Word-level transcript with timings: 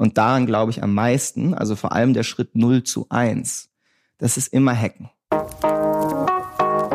Und 0.00 0.16
daran 0.16 0.46
glaube 0.46 0.70
ich 0.70 0.82
am 0.82 0.94
meisten, 0.94 1.52
also 1.52 1.76
vor 1.76 1.92
allem 1.92 2.14
der 2.14 2.22
Schritt 2.22 2.56
0 2.56 2.84
zu 2.84 3.04
1. 3.10 3.68
Das 4.16 4.38
ist 4.38 4.50
immer 4.50 4.74
Hacken. 4.74 5.10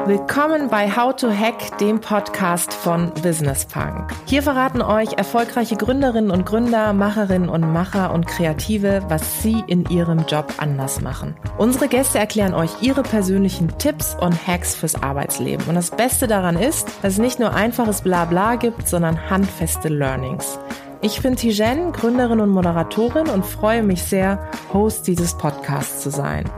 Willkommen 0.08 0.70
bei 0.70 0.90
How 0.90 1.16
to 1.16 1.30
Hack, 1.30 1.78
dem 1.78 2.02
Podcast 2.02 2.74
von 2.74 3.12
Business 3.22 3.66
Punk. 3.66 4.12
Hier 4.26 4.42
verraten 4.42 4.82
euch 4.82 5.14
erfolgreiche 5.14 5.76
Gründerinnen 5.76 6.32
und 6.32 6.48
Gründer, 6.48 6.94
Macherinnen 6.94 7.48
und 7.48 7.72
Macher 7.72 8.12
und 8.12 8.26
Kreative, 8.26 9.04
was 9.08 9.44
sie 9.44 9.64
in 9.68 9.86
ihrem 9.86 10.26
Job 10.26 10.56
anders 10.58 11.00
machen. 11.00 11.36
Unsere 11.60 11.88
Gäste 11.88 12.18
erklären 12.18 12.56
euch 12.56 12.72
ihre 12.82 13.04
persönlichen 13.04 13.78
Tipps 13.78 14.16
und 14.20 14.48
Hacks 14.48 14.74
fürs 14.74 14.96
Arbeitsleben. 14.96 15.68
Und 15.68 15.76
das 15.76 15.92
Beste 15.92 16.26
daran 16.26 16.58
ist, 16.58 16.88
dass 17.04 17.14
es 17.14 17.20
nicht 17.20 17.40
nur 17.40 17.54
einfaches 17.54 18.02
Blabla 18.02 18.56
gibt, 18.56 18.88
sondern 18.88 19.30
handfeste 19.30 19.90
Learnings. 19.90 20.58
Ich 21.06 21.22
bin 21.22 21.36
Tijen, 21.36 21.92
Gründerin 21.92 22.40
und 22.40 22.50
Moderatorin 22.50 23.30
und 23.30 23.46
freue 23.46 23.84
mich 23.84 24.02
sehr, 24.02 24.50
Host 24.74 25.06
dieses 25.06 25.38
Podcasts 25.38 26.02
zu 26.02 26.10
sein. 26.10 26.50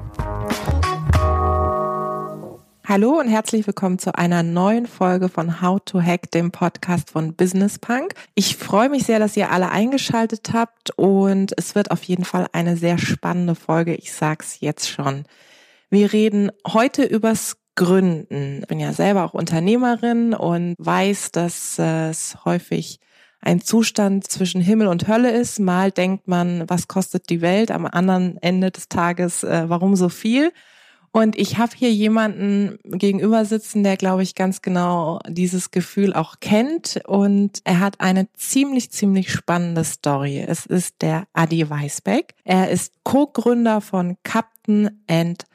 Hallo 2.88 3.20
und 3.20 3.28
herzlich 3.28 3.68
willkommen 3.68 4.00
zu 4.00 4.16
einer 4.16 4.44
neuen 4.44 4.88
Folge 4.88 5.28
von 5.28 5.62
How 5.62 5.82
to 5.84 6.02
Hack, 6.02 6.32
dem 6.32 6.52
Podcast 6.52 7.10
von 7.10 7.34
Business 7.34 7.78
Punk. 7.78 8.14
Ich 8.36 8.55
freue 8.55 8.88
mich 8.88 9.04
sehr, 9.04 9.20
dass 9.20 9.36
ihr 9.36 9.52
alle 9.52 9.70
eingeschaltet 9.70 10.52
habt 10.54 10.91
und 10.91 11.52
es 11.58 11.76
wird 11.76 11.91
auf 11.91 12.04
jeden 12.04 12.24
Fall 12.24 12.48
eine 12.54 12.77
sehr 12.77 12.98
spannende 12.98 13.54
Folge. 13.54 13.96
Ich 13.96 14.14
sag's 14.14 14.62
jetzt 14.62 14.90
schon. 14.90 15.26
Wir 15.90 16.14
reden 16.14 16.54
heute 16.66 17.04
übers 17.04 17.58
Gründen. 17.76 18.60
Ich 18.62 18.68
bin 18.68 18.80
ja 18.80 18.94
selber 18.94 19.26
auch 19.26 19.34
Unternehmerin 19.34 20.34
und 20.34 20.76
weiß, 20.77 21.34
dass 21.34 21.77
es 21.80 22.38
häufig 22.46 23.02
ein 23.41 23.62
Zustand 23.62 24.27
zwischen 24.27 24.62
Himmel 24.62 24.88
und 24.88 25.08
Hölle 25.08 25.32
ist. 25.32 25.59
Mal 25.59 25.91
denkt 25.91 26.27
man, 26.27 26.64
was 26.68 26.88
kostet 26.88 27.30
die 27.30 27.41
Welt? 27.41 27.72
Am 27.72 27.86
anderen 27.86 28.38
Ende 28.41 28.72
des 28.72 28.90
Tages, 28.90 29.44
äh, 29.44 29.66
warum 29.68 29.96
so 29.96 30.10
viel? 30.10 30.52
Und 31.12 31.35
ich 31.38 31.58
habe 31.58 31.71
hier 31.76 31.91
jemanden 31.91 32.77
gegenüber 32.84 33.43
sitzen, 33.46 33.84
der, 33.84 33.98
glaube 33.98 34.21
ich, 34.21 34.35
ganz 34.35 34.62
genau 34.62 35.20
dieses 35.27 35.71
Gefühl 35.71 36.13
auch 36.13 36.35
kennt. 36.40 36.99
Und 37.08 37.62
er 37.63 37.80
hat 37.80 37.99
eine 38.02 38.32
ziemlich, 38.34 38.91
ziemlich 38.91 39.32
spannende 39.32 39.84
Story. 39.84 40.46
Es 40.48 40.65
ist 40.65 41.02
der 41.02 41.26
Adi 41.34 41.68
Weisbeck. 41.70 42.35
Er 42.43 42.70
ist 42.70 42.93
Co-Gründer 43.04 43.82
von 43.82 44.18
Captain 44.24 45.04
and 45.08 45.46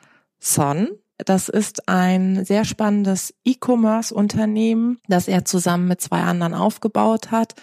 Son. 0.40 0.88
Das 1.24 1.48
ist 1.48 1.88
ein 1.88 2.44
sehr 2.44 2.64
spannendes 2.64 3.34
E-Commerce-Unternehmen, 3.44 5.00
das 5.08 5.28
er 5.28 5.44
zusammen 5.44 5.88
mit 5.88 6.00
zwei 6.00 6.20
anderen 6.20 6.54
aufgebaut 6.54 7.30
hat. 7.30 7.54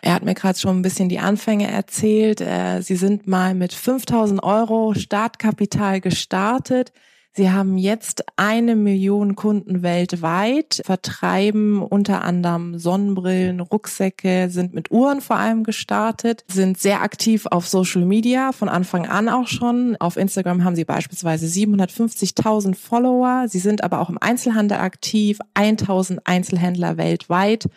Er 0.00 0.14
hat 0.14 0.24
mir 0.24 0.34
gerade 0.34 0.58
schon 0.58 0.78
ein 0.78 0.82
bisschen 0.82 1.08
die 1.08 1.18
Anfänge 1.18 1.70
erzählt. 1.70 2.40
Äh, 2.40 2.82
sie 2.82 2.96
sind 2.96 3.26
mal 3.26 3.54
mit 3.54 3.72
5000 3.72 4.42
Euro 4.42 4.94
Startkapital 4.94 6.00
gestartet. 6.00 6.92
Sie 7.38 7.52
haben 7.52 7.78
jetzt 7.78 8.24
eine 8.34 8.74
Million 8.74 9.36
Kunden 9.36 9.84
weltweit, 9.84 10.82
vertreiben 10.84 11.80
unter 11.80 12.24
anderem 12.24 12.76
Sonnenbrillen, 12.80 13.60
Rucksäcke, 13.60 14.48
sind 14.50 14.74
mit 14.74 14.90
Uhren 14.90 15.20
vor 15.20 15.36
allem 15.36 15.62
gestartet, 15.62 16.44
sind 16.48 16.80
sehr 16.80 17.00
aktiv 17.00 17.46
auf 17.46 17.68
Social 17.68 18.04
Media, 18.04 18.50
von 18.50 18.68
Anfang 18.68 19.06
an 19.06 19.28
auch 19.28 19.46
schon. 19.46 19.94
Auf 20.00 20.16
Instagram 20.16 20.64
haben 20.64 20.74
sie 20.74 20.84
beispielsweise 20.84 21.46
750.000 21.46 22.74
Follower. 22.74 23.44
Sie 23.46 23.60
sind 23.60 23.84
aber 23.84 24.00
auch 24.00 24.10
im 24.10 24.18
Einzelhandel 24.18 24.78
aktiv, 24.78 25.38
1000 25.54 26.26
Einzelhändler 26.26 26.96
weltweit, 26.96 27.68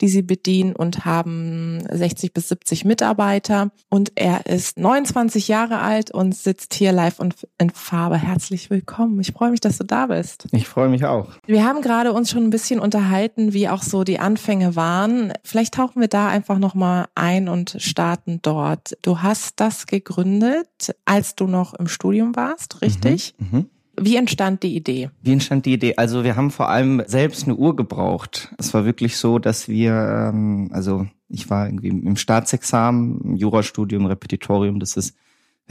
die 0.00 0.08
sie 0.08 0.22
bedienen 0.22 0.74
und 0.74 1.04
haben 1.04 1.82
60 1.90 2.32
bis 2.32 2.48
70 2.48 2.86
Mitarbeiter. 2.86 3.70
Und 3.90 4.12
er 4.14 4.46
ist 4.46 4.78
29 4.78 5.48
Jahre 5.48 5.80
alt 5.80 6.10
und 6.10 6.34
sitzt 6.34 6.72
hier 6.72 6.92
live 6.92 7.20
und 7.20 7.46
in 7.58 7.68
Farbe. 7.68 8.16
Herzlich 8.16 8.70
willkommen 8.70 9.09
willkommen. 9.10 9.20
Ich 9.20 9.32
freue 9.32 9.50
mich, 9.50 9.60
dass 9.60 9.78
du 9.78 9.84
da 9.84 10.06
bist. 10.06 10.46
Ich 10.52 10.68
freue 10.68 10.88
mich 10.88 11.04
auch. 11.04 11.28
Wir 11.46 11.64
haben 11.64 11.82
gerade 11.82 12.12
uns 12.12 12.30
schon 12.30 12.44
ein 12.44 12.50
bisschen 12.50 12.80
unterhalten, 12.80 13.52
wie 13.52 13.68
auch 13.68 13.82
so 13.82 14.04
die 14.04 14.18
Anfänge 14.18 14.76
waren. 14.76 15.32
Vielleicht 15.44 15.74
tauchen 15.74 16.00
wir 16.00 16.08
da 16.08 16.28
einfach 16.28 16.58
nochmal 16.58 17.06
ein 17.14 17.48
und 17.48 17.76
starten 17.78 18.40
dort. 18.42 18.96
Du 19.02 19.22
hast 19.22 19.60
das 19.60 19.86
gegründet, 19.86 20.94
als 21.04 21.34
du 21.34 21.46
noch 21.46 21.74
im 21.74 21.88
Studium 21.88 22.36
warst, 22.36 22.82
richtig? 22.82 23.34
Mhm, 23.38 23.58
mh. 23.58 23.64
Wie 24.02 24.16
entstand 24.16 24.62
die 24.62 24.74
Idee? 24.76 25.10
Wie 25.20 25.32
entstand 25.32 25.66
die 25.66 25.74
Idee? 25.74 25.94
Also 25.96 26.24
wir 26.24 26.34
haben 26.34 26.50
vor 26.50 26.70
allem 26.70 27.02
selbst 27.06 27.44
eine 27.44 27.56
Uhr 27.56 27.76
gebraucht. 27.76 28.54
Es 28.56 28.72
war 28.72 28.86
wirklich 28.86 29.18
so, 29.18 29.38
dass 29.38 29.68
wir, 29.68 29.92
ähm, 29.92 30.70
also 30.72 31.06
ich 31.28 31.50
war 31.50 31.66
irgendwie 31.66 31.88
im 31.88 32.16
Staatsexamen, 32.16 33.20
im 33.22 33.36
Jurastudium, 33.36 34.06
Repetitorium, 34.06 34.80
das 34.80 34.96
ist 34.96 35.14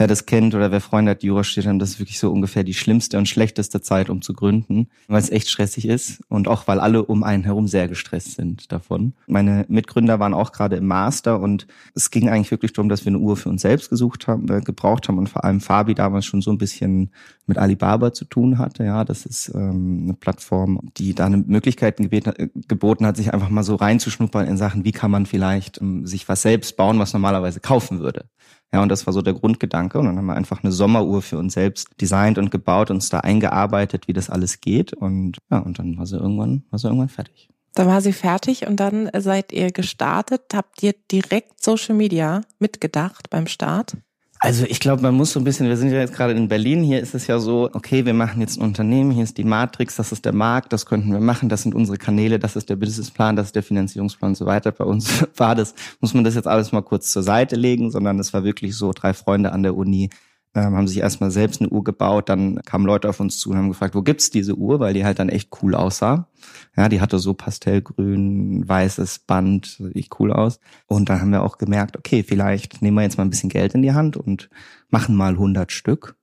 wer 0.00 0.06
das 0.06 0.24
kennt 0.24 0.54
oder 0.54 0.72
wer 0.72 0.80
Freunde 0.80 1.10
hat, 1.10 1.22
die 1.22 1.26
Jura 1.26 1.44
studiert 1.44 1.68
haben, 1.68 1.78
das 1.78 1.90
ist 1.90 1.98
wirklich 2.00 2.18
so 2.18 2.32
ungefähr 2.32 2.64
die 2.64 2.72
schlimmste 2.72 3.18
und 3.18 3.28
schlechteste 3.28 3.82
Zeit, 3.82 4.08
um 4.08 4.22
zu 4.22 4.32
gründen, 4.32 4.88
weil 5.08 5.20
es 5.20 5.28
echt 5.28 5.50
stressig 5.50 5.86
ist 5.86 6.22
und 6.28 6.48
auch 6.48 6.66
weil 6.66 6.80
alle 6.80 7.04
um 7.04 7.22
einen 7.22 7.44
herum 7.44 7.68
sehr 7.68 7.86
gestresst 7.86 8.36
sind 8.36 8.72
davon. 8.72 9.12
Meine 9.26 9.66
Mitgründer 9.68 10.18
waren 10.18 10.32
auch 10.32 10.52
gerade 10.52 10.76
im 10.76 10.86
Master 10.86 11.38
und 11.38 11.66
es 11.94 12.10
ging 12.10 12.30
eigentlich 12.30 12.50
wirklich 12.50 12.72
darum, 12.72 12.88
dass 12.88 13.04
wir 13.04 13.10
eine 13.10 13.18
Uhr 13.18 13.36
für 13.36 13.50
uns 13.50 13.60
selbst 13.60 13.90
gesucht 13.90 14.26
haben, 14.26 14.50
äh, 14.50 14.62
gebraucht 14.62 15.06
haben 15.06 15.18
und 15.18 15.28
vor 15.28 15.44
allem 15.44 15.60
Fabi 15.60 15.94
damals 15.94 16.24
schon 16.24 16.40
so 16.40 16.50
ein 16.50 16.56
bisschen 16.56 17.10
mit 17.44 17.58
Alibaba 17.58 18.14
zu 18.14 18.24
tun 18.24 18.56
hatte. 18.56 18.84
Ja, 18.84 19.04
das 19.04 19.26
ist 19.26 19.52
ähm, 19.54 20.04
eine 20.04 20.14
Plattform, 20.14 20.80
die 20.96 21.14
da 21.14 21.26
eine 21.26 21.36
Möglichkeit 21.36 21.98
gebeten, 21.98 22.50
geboten 22.68 23.04
hat, 23.04 23.18
sich 23.18 23.34
einfach 23.34 23.50
mal 23.50 23.64
so 23.64 23.74
reinzuschnuppern 23.74 24.46
in 24.46 24.56
Sachen, 24.56 24.86
wie 24.86 24.92
kann 24.92 25.10
man 25.10 25.26
vielleicht 25.26 25.78
ähm, 25.82 26.06
sich 26.06 26.26
was 26.26 26.40
selbst 26.40 26.78
bauen, 26.78 26.98
was 26.98 27.12
normalerweise 27.12 27.60
kaufen 27.60 28.00
würde. 28.00 28.24
Ja, 28.72 28.82
und 28.82 28.88
das 28.88 29.06
war 29.06 29.12
so 29.12 29.22
der 29.22 29.34
Grundgedanke. 29.34 29.98
Und 29.98 30.06
dann 30.06 30.16
haben 30.16 30.26
wir 30.26 30.36
einfach 30.36 30.62
eine 30.62 30.72
Sommeruhr 30.72 31.22
für 31.22 31.38
uns 31.38 31.54
selbst 31.54 31.88
designt 32.00 32.38
und 32.38 32.50
gebaut, 32.50 32.90
uns 32.90 33.08
da 33.08 33.20
eingearbeitet, 33.20 34.06
wie 34.06 34.12
das 34.12 34.30
alles 34.30 34.60
geht. 34.60 34.92
Und 34.92 35.38
ja, 35.50 35.58
und 35.58 35.78
dann 35.78 35.98
war 35.98 36.06
sie 36.06 36.16
irgendwann, 36.16 36.64
war 36.70 36.78
sie 36.78 36.86
irgendwann 36.86 37.08
fertig. 37.08 37.48
Dann 37.74 37.86
war 37.86 38.00
sie 38.00 38.12
fertig 38.12 38.66
und 38.66 38.76
dann 38.76 39.10
seid 39.16 39.52
ihr 39.52 39.70
gestartet. 39.72 40.42
Habt 40.54 40.82
ihr 40.82 40.94
direkt 41.10 41.62
Social 41.62 41.94
Media 41.94 42.42
mitgedacht 42.58 43.30
beim 43.30 43.46
Start? 43.46 43.96
Also 44.42 44.64
ich 44.66 44.80
glaube, 44.80 45.02
man 45.02 45.14
muss 45.14 45.32
so 45.32 45.38
ein 45.38 45.44
bisschen, 45.44 45.68
wir 45.68 45.76
sind 45.76 45.90
ja 45.90 45.98
jetzt 45.98 46.14
gerade 46.14 46.32
in 46.32 46.48
Berlin, 46.48 46.82
hier 46.82 47.00
ist 47.00 47.14
es 47.14 47.26
ja 47.26 47.38
so, 47.38 47.68
okay, 47.74 48.06
wir 48.06 48.14
machen 48.14 48.40
jetzt 48.40 48.58
ein 48.58 48.64
Unternehmen, 48.64 49.10
hier 49.10 49.24
ist 49.24 49.36
die 49.36 49.44
Matrix, 49.44 49.96
das 49.96 50.12
ist 50.12 50.24
der 50.24 50.32
Markt, 50.32 50.72
das 50.72 50.86
könnten 50.86 51.12
wir 51.12 51.20
machen, 51.20 51.50
das 51.50 51.62
sind 51.62 51.74
unsere 51.74 51.98
Kanäle, 51.98 52.38
das 52.38 52.56
ist 52.56 52.70
der 52.70 52.76
Businessplan, 52.76 53.36
das 53.36 53.48
ist 53.48 53.56
der 53.56 53.62
Finanzierungsplan 53.62 54.30
und 54.30 54.36
so 54.36 54.46
weiter. 54.46 54.72
Bei 54.72 54.84
uns 54.84 55.26
war 55.36 55.54
das, 55.54 55.74
muss 56.00 56.14
man 56.14 56.24
das 56.24 56.36
jetzt 56.36 56.48
alles 56.48 56.72
mal 56.72 56.80
kurz 56.80 57.10
zur 57.10 57.22
Seite 57.22 57.54
legen, 57.54 57.90
sondern 57.90 58.18
es 58.18 58.32
war 58.32 58.42
wirklich 58.42 58.74
so, 58.74 58.92
drei 58.94 59.12
Freunde 59.12 59.52
an 59.52 59.62
der 59.62 59.76
Uni, 59.76 60.08
ähm, 60.54 60.74
haben 60.74 60.88
sich 60.88 60.98
erstmal 60.98 61.30
selbst 61.30 61.60
eine 61.60 61.70
Uhr 61.70 61.84
gebaut, 61.84 62.28
dann 62.28 62.60
kamen 62.62 62.84
Leute 62.84 63.08
auf 63.08 63.20
uns 63.20 63.38
zu 63.38 63.50
und 63.50 63.56
haben 63.56 63.68
gefragt, 63.68 63.94
wo 63.94 64.02
gibt's 64.02 64.30
diese 64.30 64.56
Uhr, 64.56 64.80
weil 64.80 64.94
die 64.94 65.04
halt 65.04 65.18
dann 65.18 65.28
echt 65.28 65.50
cool 65.62 65.74
aussah. 65.74 66.28
Ja, 66.76 66.88
die 66.88 67.00
hatte 67.00 67.18
so 67.18 67.34
pastellgrün, 67.34 68.68
weißes 68.68 69.20
Band, 69.20 69.78
sieht 69.94 70.10
cool 70.18 70.32
aus. 70.32 70.58
Und 70.86 71.08
dann 71.08 71.20
haben 71.20 71.30
wir 71.30 71.42
auch 71.42 71.58
gemerkt, 71.58 71.96
okay, 71.96 72.24
vielleicht 72.24 72.82
nehmen 72.82 72.96
wir 72.96 73.02
jetzt 73.02 73.16
mal 73.16 73.24
ein 73.24 73.30
bisschen 73.30 73.48
Geld 73.48 73.74
in 73.74 73.82
die 73.82 73.92
Hand 73.92 74.16
und 74.16 74.50
machen 74.88 75.14
mal 75.14 75.32
100 75.32 75.70
Stück. 75.70 76.16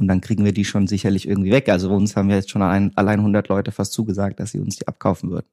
Und 0.00 0.08
dann 0.08 0.20
kriegen 0.20 0.44
wir 0.44 0.52
die 0.52 0.64
schon 0.64 0.86
sicherlich 0.86 1.28
irgendwie 1.28 1.50
weg. 1.50 1.68
Also 1.68 1.90
uns 1.90 2.16
haben 2.16 2.28
wir 2.28 2.36
jetzt 2.36 2.50
schon 2.50 2.62
allein 2.62 2.92
100 2.96 3.48
Leute 3.48 3.72
fast 3.72 3.92
zugesagt, 3.92 4.38
dass 4.40 4.52
sie 4.52 4.60
uns 4.60 4.76
die 4.76 4.86
abkaufen 4.86 5.30
würden. 5.30 5.46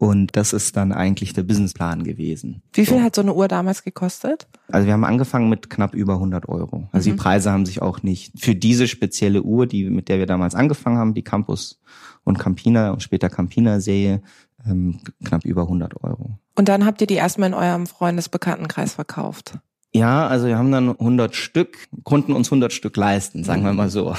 Und 0.00 0.34
das 0.34 0.54
ist 0.54 0.78
dann 0.78 0.92
eigentlich 0.92 1.34
der 1.34 1.42
Businessplan 1.42 2.04
gewesen. 2.04 2.62
Wie 2.72 2.86
viel 2.86 2.96
so. 2.96 3.02
hat 3.02 3.14
so 3.14 3.20
eine 3.20 3.34
Uhr 3.34 3.48
damals 3.48 3.84
gekostet? 3.84 4.48
Also 4.68 4.86
wir 4.86 4.94
haben 4.94 5.04
angefangen 5.04 5.50
mit 5.50 5.68
knapp 5.68 5.94
über 5.94 6.14
100 6.14 6.48
Euro. 6.48 6.88
Also 6.90 7.10
mhm. 7.10 7.12
die 7.12 7.18
Preise 7.18 7.52
haben 7.52 7.66
sich 7.66 7.82
auch 7.82 8.02
nicht 8.02 8.32
für 8.40 8.54
diese 8.54 8.88
spezielle 8.88 9.42
Uhr, 9.42 9.66
die 9.66 9.90
mit 9.90 10.08
der 10.08 10.18
wir 10.18 10.24
damals 10.24 10.54
angefangen 10.54 10.96
haben, 10.96 11.12
die 11.12 11.22
Campus 11.22 11.82
und 12.24 12.38
Campina 12.38 12.92
und 12.92 13.02
später 13.02 13.28
Campina 13.28 13.78
Serie, 13.80 14.22
ähm, 14.64 15.00
knapp 15.22 15.44
über 15.44 15.62
100 15.64 16.02
Euro. 16.02 16.38
Und 16.54 16.70
dann 16.70 16.86
habt 16.86 17.02
ihr 17.02 17.06
die 17.06 17.16
erstmal 17.16 17.50
in 17.50 17.54
eurem 17.54 17.86
Freundesbekanntenkreis 17.86 18.94
verkauft? 18.94 19.58
Ja, 19.92 20.26
also 20.26 20.46
wir 20.46 20.56
haben 20.56 20.72
dann 20.72 20.88
100 20.88 21.36
Stück, 21.36 21.76
konnten 22.04 22.32
uns 22.32 22.48
100 22.48 22.72
Stück 22.72 22.96
leisten, 22.96 23.44
sagen 23.44 23.64
wir 23.64 23.74
mal 23.74 23.90
so. 23.90 24.16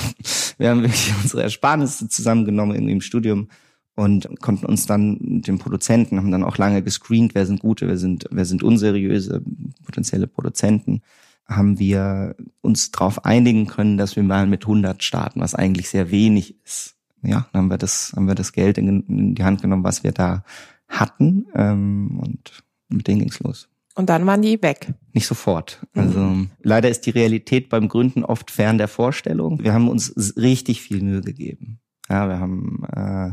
Wir 0.59 0.69
haben 0.69 0.83
wirklich 0.83 1.11
unsere 1.23 1.41
Ersparnisse 1.41 2.07
zusammengenommen 2.07 2.75
irgendwie 2.75 2.93
im 2.93 3.01
Studium 3.01 3.47
und 3.95 4.39
konnten 4.39 4.65
uns 4.65 4.85
dann 4.85 5.17
mit 5.19 5.47
den 5.47 5.59
Produzenten, 5.59 6.17
haben 6.17 6.31
dann 6.31 6.43
auch 6.43 6.57
lange 6.57 6.81
gescreent, 6.81 7.35
wer 7.35 7.45
sind 7.45 7.59
gute, 7.59 7.87
wer 7.87 7.97
sind, 7.97 8.25
wer 8.31 8.45
sind 8.45 8.63
unseriöse 8.63 9.43
potenzielle 9.83 10.27
Produzenten, 10.27 11.01
haben 11.47 11.79
wir 11.79 12.35
uns 12.61 12.91
darauf 12.91 13.25
einigen 13.25 13.67
können, 13.67 13.97
dass 13.97 14.15
wir 14.15 14.23
mal 14.23 14.47
mit 14.47 14.63
100 14.63 15.03
starten, 15.03 15.41
was 15.41 15.55
eigentlich 15.55 15.89
sehr 15.89 16.11
wenig 16.11 16.55
ist. 16.63 16.95
Ja, 17.23 17.47
dann 17.51 17.63
haben 17.63 17.69
wir 17.69 17.77
das, 17.77 18.13
haben 18.15 18.27
wir 18.27 18.35
das 18.35 18.53
Geld 18.53 18.77
in, 18.77 19.01
in 19.01 19.35
die 19.35 19.43
Hand 19.43 19.61
genommen, 19.61 19.83
was 19.83 20.03
wir 20.03 20.11
da 20.11 20.43
hatten, 20.87 21.45
ähm, 21.53 22.19
und 22.19 22.63
mit 22.89 23.07
denen 23.07 23.19
ging's 23.19 23.39
los. 23.39 23.69
Und 23.95 24.09
dann 24.09 24.25
waren 24.25 24.41
die 24.41 24.61
weg. 24.61 24.93
Nicht 25.13 25.27
sofort. 25.27 25.85
Also 25.93 26.19
mhm. 26.19 26.49
leider 26.61 26.89
ist 26.89 27.05
die 27.05 27.09
Realität 27.09 27.69
beim 27.69 27.89
Gründen 27.89 28.23
oft 28.23 28.49
fern 28.49 28.77
der 28.77 28.87
Vorstellung. 28.87 29.61
Wir 29.61 29.73
haben 29.73 29.89
uns 29.89 30.13
richtig 30.37 30.81
viel 30.81 31.01
Mühe 31.01 31.21
gegeben. 31.21 31.79
Ja, 32.09 32.27
wir 32.29 32.39
haben 32.39 32.83
äh, 32.95 33.31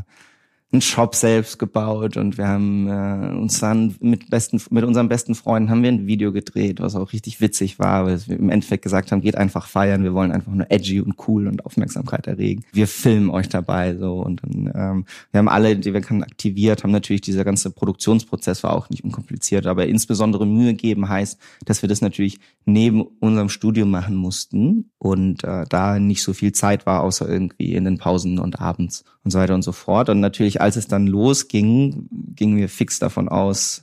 einen 0.70 0.82
Shop 0.82 1.14
selbst 1.14 1.58
gebaut 1.58 2.18
und 2.18 2.36
wir 2.36 2.46
haben 2.46 2.88
äh, 2.88 3.38
uns 3.38 3.58
dann 3.58 3.96
mit 4.00 4.28
besten 4.28 4.60
mit 4.68 4.84
unseren 4.84 5.08
besten 5.08 5.34
Freunden 5.34 5.70
haben 5.70 5.82
wir 5.82 5.90
ein 5.90 6.06
Video 6.06 6.30
gedreht, 6.30 6.80
was 6.80 6.94
auch 6.94 7.12
richtig 7.14 7.40
witzig 7.40 7.78
war, 7.78 8.04
weil 8.04 8.20
wir 8.26 8.38
im 8.38 8.50
Endeffekt 8.50 8.84
gesagt 8.84 9.10
haben, 9.10 9.22
geht 9.22 9.36
einfach 9.36 9.66
feiern, 9.66 10.04
wir 10.04 10.12
wollen 10.12 10.30
einfach 10.30 10.52
nur 10.52 10.70
edgy 10.70 11.00
und 11.00 11.14
cool 11.26 11.46
und 11.46 11.64
Aufmerksamkeit 11.64 12.26
erregen. 12.26 12.64
Wir 12.72 12.86
filmen 12.86 13.30
euch 13.30 13.48
dabei 13.48 13.96
so 13.96 14.20
und 14.20 14.42
dann 14.42 14.72
ähm, 14.74 15.06
wir 15.30 15.38
haben 15.38 15.48
alle, 15.48 15.74
die 15.74 15.94
wir 15.94 16.02
können 16.02 16.22
aktiviert, 16.22 16.84
haben 16.84 16.90
natürlich 16.90 17.22
dieser 17.22 17.44
ganze 17.44 17.70
Produktionsprozess 17.70 18.62
war 18.62 18.74
auch 18.74 18.90
nicht 18.90 19.04
unkompliziert, 19.04 19.66
aber 19.66 19.86
insbesondere 19.86 20.46
Mühe 20.46 20.74
geben 20.74 21.08
heißt, 21.08 21.38
dass 21.64 21.80
wir 21.80 21.88
das 21.88 22.02
natürlich 22.02 22.40
neben 22.66 23.00
unserem 23.20 23.48
Studium 23.48 23.90
machen 23.90 24.16
mussten 24.16 24.90
und 24.98 25.44
äh, 25.44 25.64
da 25.66 25.98
nicht 25.98 26.22
so 26.22 26.34
viel 26.34 26.52
Zeit 26.52 26.84
war, 26.84 27.02
außer 27.02 27.26
irgendwie 27.26 27.72
in 27.72 27.84
den 27.84 27.96
Pausen 27.96 28.38
und 28.38 28.60
abends 28.60 29.04
und 29.28 29.32
so 29.32 29.38
weiter 29.38 29.54
und 29.54 29.62
so 29.62 29.72
fort. 29.72 30.08
Und 30.08 30.20
natürlich, 30.20 30.62
als 30.62 30.76
es 30.76 30.88
dann 30.88 31.06
losging, 31.06 32.08
gingen 32.34 32.56
wir 32.56 32.70
fix 32.70 32.98
davon 32.98 33.28
aus, 33.28 33.82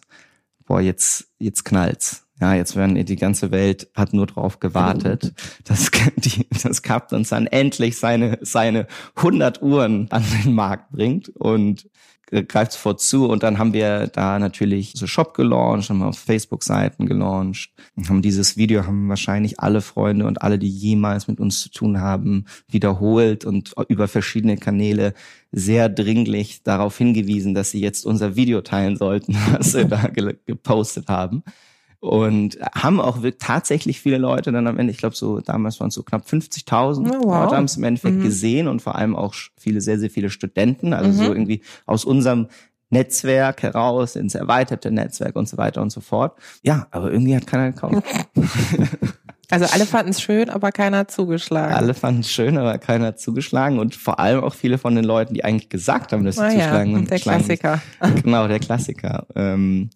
boah, 0.65 0.81
jetzt, 0.81 1.27
jetzt 1.38 1.65
knallt's. 1.65 2.24
Ja, 2.42 2.53
jetzt 2.53 2.75
werden 2.75 3.06
die 3.06 3.15
ganze 3.15 3.51
Welt 3.51 3.88
hat 3.95 4.12
nur 4.12 4.25
drauf 4.25 4.59
gewartet, 4.59 5.33
dass 5.63 5.92
die, 6.18 6.47
das 6.63 6.81
Captains 6.81 7.30
dann 7.30 7.47
endlich 7.47 7.97
seine 7.97 8.39
seine 8.42 8.88
100 9.15 9.62
Uhren 9.62 10.12
an 10.12 10.25
den 10.44 10.53
Markt 10.53 10.92
bringt 10.92 11.30
und 11.30 11.88
greift 12.31 12.74
sofort 12.74 13.01
zu 13.01 13.27
und 13.27 13.44
dann 13.44 13.60
haben 13.60 13.74
wir 13.74 14.07
da 14.07 14.39
natürlich 14.39 14.94
so 14.95 15.07
Shop 15.07 15.33
gelauncht, 15.33 15.89
haben 15.89 16.01
auf 16.01 16.18
Facebook-Seiten 16.18 17.06
gelauncht, 17.06 17.72
haben 18.07 18.22
dieses 18.22 18.57
Video 18.57 18.86
haben 18.86 19.10
wahrscheinlich 19.10 19.60
alle 19.60 19.81
Freunde 19.81 20.25
und 20.25 20.42
alle, 20.42 20.57
die 20.57 20.69
jemals 20.69 21.27
mit 21.27 21.39
uns 21.39 21.62
zu 21.62 21.69
tun 21.69 22.00
haben, 22.00 22.45
wiederholt 22.68 23.45
und 23.45 23.74
über 23.88 24.07
verschiedene 24.07 24.57
Kanäle 24.57 25.13
sehr 25.51 25.88
dringlich 25.89 26.63
darauf 26.63 26.98
hingewiesen, 26.98 27.54
dass 27.54 27.72
sie 27.72 27.81
jetzt 27.81 28.06
unser 28.06 28.36
Video 28.36 28.62
teilen 28.62 28.98
sollten, 28.98 29.36
was 29.51 29.74
wir 29.74 29.86
da 29.86 30.07
gepostet 30.07 31.07
haben 31.07 31.44
und 32.00 32.57
haben 32.74 33.00
auch 33.00 33.18
wirklich 33.18 33.45
tatsächlich 33.45 34.00
viele 34.00 34.18
Leute 34.18 34.51
dann 34.51 34.68
am 34.68 34.77
Ende, 34.77 34.92
ich 34.92 34.97
glaube 34.97 35.15
so 35.15 35.39
damals 35.39 35.80
waren 35.80 35.89
es 35.89 35.95
so 35.95 36.03
knapp 36.03 36.25
50.000 36.25 37.09
oh, 37.09 37.24
wow. 37.24 37.44
Leute 37.44 37.57
haben 37.57 37.65
es 37.65 37.77
im 37.77 37.83
Endeffekt 37.83 38.18
mhm. 38.18 38.24
gesehen 38.24 38.68
und 38.68 38.81
vor 38.81 38.95
allem 38.95 39.15
auch 39.15 39.33
viele, 39.57 39.81
sehr, 39.81 40.00
sehr 40.00 40.09
viele 40.09 40.30
Studenten, 40.30 40.94
also 40.94 41.09
mhm. 41.09 41.25
so 41.25 41.33
irgendwie 41.33 41.62
aus 41.86 42.06
unserem 42.06 42.47
Netzwerk 42.89 43.63
heraus 43.63 44.15
ins 44.15 44.36
erweiterte 44.36 44.92
Netzwerk 44.92 45.36
und 45.36 45.50
so 45.50 45.57
weiter 45.57 45.81
und 45.81 45.92
so 45.92 46.01
fort. 46.01 46.38
Ja, 46.62 46.88
aber 46.92 47.12
irgendwie 47.12 47.36
hat 47.36 47.47
keiner 47.47 47.71
gekauft. 47.71 48.03
Also 49.50 49.65
alle 49.65 49.86
fanden 49.86 50.12
es 50.12 50.21
schön, 50.21 50.50
aber 50.50 50.71
keiner 50.71 51.00
hat 51.00 51.12
zugeschlagen. 51.12 51.74
Alle 51.74 51.94
fanden 51.94 52.21
es 52.21 52.31
schön, 52.31 52.57
aber 52.57 52.77
keiner 52.77 53.07
hat 53.07 53.19
zugeschlagen 53.19 53.80
und 53.80 53.95
vor 53.95 54.19
allem 54.19 54.44
auch 54.44 54.56
viele 54.56 54.77
von 54.77 54.95
den 54.95 55.06
Leuten, 55.06 55.33
die 55.33 55.44
eigentlich 55.44 55.69
gesagt 55.69 56.13
haben, 56.13 56.25
dass 56.25 56.36
sie 56.36 56.42
ah, 56.42 56.50
zuschlagen. 56.50 56.94
Ja, 56.94 57.01
der 57.01 57.19
Klassiker. 57.19 57.81
Genau, 58.24 58.47
der 58.47 58.59
Klassiker. 58.59 59.27
Ähm, 59.36 59.89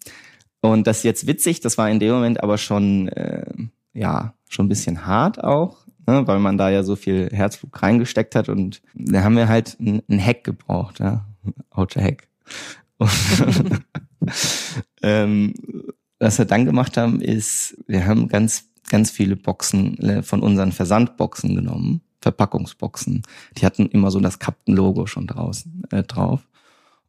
und 0.60 0.86
das 0.86 0.98
ist 0.98 1.04
jetzt 1.04 1.26
witzig, 1.26 1.60
das 1.60 1.78
war 1.78 1.90
in 1.90 2.00
dem 2.00 2.12
Moment 2.12 2.42
aber 2.42 2.58
schon, 2.58 3.08
äh, 3.08 3.46
ja, 3.92 4.34
schon 4.48 4.66
ein 4.66 4.68
bisschen 4.68 5.06
hart 5.06 5.42
auch, 5.42 5.78
ne, 6.06 6.26
weil 6.26 6.38
man 6.38 6.58
da 6.58 6.68
ja 6.70 6.82
so 6.82 6.96
viel 6.96 7.30
Herzblut 7.32 7.82
reingesteckt 7.82 8.34
hat 8.34 8.48
und 8.48 8.82
da 8.94 9.22
haben 9.22 9.36
wir 9.36 9.48
halt 9.48 9.78
ein 9.80 10.20
Hack 10.20 10.44
gebraucht, 10.44 11.00
ja, 11.00 11.24
Auto-Hack. 11.70 12.28
ähm, 15.02 15.54
was 16.18 16.38
wir 16.38 16.44
dann 16.44 16.66
gemacht 16.66 16.98
haben, 16.98 17.22
ist, 17.22 17.78
wir 17.86 18.06
haben 18.06 18.28
ganz, 18.28 18.68
ganz 18.88 19.10
viele 19.10 19.36
Boxen 19.36 19.98
äh, 20.00 20.22
von 20.22 20.42
unseren 20.42 20.72
Versandboxen 20.72 21.54
genommen, 21.54 22.02
Verpackungsboxen. 22.20 23.22
Die 23.56 23.64
hatten 23.64 23.86
immer 23.86 24.10
so 24.10 24.20
das 24.20 24.38
Captain-Logo 24.38 25.06
schon 25.06 25.26
draußen 25.26 25.84
äh, 25.90 26.02
drauf 26.02 26.46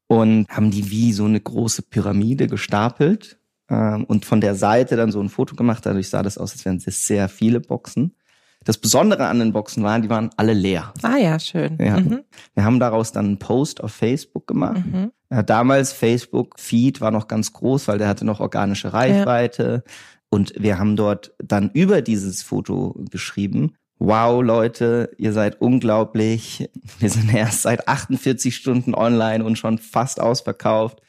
und 0.08 0.48
haben 0.48 0.72
die 0.72 0.90
wie 0.90 1.12
so 1.12 1.26
eine 1.26 1.42
große 1.42 1.82
Pyramide 1.82 2.48
gestapelt 2.48 3.41
ähm, 3.72 4.04
und 4.04 4.26
von 4.26 4.42
der 4.42 4.56
Seite 4.56 4.98
dann 4.98 5.12
so 5.12 5.22
ein 5.22 5.30
Foto 5.30 5.56
gemacht. 5.56 5.86
Dadurch 5.86 6.10
sah 6.10 6.22
das 6.22 6.38
aus, 6.38 6.52
als 6.52 6.66
wären 6.66 6.82
es 6.86 7.08
sehr 7.08 7.30
viele 7.30 7.62
Boxen. 7.62 8.16
Das 8.64 8.78
Besondere 8.78 9.26
an 9.26 9.40
den 9.40 9.54
Boxen 9.54 9.82
waren, 9.82 10.04
die 10.04 10.10
waren 10.10 10.30
alle 10.38 10.54
leer. 10.54 10.94
Ah 11.02 11.18
ja, 11.18 11.40
schön. 11.40 11.78
Ja. 11.80 12.00
Mhm. 12.00 12.24
Wir 12.54 12.64
haben 12.64 12.80
daraus 12.80 13.12
dann 13.12 13.26
einen 13.26 13.40
Post 13.40 13.84
auf 13.84 13.92
Facebook 13.92 14.46
gemacht. 14.46 14.86
Mhm. 14.86 15.12
Ja, 15.32 15.42
damals 15.42 15.94
Facebook 15.94 16.60
Feed 16.60 17.02
war 17.02 17.10
noch 17.10 17.28
ganz 17.28 17.54
groß, 17.54 17.88
weil 17.88 17.98
der 17.98 18.08
hatte 18.08 18.26
noch 18.26 18.40
organische 18.40 18.94
Reichweite. 18.94 19.84
Ja. 19.86 19.94
Und 20.30 20.54
wir 20.58 20.78
haben 20.78 20.96
dort 20.96 21.34
dann 21.40 21.72
über 21.74 22.02
dieses 22.02 22.44
Foto 22.44 22.96
geschrieben, 23.10 23.74
wow 23.98 24.44
Leute, 24.44 25.12
ihr 25.18 25.34
seid 25.34 25.60
unglaublich. 25.60 26.70
Wir 27.00 27.10
sind 27.10 27.34
erst 27.34 27.64
seit 27.64 27.88
48 27.88 28.56
Stunden 28.56 28.94
online 28.94 29.44
und 29.44 29.58
schon 29.58 29.80
fast 29.80 30.20
ausverkauft 30.20 31.02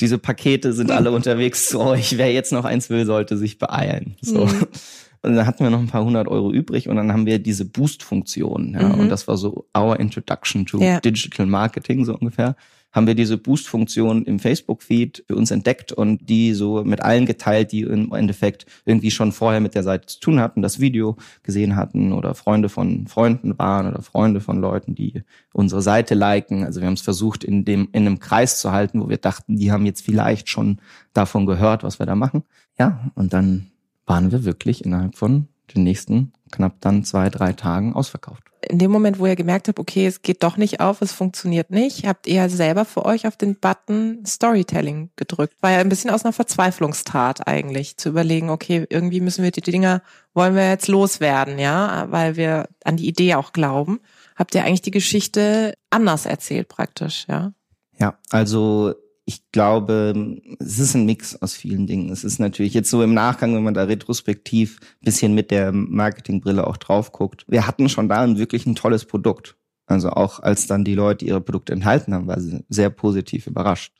diese 0.00 0.18
Pakete 0.18 0.72
sind 0.72 0.90
alle 0.90 1.10
unterwegs 1.12 1.68
zu 1.68 1.80
euch. 1.80 2.18
Wer 2.18 2.32
jetzt 2.32 2.52
noch 2.52 2.64
eins 2.64 2.90
will, 2.90 3.06
sollte 3.06 3.36
sich 3.36 3.58
beeilen. 3.58 4.16
So. 4.20 4.46
Mhm. 4.46 4.66
Und 5.20 5.34
dann 5.34 5.46
hatten 5.46 5.64
wir 5.64 5.70
noch 5.70 5.80
ein 5.80 5.88
paar 5.88 6.04
hundert 6.04 6.28
Euro 6.28 6.52
übrig 6.52 6.88
und 6.88 6.94
dann 6.94 7.12
haben 7.12 7.26
wir 7.26 7.40
diese 7.40 7.64
Boost-Funktion. 7.64 8.74
Ja, 8.74 8.88
mhm. 8.88 9.00
Und 9.00 9.08
das 9.08 9.26
war 9.26 9.36
so 9.36 9.66
our 9.76 9.98
introduction 9.98 10.64
to 10.64 10.80
ja. 10.80 11.00
digital 11.00 11.44
marketing, 11.44 12.04
so 12.04 12.14
ungefähr 12.14 12.54
haben 12.92 13.06
wir 13.06 13.14
diese 13.14 13.36
Boost-Funktion 13.36 14.24
im 14.24 14.38
Facebook-Feed 14.38 15.24
für 15.26 15.36
uns 15.36 15.50
entdeckt 15.50 15.92
und 15.92 16.28
die 16.28 16.54
so 16.54 16.84
mit 16.84 17.02
allen 17.02 17.26
geteilt, 17.26 17.72
die 17.72 17.82
im 17.82 18.12
Endeffekt 18.12 18.66
irgendwie 18.84 19.10
schon 19.10 19.32
vorher 19.32 19.60
mit 19.60 19.74
der 19.74 19.82
Seite 19.82 20.06
zu 20.06 20.20
tun 20.20 20.40
hatten, 20.40 20.62
das 20.62 20.80
Video 20.80 21.16
gesehen 21.42 21.76
hatten 21.76 22.12
oder 22.12 22.34
Freunde 22.34 22.68
von 22.68 23.06
Freunden 23.06 23.58
waren 23.58 23.88
oder 23.88 24.02
Freunde 24.02 24.40
von 24.40 24.60
Leuten, 24.60 24.94
die 24.94 25.22
unsere 25.52 25.82
Seite 25.82 26.14
liken. 26.14 26.64
Also 26.64 26.80
wir 26.80 26.86
haben 26.86 26.94
es 26.94 27.02
versucht, 27.02 27.44
in 27.44 27.64
dem, 27.64 27.88
in 27.92 28.06
einem 28.06 28.20
Kreis 28.20 28.60
zu 28.60 28.72
halten, 28.72 29.00
wo 29.00 29.08
wir 29.08 29.18
dachten, 29.18 29.56
die 29.56 29.70
haben 29.70 29.86
jetzt 29.86 30.04
vielleicht 30.04 30.48
schon 30.48 30.80
davon 31.12 31.46
gehört, 31.46 31.82
was 31.82 31.98
wir 31.98 32.06
da 32.06 32.14
machen. 32.14 32.42
Ja, 32.78 33.10
und 33.14 33.32
dann 33.32 33.66
waren 34.06 34.32
wir 34.32 34.44
wirklich 34.44 34.84
innerhalb 34.84 35.16
von 35.16 35.48
den 35.74 35.84
nächsten 35.84 36.32
knapp 36.50 36.80
dann 36.80 37.04
zwei, 37.04 37.30
drei 37.30 37.52
Tagen 37.52 37.94
ausverkauft 37.94 38.48
in 38.60 38.78
dem 38.78 38.90
Moment, 38.90 39.18
wo 39.18 39.26
ihr 39.26 39.36
gemerkt 39.36 39.68
habt, 39.68 39.78
okay, 39.78 40.06
es 40.06 40.22
geht 40.22 40.42
doch 40.42 40.56
nicht 40.56 40.80
auf, 40.80 41.00
es 41.00 41.12
funktioniert 41.12 41.70
nicht, 41.70 42.06
habt 42.06 42.26
ihr 42.26 42.48
selber 42.48 42.84
für 42.84 43.04
euch 43.04 43.26
auf 43.26 43.36
den 43.36 43.56
Button 43.56 44.24
Storytelling 44.26 45.10
gedrückt. 45.16 45.54
War 45.60 45.70
ja 45.70 45.78
ein 45.78 45.88
bisschen 45.88 46.10
aus 46.10 46.24
einer 46.24 46.32
Verzweiflungstat 46.32 47.46
eigentlich, 47.46 47.96
zu 47.96 48.08
überlegen, 48.08 48.50
okay, 48.50 48.86
irgendwie 48.88 49.20
müssen 49.20 49.44
wir 49.44 49.52
die 49.52 49.60
Dinger, 49.60 50.02
wollen 50.34 50.54
wir 50.54 50.68
jetzt 50.68 50.88
loswerden, 50.88 51.58
ja, 51.58 52.06
weil 52.10 52.36
wir 52.36 52.68
an 52.84 52.96
die 52.96 53.08
Idee 53.08 53.36
auch 53.36 53.52
glauben. 53.52 54.00
Habt 54.36 54.54
ihr 54.54 54.64
eigentlich 54.64 54.82
die 54.82 54.90
Geschichte 54.90 55.74
anders 55.90 56.26
erzählt 56.26 56.68
praktisch, 56.68 57.26
ja? 57.28 57.52
Ja, 57.98 58.18
also 58.30 58.94
ich 59.28 59.52
glaube, 59.52 60.40
es 60.58 60.78
ist 60.78 60.94
ein 60.94 61.04
Mix 61.04 61.36
aus 61.36 61.52
vielen 61.52 61.86
Dingen. 61.86 62.08
Es 62.08 62.24
ist 62.24 62.38
natürlich 62.38 62.72
jetzt 62.72 62.88
so 62.88 63.02
im 63.02 63.12
Nachgang, 63.12 63.54
wenn 63.54 63.62
man 63.62 63.74
da 63.74 63.82
retrospektiv 63.82 64.80
bisschen 65.02 65.34
mit 65.34 65.50
der 65.50 65.70
Marketingbrille 65.70 66.66
auch 66.66 66.78
drauf 66.78 67.12
guckt. 67.12 67.44
Wir 67.46 67.66
hatten 67.66 67.90
schon 67.90 68.08
da 68.08 68.22
ein 68.22 68.38
wirklich 68.38 68.64
ein 68.64 68.74
tolles 68.74 69.04
Produkt. 69.04 69.58
Also 69.84 70.08
auch 70.08 70.40
als 70.40 70.66
dann 70.66 70.82
die 70.82 70.94
Leute 70.94 71.26
ihre 71.26 71.42
Produkte 71.42 71.74
enthalten 71.74 72.14
haben, 72.14 72.26
war 72.26 72.40
sie 72.40 72.64
sehr 72.70 72.88
positiv 72.88 73.46
überrascht. 73.46 73.92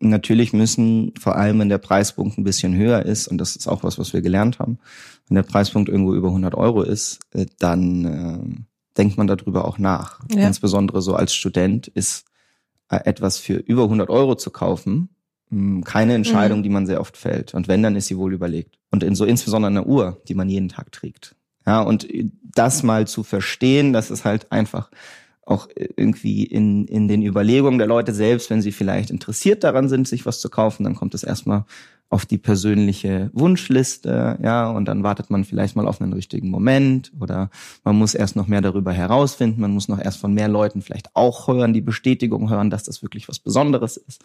Und 0.00 0.10
natürlich 0.10 0.52
müssen, 0.52 1.12
vor 1.18 1.34
allem 1.34 1.58
wenn 1.58 1.68
der 1.68 1.78
Preispunkt 1.78 2.38
ein 2.38 2.44
bisschen 2.44 2.76
höher 2.76 3.04
ist, 3.04 3.26
und 3.26 3.38
das 3.38 3.56
ist 3.56 3.66
auch 3.66 3.82
was, 3.82 3.98
was 3.98 4.12
wir 4.12 4.22
gelernt 4.22 4.60
haben, 4.60 4.78
wenn 5.26 5.34
der 5.34 5.42
Preispunkt 5.42 5.88
irgendwo 5.88 6.14
über 6.14 6.28
100 6.28 6.54
Euro 6.54 6.82
ist, 6.82 7.18
äh, 7.32 7.46
dann 7.58 8.04
äh, 8.04 8.62
denkt 8.96 9.18
man 9.18 9.26
darüber 9.26 9.64
auch 9.64 9.78
nach. 9.78 10.20
Ja. 10.30 10.46
Insbesondere 10.46 11.02
so 11.02 11.16
als 11.16 11.34
Student 11.34 11.88
ist 11.88 12.24
etwas 12.88 13.38
für 13.38 13.54
über 13.54 13.84
100 13.84 14.10
Euro 14.10 14.36
zu 14.36 14.50
kaufen, 14.50 15.08
hm, 15.50 15.84
keine 15.84 16.14
Entscheidung, 16.14 16.58
mhm. 16.58 16.62
die 16.62 16.68
man 16.68 16.86
sehr 16.86 17.00
oft 17.00 17.16
fällt. 17.16 17.54
Und 17.54 17.68
wenn, 17.68 17.82
dann 17.82 17.96
ist 17.96 18.06
sie 18.06 18.16
wohl 18.16 18.32
überlegt. 18.32 18.78
Und 18.90 19.02
in 19.02 19.14
so 19.14 19.24
insbesondere 19.24 19.70
eine 19.70 19.84
Uhr, 19.84 20.20
die 20.28 20.34
man 20.34 20.48
jeden 20.48 20.68
Tag 20.68 20.92
trägt. 20.92 21.34
Ja, 21.66 21.82
und 21.82 22.06
das 22.42 22.82
mal 22.82 23.06
zu 23.06 23.22
verstehen, 23.22 23.92
dass 23.92 24.10
es 24.10 24.24
halt 24.24 24.52
einfach 24.52 24.90
auch 25.42 25.68
irgendwie 25.96 26.44
in, 26.44 26.86
in 26.86 27.06
den 27.06 27.22
Überlegungen 27.22 27.78
der 27.78 27.86
Leute 27.86 28.12
selbst, 28.12 28.50
wenn 28.50 28.62
sie 28.62 28.72
vielleicht 28.72 29.10
interessiert 29.10 29.62
daran 29.62 29.88
sind, 29.88 30.08
sich 30.08 30.26
was 30.26 30.40
zu 30.40 30.50
kaufen, 30.50 30.82
dann 30.82 30.96
kommt 30.96 31.14
es 31.14 31.22
erstmal 31.22 31.64
auf 32.08 32.24
die 32.24 32.38
persönliche 32.38 33.30
Wunschliste, 33.32 34.38
ja, 34.42 34.70
und 34.70 34.86
dann 34.86 35.02
wartet 35.02 35.28
man 35.30 35.44
vielleicht 35.44 35.74
mal 35.74 35.88
auf 35.88 36.00
einen 36.00 36.12
richtigen 36.12 36.50
Moment 36.50 37.12
oder 37.18 37.50
man 37.82 37.96
muss 37.96 38.14
erst 38.14 38.36
noch 38.36 38.46
mehr 38.46 38.60
darüber 38.60 38.92
herausfinden, 38.92 39.60
man 39.60 39.72
muss 39.72 39.88
noch 39.88 39.98
erst 39.98 40.20
von 40.20 40.32
mehr 40.32 40.48
Leuten 40.48 40.82
vielleicht 40.82 41.14
auch 41.14 41.48
hören, 41.48 41.72
die 41.72 41.80
Bestätigung 41.80 42.48
hören, 42.48 42.70
dass 42.70 42.84
das 42.84 43.02
wirklich 43.02 43.28
was 43.28 43.40
Besonderes 43.40 43.96
ist. 43.96 44.24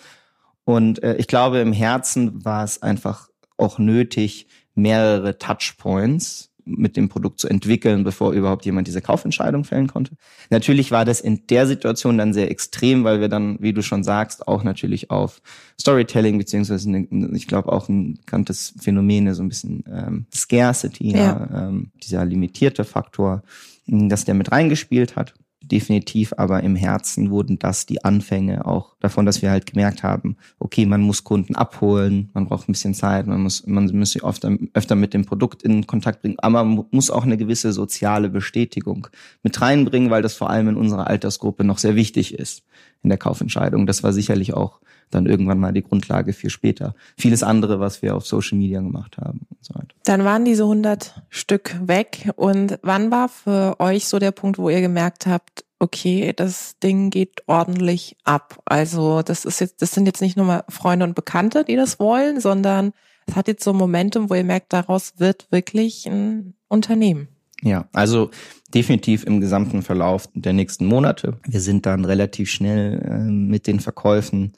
Und 0.64 1.02
äh, 1.02 1.16
ich 1.16 1.28
glaube, 1.28 1.60
im 1.60 1.74
Herzen 1.74 2.46
war 2.46 2.64
es 2.64 2.82
einfach 2.84 3.30
auch 3.58 3.80
nötig, 3.80 4.48
mehrere 4.76 5.38
Touchpoints 5.38 6.51
mit 6.66 6.98
dem 6.98 7.10
Produkt 7.10 7.40
zu 7.40 7.48
entwickeln, 7.48 8.04
bevor 8.04 8.34
überhaupt 8.34 8.66
jemand 8.66 8.88
diese 8.88 9.02
Kaufentscheidung 9.02 9.64
fällen 9.64 9.88
konnte. 9.88 10.16
Natürlich 10.50 10.92
war 10.92 11.06
das 11.06 11.22
in 11.22 11.48
der 11.48 11.68
Situation 11.68 12.18
dann 12.18 12.34
sehr 12.34 12.52
extrem, 12.52 13.04
weil 13.04 13.22
wir 13.22 13.30
dann, 13.30 13.58
wie 13.62 13.74
du 13.74 13.82
schon 13.82 14.04
sagst, 14.04 14.48
auch 14.48 14.64
natürlich 14.64 15.12
auf 15.12 15.42
Storytelling 15.80 16.38
beziehungsweise 16.38 16.90
ich 17.34 17.48
glaube 17.48 17.72
auch 17.72 17.90
ein 17.90 18.16
bekanntes 18.16 18.74
Phänomen, 18.80 19.34
so 19.34 19.44
ein 19.44 19.50
bisschen 19.50 19.84
ähm, 19.92 20.26
Scarcity, 20.34 21.12
ja. 21.12 21.18
ja 21.18 21.68
ähm, 21.68 21.92
dieser 22.04 22.26
limitierte 22.26 22.84
Faktor, 22.84 23.44
dass 23.88 24.26
der 24.26 24.36
mit 24.36 24.52
reingespielt 24.52 25.16
hat. 25.16 25.34
Definitiv, 25.62 26.34
aber 26.38 26.64
im 26.64 26.76
Herzen 26.76 27.30
wurden 27.30 27.60
das 27.60 27.86
die 27.86 28.04
Anfänge 28.04 28.66
auch 28.66 28.96
davon, 29.00 29.26
dass 29.26 29.42
wir 29.42 29.52
halt 29.52 29.66
gemerkt 29.66 30.04
haben, 30.04 30.38
okay, 30.60 30.86
man 30.86 31.02
muss 31.02 31.24
Kunden 31.24 31.56
abholen, 31.56 32.30
man 32.34 32.48
braucht 32.48 32.68
ein 32.68 32.72
bisschen 32.72 32.94
Zeit, 32.94 33.28
man 33.28 33.42
muss, 33.42 33.66
man 33.68 33.86
muss 33.96 34.12
sich 34.12 34.24
oft, 34.24 34.46
öfter 34.74 34.96
mit 34.96 35.14
dem 35.14 35.26
Produkt 35.26 35.64
in 35.64 35.86
Kontakt 35.86 36.22
bringen, 36.22 36.40
aber 36.40 36.64
man 36.64 36.86
muss 36.92 37.12
auch 37.12 37.24
eine 37.24 37.38
gewisse 37.38 37.74
soziale 37.74 38.30
Bestätigung 38.30 39.08
mit 39.44 39.62
reinbringen, 39.62 40.10
weil 40.10 40.24
das 40.24 40.34
vor 40.34 40.50
allem 40.50 40.70
in 40.70 40.78
unserer 40.78 41.08
Altersgruppe 41.08 41.64
noch 41.64 41.78
sehr 41.78 41.96
wichtig 41.96 42.34
ist 42.34 42.64
in 43.04 43.10
der 43.10 43.20
Kaufentscheidung. 43.20 43.86
Das 43.86 44.04
war 44.04 44.14
sicherlich 44.14 44.54
auch 44.54 44.80
dann 45.12 45.26
irgendwann 45.26 45.60
mal 45.60 45.72
die 45.72 45.84
Grundlage 45.84 46.34
für 46.34 46.50
später. 46.50 46.96
Vieles 47.18 47.44
andere, 47.44 47.80
was 47.80 48.02
wir 48.02 48.16
auf 48.16 48.26
Social 48.26 48.58
Media 48.58 48.82
gemacht 48.82 49.18
haben 49.18 49.42
und 49.50 49.64
so 49.64 49.76
weiter. 49.76 49.96
Dann 50.06 50.24
waren 50.24 50.46
diese 50.46 50.64
100 50.64 51.22
Stück 51.30 51.76
weg 51.86 52.32
und 52.36 52.80
wann 52.82 53.12
war 53.12 53.30
für 53.30 53.80
euch 53.80 54.08
so 54.08 54.20
der 54.20 54.32
Punkt, 54.32 54.58
wo 54.58 54.70
ihr 54.70 54.82
gemerkt 54.82 55.28
habt, 55.28 55.66
okay, 55.80 56.32
das 56.36 56.78
Ding 56.80 57.10
geht 57.10 57.44
ordentlich 57.48 58.16
ab. 58.24 58.62
Also 58.66 59.22
das 59.24 59.46
ist 59.46 59.60
jetzt, 59.60 59.82
das 59.82 59.92
sind 59.92 60.06
jetzt 60.06 60.22
nicht 60.22 60.38
nur 60.38 60.46
mal 60.46 60.64
Freunde 60.70 61.06
und 61.06 61.16
Bekannte, 61.16 61.64
die 61.64 61.76
das 61.76 62.00
wollen, 62.00 62.40
sondern 62.40 62.94
es 63.26 63.36
hat 63.36 63.48
jetzt 63.48 63.64
so 63.64 63.74
Momentum, 63.74 64.30
wo 64.30 64.36
ihr 64.36 64.44
merkt, 64.44 64.74
daraus 64.74 65.14
wird 65.18 65.48
wirklich 65.52 66.06
ein 66.08 66.54
Unternehmen. 66.68 67.30
Ja, 67.64 67.88
also 67.94 68.32
definitiv 68.74 69.24
im 69.24 69.40
gesamten 69.40 69.82
Verlauf 69.84 70.30
der 70.34 70.54
nächsten 70.54 70.86
Monate. 70.86 71.38
Wir 71.48 71.62
sind 71.62 71.86
dann 71.86 72.06
relativ 72.06 72.50
schnell 72.50 73.02
äh, 73.04 73.20
mit 73.20 73.68
den 73.68 73.80
Verkäufen 73.80 74.54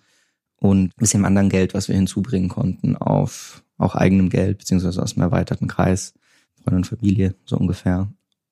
und 0.63 0.85
ein 0.85 0.91
bisschen 0.97 1.25
anderen 1.25 1.49
Geld, 1.49 1.73
was 1.73 1.89
wir 1.89 1.95
hinzubringen 1.95 2.47
konnten, 2.47 2.95
auf 2.95 3.65
auch 3.77 3.95
eigenem 3.95 4.29
Geld, 4.29 4.59
beziehungsweise 4.59 5.03
aus 5.03 5.13
einem 5.13 5.23
erweiterten 5.23 5.67
Kreis, 5.67 6.13
Freunde 6.63 6.77
und 6.77 6.87
Familie, 6.87 7.35
so 7.43 7.57
ungefähr, 7.57 8.09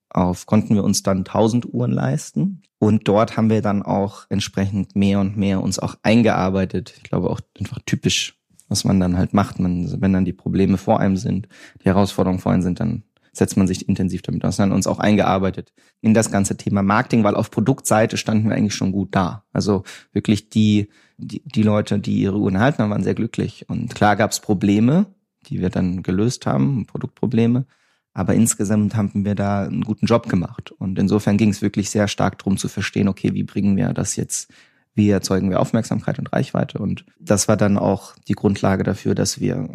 auf, 0.10 0.46
konnten 0.46 0.76
wir 0.76 0.84
uns 0.84 1.04
dann 1.04 1.20
1000 1.20 1.74
Uhren 1.74 1.94
leisten. 1.94 2.64
Und 2.80 3.08
dort 3.08 3.38
haben 3.38 3.50
wir 3.50 3.62
dann 3.62 3.82
auch 3.82 4.26
entsprechend 4.28 4.94
mehr 4.94 5.22
und 5.22 5.38
mehr 5.38 5.64
uns 5.64 5.80
auch 5.80 5.96
eingearbeitet. 6.04 6.94
Ich 6.98 7.04
glaube 7.04 7.30
auch 7.30 7.40
einfach 7.58 7.80
typisch, 7.86 8.38
was 8.68 8.84
man 8.84 9.00
dann 9.00 9.18
halt 9.18 9.34
macht. 9.34 9.60
Man, 9.60 10.02
wenn 10.02 10.12
dann 10.12 10.26
die 10.26 10.34
Probleme 10.34 10.78
vor 10.78 11.00
einem 11.00 11.16
sind, 11.16 11.48
die 11.82 11.86
Herausforderungen 11.86 12.42
vor 12.42 12.52
einem 12.52 12.62
sind, 12.62 12.82
dann 12.82 13.04
setzt 13.32 13.58
man 13.58 13.68
sich 13.68 13.88
intensiv 13.88 14.22
damit 14.22 14.44
aus. 14.44 14.58
Dann 14.58 14.72
uns 14.72 14.88
auch 14.88 15.00
eingearbeitet 15.00 15.74
in 16.02 16.14
das 16.14 16.32
ganze 16.32 16.58
Thema 16.58 16.84
Marketing, 16.84 17.24
weil 17.24 17.36
auf 17.36 17.52
Produktseite 17.52 18.18
standen 18.18 18.50
wir 18.50 18.56
eigentlich 18.56 18.76
schon 18.76 18.92
gut 18.92 19.16
da. 19.16 19.46
Also 19.54 19.84
wirklich 20.12 20.50
die, 20.50 20.90
die, 21.18 21.42
die 21.46 21.64
Leute, 21.64 22.00
die 22.00 22.22
ihre 22.22 22.38
Uhren 22.38 22.56
erhalten 22.56 22.80
haben, 22.84 22.92
waren 22.92 23.04
sehr 23.04 23.16
glücklich. 23.16 23.66
Und 23.70 23.96
klar 23.96 24.16
gab 24.16 24.32
es 24.32 24.40
Probleme, 24.42 25.06
die 25.48 25.62
wir 25.62 25.70
dann 25.70 26.04
gelöst 26.04 26.46
haben, 26.46 26.86
Produktprobleme. 26.86 27.66
Aber 28.14 28.34
insgesamt 28.34 28.96
haben 28.96 29.24
wir 29.24 29.36
da 29.36 29.64
einen 29.64 29.84
guten 29.84 30.06
Job 30.06 30.28
gemacht. 30.28 30.72
Und 30.72 31.00
insofern 31.00 31.38
ging 31.38 31.50
es 31.50 31.62
wirklich 31.62 31.90
sehr 31.90 32.10
stark 32.10 32.40
darum 32.40 32.58
zu 32.58 32.68
verstehen, 32.68 33.08
okay, 33.08 33.34
wie 33.34 33.44
bringen 33.44 33.78
wir 33.78 33.94
das 33.94 34.18
jetzt, 34.18 34.52
wie 34.94 35.10
erzeugen 35.10 35.50
wir 35.50 35.60
Aufmerksamkeit 35.60 36.20
und 36.20 36.34
Reichweite. 36.34 36.80
Und 36.80 37.06
das 37.20 37.48
war 37.48 37.58
dann 37.58 37.78
auch 37.78 38.16
die 38.28 38.34
Grundlage 38.34 38.84
dafür, 38.84 39.16
dass 39.16 39.40
wir 39.40 39.70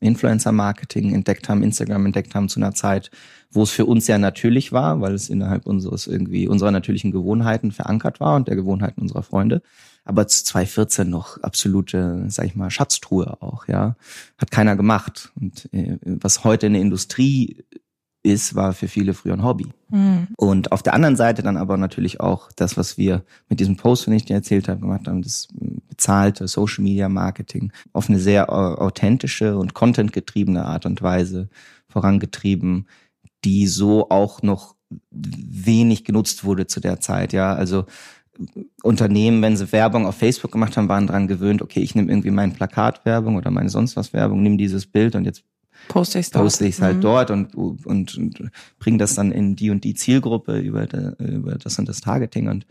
Influencer-Marketing 0.00 1.14
entdeckt 1.14 1.48
haben, 1.48 1.62
Instagram 1.62 2.06
entdeckt 2.06 2.34
haben 2.34 2.48
zu 2.48 2.58
einer 2.58 2.74
Zeit, 2.74 3.10
wo 3.50 3.62
es 3.62 3.70
für 3.70 3.84
uns 3.84 4.06
sehr 4.06 4.18
natürlich 4.18 4.72
war, 4.72 5.00
weil 5.00 5.14
es 5.14 5.28
innerhalb 5.28 5.66
unseres 5.66 6.06
irgendwie 6.06 6.48
unserer 6.48 6.70
natürlichen 6.70 7.10
Gewohnheiten 7.10 7.70
verankert 7.70 8.18
war 8.18 8.36
und 8.36 8.48
der 8.48 8.56
Gewohnheiten 8.56 9.02
unserer 9.02 9.22
Freunde. 9.22 9.62
Aber 10.04 10.26
zu 10.26 10.42
2014 10.44 11.10
noch 11.10 11.42
absolute, 11.42 12.24
sag 12.28 12.46
ich 12.46 12.56
mal, 12.56 12.70
Schatztruhe 12.70 13.36
auch, 13.42 13.68
ja. 13.68 13.96
Hat 14.38 14.50
keiner 14.50 14.74
gemacht. 14.74 15.30
Und 15.38 15.68
äh, 15.72 15.98
was 16.02 16.42
heute 16.42 16.66
in 16.66 16.72
der 16.72 16.82
Industrie 16.82 17.64
ist, 18.22 18.54
war 18.54 18.72
für 18.72 18.88
viele 18.88 19.14
früher 19.14 19.34
ein 19.34 19.44
Hobby. 19.44 19.68
Mhm. 19.88 20.28
Und 20.36 20.72
auf 20.72 20.82
der 20.82 20.94
anderen 20.94 21.16
Seite 21.16 21.42
dann 21.42 21.56
aber 21.56 21.76
natürlich 21.76 22.20
auch 22.20 22.50
das, 22.54 22.76
was 22.76 22.98
wir 22.98 23.24
mit 23.48 23.60
diesem 23.60 23.76
Post, 23.76 24.06
den 24.06 24.14
ich 24.14 24.26
dir 24.26 24.34
erzählt 24.34 24.68
habe, 24.68 24.80
gemacht 24.80 25.08
haben, 25.08 25.22
das 25.22 25.48
bezahlte 25.88 26.46
Social 26.48 26.84
Media 26.84 27.08
Marketing 27.08 27.72
auf 27.92 28.08
eine 28.08 28.18
sehr 28.18 28.52
authentische 28.52 29.56
und 29.56 29.74
contentgetriebene 29.74 30.64
Art 30.64 30.86
und 30.86 31.00
Weise 31.02 31.48
vorangetrieben, 31.88 32.86
die 33.44 33.66
so 33.66 34.10
auch 34.10 34.42
noch 34.42 34.76
wenig 35.10 36.04
genutzt 36.04 36.44
wurde 36.44 36.66
zu 36.66 36.80
der 36.80 37.00
Zeit. 37.00 37.32
Ja, 37.32 37.54
also 37.54 37.86
Unternehmen, 38.82 39.42
wenn 39.42 39.56
sie 39.56 39.70
Werbung 39.72 40.06
auf 40.06 40.16
Facebook 40.16 40.52
gemacht 40.52 40.76
haben, 40.76 40.88
waren 40.88 41.06
dran 41.06 41.28
gewöhnt, 41.28 41.62
okay, 41.62 41.80
ich 41.80 41.94
nehme 41.94 42.10
irgendwie 42.10 42.30
meine 42.30 42.52
Plakatwerbung 42.52 43.36
oder 43.36 43.50
meine 43.50 43.68
sonst 43.68 43.96
was 43.96 44.12
Werbung, 44.12 44.42
nehme 44.42 44.56
dieses 44.56 44.86
Bild 44.86 45.14
und 45.14 45.24
jetzt 45.24 45.44
poste 45.88 46.18
ich 46.18 46.26
es 46.26 46.30
poste 46.30 46.66
ich's 46.66 46.80
halt 46.80 46.98
mhm. 46.98 47.00
dort 47.02 47.30
und, 47.30 47.54
und, 47.54 47.86
und 47.86 48.50
bringe 48.78 48.98
das 48.98 49.14
dann 49.14 49.32
in 49.32 49.56
die 49.56 49.70
und 49.70 49.84
die 49.84 49.94
Zielgruppe 49.94 50.58
über, 50.58 50.86
de, 50.86 51.14
über 51.18 51.56
das 51.56 51.78
und 51.78 51.88
das 51.88 52.00
Targeting. 52.00 52.48
Und 52.48 52.66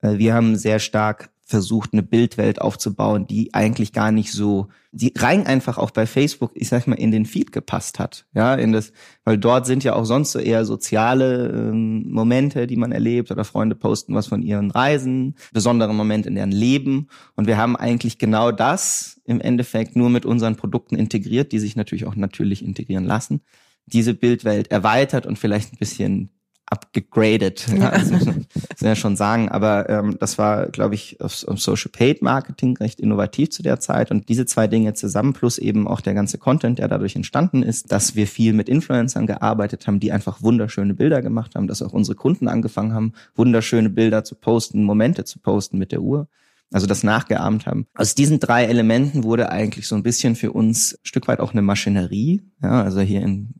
äh, 0.00 0.18
wir 0.18 0.34
haben 0.34 0.56
sehr 0.56 0.78
stark 0.78 1.30
versucht, 1.48 1.92
eine 1.92 2.02
Bildwelt 2.02 2.60
aufzubauen, 2.60 3.28
die 3.28 3.54
eigentlich 3.54 3.92
gar 3.92 4.10
nicht 4.10 4.32
so, 4.32 4.66
die 4.90 5.12
rein 5.16 5.46
einfach 5.46 5.78
auch 5.78 5.92
bei 5.92 6.04
Facebook, 6.04 6.50
ich 6.54 6.68
sag 6.68 6.88
mal, 6.88 6.96
in 6.96 7.12
den 7.12 7.24
Feed 7.24 7.52
gepasst 7.52 8.00
hat. 8.00 8.26
Ja, 8.34 8.56
in 8.56 8.72
das, 8.72 8.92
weil 9.24 9.38
dort 9.38 9.64
sind 9.64 9.84
ja 9.84 9.94
auch 9.94 10.04
sonst 10.04 10.32
so 10.32 10.40
eher 10.40 10.64
soziale 10.64 11.50
ähm, 11.50 12.10
Momente, 12.10 12.66
die 12.66 12.74
man 12.74 12.90
erlebt 12.90 13.30
oder 13.30 13.44
Freunde 13.44 13.76
posten 13.76 14.12
was 14.12 14.26
von 14.26 14.42
ihren 14.42 14.72
Reisen, 14.72 15.36
besondere 15.52 15.94
Momente 15.94 16.28
in 16.28 16.34
deren 16.34 16.50
Leben. 16.50 17.06
Und 17.36 17.46
wir 17.46 17.58
haben 17.58 17.76
eigentlich 17.76 18.18
genau 18.18 18.50
das 18.50 19.20
im 19.24 19.40
Endeffekt 19.40 19.94
nur 19.94 20.10
mit 20.10 20.26
unseren 20.26 20.56
Produkten 20.56 20.96
integriert, 20.96 21.52
die 21.52 21.60
sich 21.60 21.76
natürlich 21.76 22.06
auch 22.06 22.16
natürlich 22.16 22.64
integrieren 22.64 23.04
lassen. 23.04 23.40
Diese 23.86 24.14
Bildwelt 24.14 24.72
erweitert 24.72 25.26
und 25.26 25.38
vielleicht 25.38 25.72
ein 25.72 25.78
bisschen 25.78 26.30
abgegradet, 26.66 27.66
ja. 27.68 27.90
also, 27.90 28.14
muss 28.14 28.26
man 28.26 28.46
ja 28.80 28.96
schon 28.96 29.16
sagen. 29.16 29.48
Aber 29.48 29.88
ähm, 29.88 30.16
das 30.18 30.36
war, 30.38 30.66
glaube 30.66 30.94
ich, 30.94 31.20
auf, 31.20 31.46
auf 31.46 31.60
Social 31.60 31.90
Paid 31.90 32.22
Marketing 32.22 32.76
recht 32.76 33.00
innovativ 33.00 33.50
zu 33.50 33.62
der 33.62 33.80
Zeit. 33.80 34.10
Und 34.10 34.28
diese 34.28 34.46
zwei 34.46 34.66
Dinge 34.66 34.94
zusammen, 34.94 35.32
plus 35.32 35.58
eben 35.58 35.86
auch 35.86 36.00
der 36.00 36.14
ganze 36.14 36.38
Content, 36.38 36.78
der 36.78 36.88
dadurch 36.88 37.16
entstanden 37.16 37.62
ist, 37.62 37.92
dass 37.92 38.16
wir 38.16 38.26
viel 38.26 38.52
mit 38.52 38.68
Influencern 38.68 39.26
gearbeitet 39.26 39.86
haben, 39.86 40.00
die 40.00 40.12
einfach 40.12 40.42
wunderschöne 40.42 40.94
Bilder 40.94 41.22
gemacht 41.22 41.54
haben, 41.54 41.66
dass 41.66 41.82
auch 41.82 41.92
unsere 41.92 42.16
Kunden 42.16 42.48
angefangen 42.48 42.92
haben, 42.92 43.12
wunderschöne 43.34 43.90
Bilder 43.90 44.24
zu 44.24 44.34
posten, 44.34 44.82
Momente 44.82 45.24
zu 45.24 45.38
posten 45.38 45.78
mit 45.78 45.92
der 45.92 46.02
Uhr 46.02 46.28
also 46.72 46.88
das 46.88 47.04
nachgeahmt 47.04 47.66
haben. 47.66 47.86
Aus 47.94 48.16
diesen 48.16 48.40
drei 48.40 48.64
Elementen 48.64 49.22
wurde 49.22 49.50
eigentlich 49.50 49.86
so 49.86 49.94
ein 49.94 50.02
bisschen 50.02 50.34
für 50.34 50.52
uns 50.52 50.94
ein 50.94 51.06
Stück 51.06 51.28
weit 51.28 51.38
auch 51.38 51.52
eine 51.52 51.62
Maschinerie. 51.62 52.42
Ja, 52.60 52.82
also 52.82 53.00
hier 53.00 53.22
in 53.22 53.54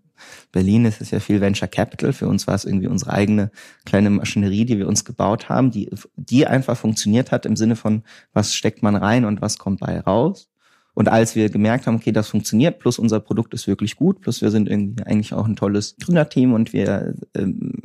Berlin 0.52 0.84
ist 0.84 1.00
es 1.00 1.10
ja 1.10 1.20
viel 1.20 1.40
Venture 1.40 1.68
Capital. 1.68 2.12
Für 2.12 2.28
uns 2.28 2.46
war 2.46 2.54
es 2.54 2.64
irgendwie 2.64 2.88
unsere 2.88 3.12
eigene 3.12 3.50
kleine 3.84 4.10
Maschinerie, 4.10 4.64
die 4.64 4.78
wir 4.78 4.88
uns 4.88 5.04
gebaut 5.04 5.48
haben, 5.48 5.70
die, 5.70 5.90
die 6.16 6.46
einfach 6.46 6.76
funktioniert 6.76 7.30
hat 7.32 7.46
im 7.46 7.56
Sinne 7.56 7.76
von, 7.76 8.02
was 8.32 8.54
steckt 8.54 8.82
man 8.82 8.96
rein 8.96 9.24
und 9.24 9.40
was 9.40 9.58
kommt 9.58 9.80
bei 9.80 10.00
raus. 10.00 10.48
Und 10.94 11.10
als 11.10 11.36
wir 11.36 11.50
gemerkt 11.50 11.86
haben, 11.86 11.96
okay, 11.96 12.10
das 12.10 12.28
funktioniert, 12.28 12.78
plus 12.78 12.98
unser 12.98 13.20
Produkt 13.20 13.52
ist 13.52 13.66
wirklich 13.66 13.96
gut, 13.96 14.22
plus 14.22 14.40
wir 14.40 14.50
sind 14.50 14.66
irgendwie 14.66 15.02
eigentlich 15.02 15.34
auch 15.34 15.46
ein 15.46 15.54
tolles 15.54 15.96
Gründerteam 16.00 16.54
und 16.54 16.72
wir 16.72 17.14
ähm, 17.34 17.82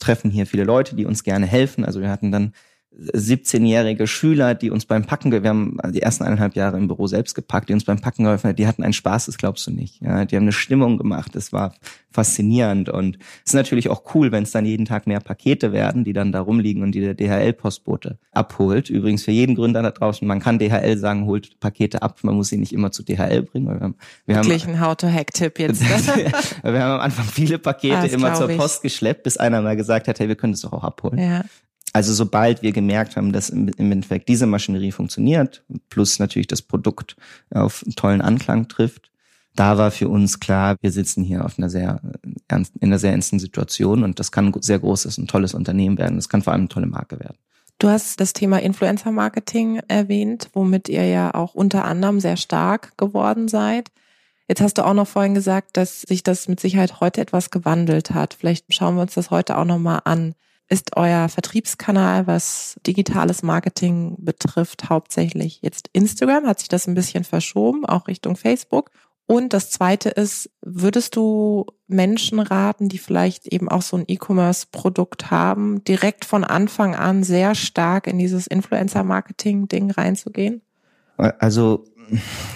treffen 0.00 0.30
hier 0.30 0.46
viele 0.46 0.64
Leute, 0.64 0.96
die 0.96 1.04
uns 1.04 1.22
gerne 1.22 1.44
helfen. 1.44 1.84
Also 1.84 2.00
wir 2.00 2.08
hatten 2.08 2.32
dann 2.32 2.54
17-jährige 2.98 4.06
Schüler, 4.06 4.54
die 4.54 4.70
uns 4.70 4.86
beim 4.86 5.04
Packen, 5.04 5.30
wir 5.30 5.42
haben 5.48 5.76
die 5.90 6.00
ersten 6.00 6.24
eineinhalb 6.24 6.56
Jahre 6.56 6.78
im 6.78 6.88
Büro 6.88 7.06
selbst 7.06 7.34
gepackt, 7.34 7.68
die 7.68 7.74
uns 7.74 7.84
beim 7.84 8.00
Packen 8.00 8.24
geholfen 8.24 8.48
haben, 8.48 8.56
die 8.56 8.66
hatten 8.66 8.82
einen 8.82 8.94
Spaß, 8.94 9.26
das 9.26 9.36
glaubst 9.36 9.66
du 9.66 9.70
nicht. 9.70 10.00
Ja, 10.00 10.24
die 10.24 10.36
haben 10.36 10.44
eine 10.44 10.52
Stimmung 10.52 10.96
gemacht, 10.96 11.34
das 11.34 11.52
war 11.52 11.74
faszinierend 12.10 12.88
und 12.88 13.18
es 13.44 13.50
ist 13.50 13.54
natürlich 13.54 13.90
auch 13.90 14.14
cool, 14.14 14.32
wenn 14.32 14.44
es 14.44 14.50
dann 14.50 14.64
jeden 14.64 14.86
Tag 14.86 15.06
mehr 15.06 15.20
Pakete 15.20 15.72
werden, 15.72 16.04
die 16.04 16.14
dann 16.14 16.32
da 16.32 16.40
rumliegen 16.40 16.82
und 16.82 16.92
die 16.92 17.00
der 17.00 17.14
DHL-Postbote 17.14 18.18
abholt. 18.32 18.88
Übrigens 18.88 19.24
für 19.24 19.32
jeden 19.32 19.54
Gründer 19.54 19.82
da 19.82 19.90
draußen, 19.90 20.26
man 20.26 20.40
kann 20.40 20.58
DHL 20.58 20.96
sagen, 20.96 21.26
holt 21.26 21.60
Pakete 21.60 22.00
ab, 22.00 22.20
man 22.22 22.34
muss 22.34 22.48
sie 22.48 22.56
nicht 22.56 22.72
immer 22.72 22.92
zu 22.92 23.02
DHL 23.02 23.42
bringen. 23.42 23.66
Wir 23.66 23.80
haben, 23.80 23.94
wir 24.24 24.36
Wirklich 24.36 24.64
haben, 24.64 24.74
ein 24.74 24.80
How-to-Hack-Tipp 24.80 25.58
jetzt. 25.58 25.82
wir 26.62 26.82
haben 26.82 26.92
am 26.92 27.00
Anfang 27.00 27.26
viele 27.26 27.58
Pakete 27.58 27.96
ah, 27.96 28.04
immer 28.04 28.32
zur 28.32 28.48
Post 28.48 28.82
geschleppt, 28.82 29.24
bis 29.24 29.36
einer 29.36 29.60
mal 29.60 29.76
gesagt 29.76 30.08
hat, 30.08 30.18
hey, 30.18 30.28
wir 30.28 30.36
können 30.36 30.54
das 30.54 30.62
doch 30.62 30.72
auch 30.72 30.84
abholen. 30.84 31.18
Ja. 31.18 31.44
Also 31.96 32.12
sobald 32.12 32.60
wir 32.60 32.72
gemerkt 32.72 33.16
haben, 33.16 33.32
dass 33.32 33.48
im 33.48 33.70
Endeffekt 33.78 34.28
diese 34.28 34.44
Maschinerie 34.44 34.92
funktioniert, 34.92 35.64
plus 35.88 36.18
natürlich 36.18 36.46
das 36.46 36.60
Produkt 36.60 37.16
auf 37.48 37.82
einen 37.86 37.96
tollen 37.96 38.20
Anklang 38.20 38.68
trifft, 38.68 39.10
da 39.54 39.78
war 39.78 39.90
für 39.90 40.10
uns 40.10 40.38
klar, 40.38 40.76
wir 40.82 40.92
sitzen 40.92 41.24
hier 41.24 41.42
auf 41.42 41.58
einer 41.58 41.70
sehr 41.70 42.02
ernst, 42.48 42.74
in 42.80 42.90
einer 42.90 42.98
sehr 42.98 43.12
ernsten 43.12 43.38
Situation 43.38 44.04
und 44.04 44.20
das 44.20 44.30
kann 44.30 44.48
ein 44.48 44.62
sehr 44.62 44.78
großes 44.78 45.16
und 45.16 45.30
tolles 45.30 45.54
Unternehmen 45.54 45.96
werden. 45.96 46.16
Das 46.16 46.28
kann 46.28 46.42
vor 46.42 46.52
allem 46.52 46.60
eine 46.60 46.68
tolle 46.68 46.84
Marke 46.84 47.18
werden. 47.18 47.38
Du 47.78 47.88
hast 47.88 48.20
das 48.20 48.34
Thema 48.34 48.60
Influencer 48.60 49.10
Marketing 49.10 49.80
erwähnt, 49.88 50.50
womit 50.52 50.90
ihr 50.90 51.06
ja 51.06 51.32
auch 51.34 51.54
unter 51.54 51.86
anderem 51.86 52.20
sehr 52.20 52.36
stark 52.36 52.92
geworden 52.98 53.48
seid. 53.48 53.90
Jetzt 54.48 54.60
hast 54.60 54.76
du 54.76 54.84
auch 54.84 54.92
noch 54.92 55.08
vorhin 55.08 55.34
gesagt, 55.34 55.78
dass 55.78 56.02
sich 56.02 56.22
das 56.22 56.46
mit 56.46 56.60
Sicherheit 56.60 57.00
heute 57.00 57.22
etwas 57.22 57.50
gewandelt 57.50 58.10
hat. 58.10 58.34
Vielleicht 58.34 58.74
schauen 58.74 58.96
wir 58.96 59.02
uns 59.02 59.14
das 59.14 59.30
heute 59.30 59.56
auch 59.56 59.64
nochmal 59.64 60.02
an. 60.04 60.34
Ist 60.68 60.96
euer 60.96 61.28
Vertriebskanal, 61.28 62.26
was 62.26 62.76
digitales 62.84 63.42
Marketing 63.42 64.16
betrifft, 64.18 64.90
hauptsächlich 64.90 65.60
jetzt 65.62 65.88
Instagram? 65.92 66.46
Hat 66.46 66.58
sich 66.58 66.68
das 66.68 66.88
ein 66.88 66.94
bisschen 66.94 67.22
verschoben, 67.22 67.86
auch 67.86 68.08
Richtung 68.08 68.36
Facebook? 68.36 68.90
Und 69.26 69.52
das 69.52 69.70
zweite 69.70 70.08
ist, 70.08 70.50
würdest 70.62 71.16
du 71.16 71.66
Menschen 71.88 72.38
raten, 72.38 72.88
die 72.88 72.98
vielleicht 72.98 73.48
eben 73.48 73.68
auch 73.68 73.82
so 73.82 73.96
ein 73.96 74.04
E-Commerce-Produkt 74.06 75.30
haben, 75.32 75.82
direkt 75.84 76.24
von 76.24 76.44
Anfang 76.44 76.94
an 76.94 77.24
sehr 77.24 77.56
stark 77.56 78.06
in 78.06 78.18
dieses 78.18 78.46
Influencer-Marketing-Ding 78.46 79.90
reinzugehen? 79.90 80.62
Also 81.16 81.84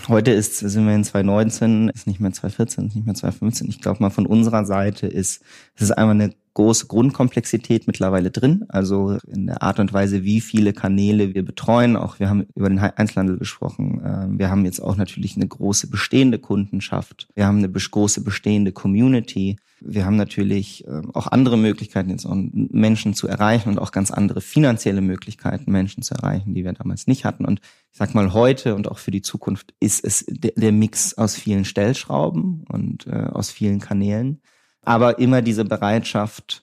heute 0.06 0.30
ist, 0.30 0.58
sind 0.58 0.86
wir 0.86 0.94
in 0.94 1.02
2019, 1.02 1.88
ist 1.88 2.06
nicht 2.06 2.20
mehr 2.20 2.32
2014, 2.32 2.86
ist 2.86 2.94
nicht 2.94 3.06
mehr 3.06 3.16
2015. 3.16 3.68
Ich 3.68 3.80
glaube 3.80 4.00
mal 4.00 4.10
von 4.10 4.26
unserer 4.26 4.64
Seite 4.64 5.08
ist, 5.08 5.42
es 5.74 5.82
ist 5.82 5.90
einmal 5.92 6.14
eine 6.14 6.34
große 6.54 6.86
Grundkomplexität 6.86 7.86
mittlerweile 7.86 8.30
drin. 8.30 8.64
Also 8.68 9.18
in 9.26 9.46
der 9.46 9.62
Art 9.62 9.78
und 9.78 9.92
Weise, 9.92 10.24
wie 10.24 10.40
viele 10.40 10.72
Kanäle 10.72 11.34
wir 11.34 11.44
betreuen. 11.44 11.96
Auch 11.96 12.18
wir 12.18 12.28
haben 12.28 12.46
über 12.54 12.68
den 12.68 12.78
Einzelhandel 12.78 13.38
gesprochen. 13.38 14.02
Ähm, 14.04 14.38
wir 14.38 14.50
haben 14.50 14.64
jetzt 14.64 14.80
auch 14.80 14.96
natürlich 14.96 15.36
eine 15.36 15.46
große 15.46 15.88
bestehende 15.88 16.38
Kundenschaft. 16.38 17.28
Wir 17.34 17.46
haben 17.46 17.58
eine 17.58 17.70
große 17.70 18.22
bestehende 18.22 18.72
Community. 18.72 19.56
Wir 19.80 20.04
haben 20.04 20.16
natürlich 20.16 20.84
ähm, 20.86 21.10
auch 21.14 21.26
andere 21.28 21.56
Möglichkeiten, 21.56 22.10
jetzt 22.10 22.26
auch 22.26 22.36
Menschen 22.52 23.14
zu 23.14 23.28
erreichen 23.28 23.70
und 23.70 23.78
auch 23.78 23.92
ganz 23.92 24.10
andere 24.10 24.40
finanzielle 24.40 25.00
Möglichkeiten, 25.00 25.70
Menschen 25.70 26.02
zu 26.02 26.14
erreichen, 26.14 26.54
die 26.54 26.64
wir 26.64 26.72
damals 26.72 27.06
nicht 27.06 27.24
hatten. 27.24 27.44
Und 27.44 27.60
ich 27.90 27.98
sag 27.98 28.14
mal, 28.14 28.32
heute 28.34 28.74
und 28.74 28.88
auch 28.88 28.98
für 28.98 29.10
die 29.10 29.22
Zukunft 29.22 29.74
ist 29.80 30.04
es 30.04 30.24
der, 30.28 30.72
Mix 30.72 31.14
aus 31.14 31.34
vielen 31.34 31.64
Stellschrauben 31.64 32.64
und 32.68 33.06
äh, 33.06 33.28
aus 33.32 33.50
vielen 33.50 33.80
Kanälen 33.80 34.40
aber 34.82 35.18
immer 35.18 35.42
diese 35.42 35.64
Bereitschaft, 35.64 36.62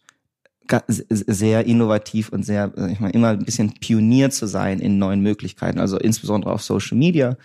sehr 0.98 1.66
innovativ 1.66 2.30
und 2.30 2.44
sehr, 2.44 2.72
ich 2.90 3.00
meine, 3.00 3.14
immer 3.14 3.30
ein 3.30 3.46
bisschen 3.46 3.74
Pionier 3.80 4.30
zu 4.30 4.48
sein 4.48 4.80
in 4.80 4.98
neuen 4.98 5.22
Möglichkeiten. 5.22 5.80
Also 5.80 5.98
insbesondere 5.98 6.52
auf 6.52 6.62
Social 6.62 6.98
Media 6.98 7.38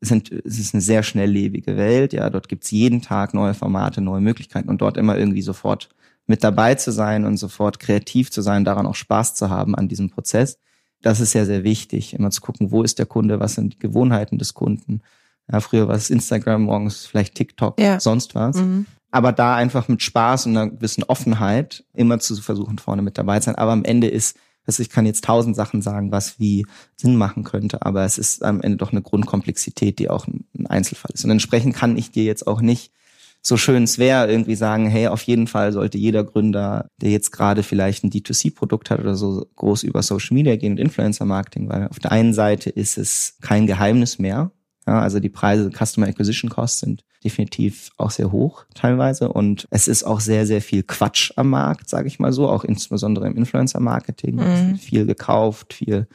sind, 0.00 0.30
es 0.30 0.58
ist 0.58 0.74
eine 0.74 0.80
sehr 0.80 1.02
schnelllebige 1.02 1.76
Welt. 1.76 2.12
Ja, 2.12 2.30
dort 2.30 2.48
gibt's 2.48 2.70
jeden 2.70 3.02
Tag 3.02 3.34
neue 3.34 3.54
Formate, 3.54 4.00
neue 4.00 4.20
Möglichkeiten 4.20 4.68
und 4.68 4.80
dort 4.80 4.96
immer 4.96 5.18
irgendwie 5.18 5.42
sofort 5.42 5.88
mit 6.26 6.44
dabei 6.44 6.74
zu 6.74 6.92
sein 6.92 7.24
und 7.24 7.36
sofort 7.36 7.80
kreativ 7.80 8.30
zu 8.30 8.42
sein, 8.42 8.64
daran 8.64 8.86
auch 8.86 8.94
Spaß 8.94 9.34
zu 9.34 9.50
haben 9.50 9.74
an 9.74 9.88
diesem 9.88 10.10
Prozess. 10.10 10.58
Das 11.00 11.20
ist 11.20 11.32
sehr, 11.32 11.46
sehr 11.46 11.64
wichtig, 11.64 12.14
immer 12.14 12.30
zu 12.30 12.40
gucken, 12.40 12.70
wo 12.70 12.82
ist 12.82 12.98
der 12.98 13.06
Kunde, 13.06 13.40
was 13.40 13.54
sind 13.54 13.74
die 13.74 13.78
Gewohnheiten 13.78 14.38
des 14.38 14.54
Kunden. 14.54 15.00
Ja, 15.50 15.60
früher 15.60 15.88
war 15.88 15.94
es 15.94 16.10
Instagram, 16.10 16.62
morgens 16.62 17.06
vielleicht 17.06 17.34
TikTok, 17.34 17.80
ja. 17.80 17.98
sonst 17.98 18.34
was. 18.34 18.56
Mhm 18.56 18.86
aber 19.10 19.32
da 19.32 19.56
einfach 19.56 19.88
mit 19.88 20.02
Spaß 20.02 20.46
und 20.46 20.56
einer 20.56 20.70
gewissen 20.70 21.04
Offenheit 21.04 21.84
immer 21.94 22.18
zu 22.18 22.36
versuchen, 22.36 22.78
vorne 22.78 23.02
mit 23.02 23.18
dabei 23.18 23.40
zu 23.40 23.46
sein. 23.46 23.54
Aber 23.54 23.72
am 23.72 23.84
Ende 23.84 24.08
ist, 24.08 24.36
also 24.66 24.82
ich 24.82 24.90
kann 24.90 25.06
jetzt 25.06 25.24
tausend 25.24 25.56
Sachen 25.56 25.80
sagen, 25.80 26.12
was 26.12 26.38
wie 26.38 26.66
Sinn 26.96 27.16
machen 27.16 27.42
könnte, 27.44 27.84
aber 27.86 28.04
es 28.04 28.18
ist 28.18 28.44
am 28.44 28.60
Ende 28.60 28.76
doch 28.76 28.92
eine 28.92 29.02
Grundkomplexität, 29.02 29.98
die 29.98 30.10
auch 30.10 30.26
ein 30.26 30.66
Einzelfall 30.66 31.12
ist. 31.14 31.24
Und 31.24 31.30
entsprechend 31.30 31.74
kann 31.74 31.96
ich 31.96 32.10
dir 32.10 32.24
jetzt 32.24 32.46
auch 32.46 32.60
nicht 32.60 32.92
so 33.40 33.56
schön 33.56 33.84
es 33.84 33.98
wäre, 33.98 34.30
irgendwie 34.30 34.56
sagen, 34.56 34.88
hey, 34.88 35.06
auf 35.06 35.22
jeden 35.22 35.46
Fall 35.46 35.72
sollte 35.72 35.96
jeder 35.96 36.24
Gründer, 36.24 36.88
der 37.00 37.10
jetzt 37.10 37.30
gerade 37.30 37.62
vielleicht 37.62 38.04
ein 38.04 38.10
D2C-Produkt 38.10 38.90
hat 38.90 39.00
oder 39.00 39.14
so, 39.14 39.46
groß 39.56 39.84
über 39.84 40.02
Social 40.02 40.34
Media 40.34 40.56
gehen 40.56 40.72
und 40.72 40.80
Influencer-Marketing, 40.80 41.68
weil 41.68 41.88
auf 41.88 41.98
der 41.98 42.12
einen 42.12 42.34
Seite 42.34 42.68
ist 42.68 42.98
es 42.98 43.36
kein 43.40 43.66
Geheimnis 43.66 44.18
mehr, 44.18 44.50
ja, 44.88 45.00
also 45.00 45.20
die 45.20 45.28
Preise, 45.28 45.70
Customer 45.70 46.06
Acquisition 46.06 46.48
Costs 46.48 46.80
sind 46.80 47.04
definitiv 47.22 47.90
auch 47.98 48.10
sehr 48.10 48.32
hoch 48.32 48.64
teilweise 48.74 49.28
und 49.28 49.68
es 49.70 49.86
ist 49.86 50.02
auch 50.02 50.20
sehr, 50.20 50.46
sehr 50.46 50.62
viel 50.62 50.82
Quatsch 50.82 51.30
am 51.36 51.50
Markt, 51.50 51.90
sage 51.90 52.08
ich 52.08 52.18
mal 52.18 52.32
so, 52.32 52.48
auch 52.48 52.64
insbesondere 52.64 53.26
im 53.26 53.36
Influencer-Marketing. 53.36 54.36
Mhm. 54.36 54.76
Viel 54.76 55.04
gekauft, 55.04 55.74
viel 55.74 56.06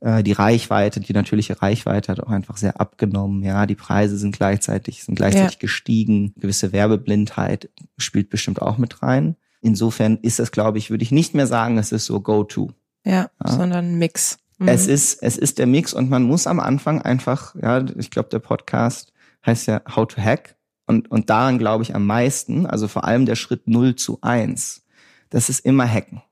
äh, 0.00 0.22
die 0.22 0.32
Reichweite, 0.32 1.00
die 1.00 1.12
natürliche 1.12 1.60
Reichweite 1.60 2.10
hat 2.10 2.20
auch 2.20 2.30
einfach 2.30 2.56
sehr 2.56 2.80
abgenommen. 2.80 3.42
Ja, 3.42 3.66
die 3.66 3.74
Preise 3.74 4.16
sind 4.16 4.34
gleichzeitig, 4.34 5.04
sind 5.04 5.16
gleichzeitig 5.16 5.56
ja. 5.56 5.60
gestiegen. 5.60 6.32
Gewisse 6.38 6.72
Werbeblindheit 6.72 7.68
spielt 7.98 8.30
bestimmt 8.30 8.62
auch 8.62 8.78
mit 8.78 9.02
rein. 9.02 9.36
Insofern 9.60 10.16
ist 10.22 10.38
das, 10.38 10.52
glaube 10.52 10.78
ich, 10.78 10.88
würde 10.88 11.04
ich 11.04 11.12
nicht 11.12 11.34
mehr 11.34 11.46
sagen, 11.46 11.76
es 11.76 11.92
ist 11.92 12.06
so 12.06 12.20
Go-To. 12.20 12.70
Ja, 13.04 13.28
ja, 13.44 13.52
sondern 13.52 13.96
Mix. 13.96 14.38
Mhm. 14.58 14.68
Es 14.68 14.86
ist, 14.86 15.22
es 15.22 15.36
ist 15.36 15.58
der 15.58 15.66
Mix 15.66 15.92
und 15.92 16.08
man 16.10 16.22
muss 16.22 16.46
am 16.46 16.60
Anfang 16.60 17.02
einfach, 17.02 17.54
ja, 17.60 17.84
ich 17.96 18.10
glaube, 18.10 18.30
der 18.30 18.38
Podcast 18.38 19.12
heißt 19.44 19.66
ja 19.66 19.82
How 19.94 20.06
to 20.06 20.20
Hack 20.20 20.56
und, 20.86 21.10
und 21.10 21.30
daran 21.30 21.58
glaube 21.58 21.82
ich 21.82 21.94
am 21.94 22.06
meisten, 22.06 22.66
also 22.66 22.88
vor 22.88 23.04
allem 23.04 23.26
der 23.26 23.36
Schritt 23.36 23.68
0 23.68 23.96
zu 23.96 24.18
1. 24.22 24.84
Das 25.30 25.48
ist 25.48 25.60
immer 25.60 25.86
Hacken. 25.86 26.22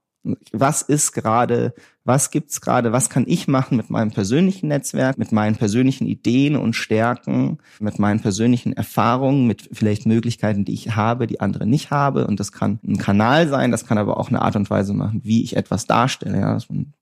Was 0.52 0.80
ist 0.80 1.12
gerade, 1.12 1.74
was 2.04 2.30
gibt's 2.30 2.62
gerade, 2.62 2.92
was 2.92 3.10
kann 3.10 3.24
ich 3.26 3.46
machen 3.46 3.76
mit 3.76 3.90
meinem 3.90 4.10
persönlichen 4.10 4.68
Netzwerk, 4.68 5.18
mit 5.18 5.32
meinen 5.32 5.56
persönlichen 5.56 6.06
Ideen 6.06 6.56
und 6.56 6.74
Stärken, 6.74 7.58
mit 7.78 7.98
meinen 7.98 8.20
persönlichen 8.20 8.72
Erfahrungen, 8.72 9.46
mit 9.46 9.68
vielleicht 9.72 10.06
Möglichkeiten, 10.06 10.64
die 10.64 10.72
ich 10.72 10.96
habe, 10.96 11.26
die 11.26 11.40
andere 11.40 11.66
nicht 11.66 11.90
habe. 11.90 12.26
Und 12.26 12.40
das 12.40 12.52
kann 12.52 12.78
ein 12.86 12.96
Kanal 12.96 13.48
sein, 13.48 13.70
das 13.70 13.84
kann 13.84 13.98
aber 13.98 14.16
auch 14.16 14.28
eine 14.28 14.40
Art 14.40 14.56
und 14.56 14.70
Weise 14.70 14.94
machen, 14.94 15.20
wie 15.24 15.42
ich 15.42 15.56
etwas 15.56 15.86
darstelle, 15.86 16.40
ja, 16.40 16.54
dass 16.54 16.70
man 16.70 16.94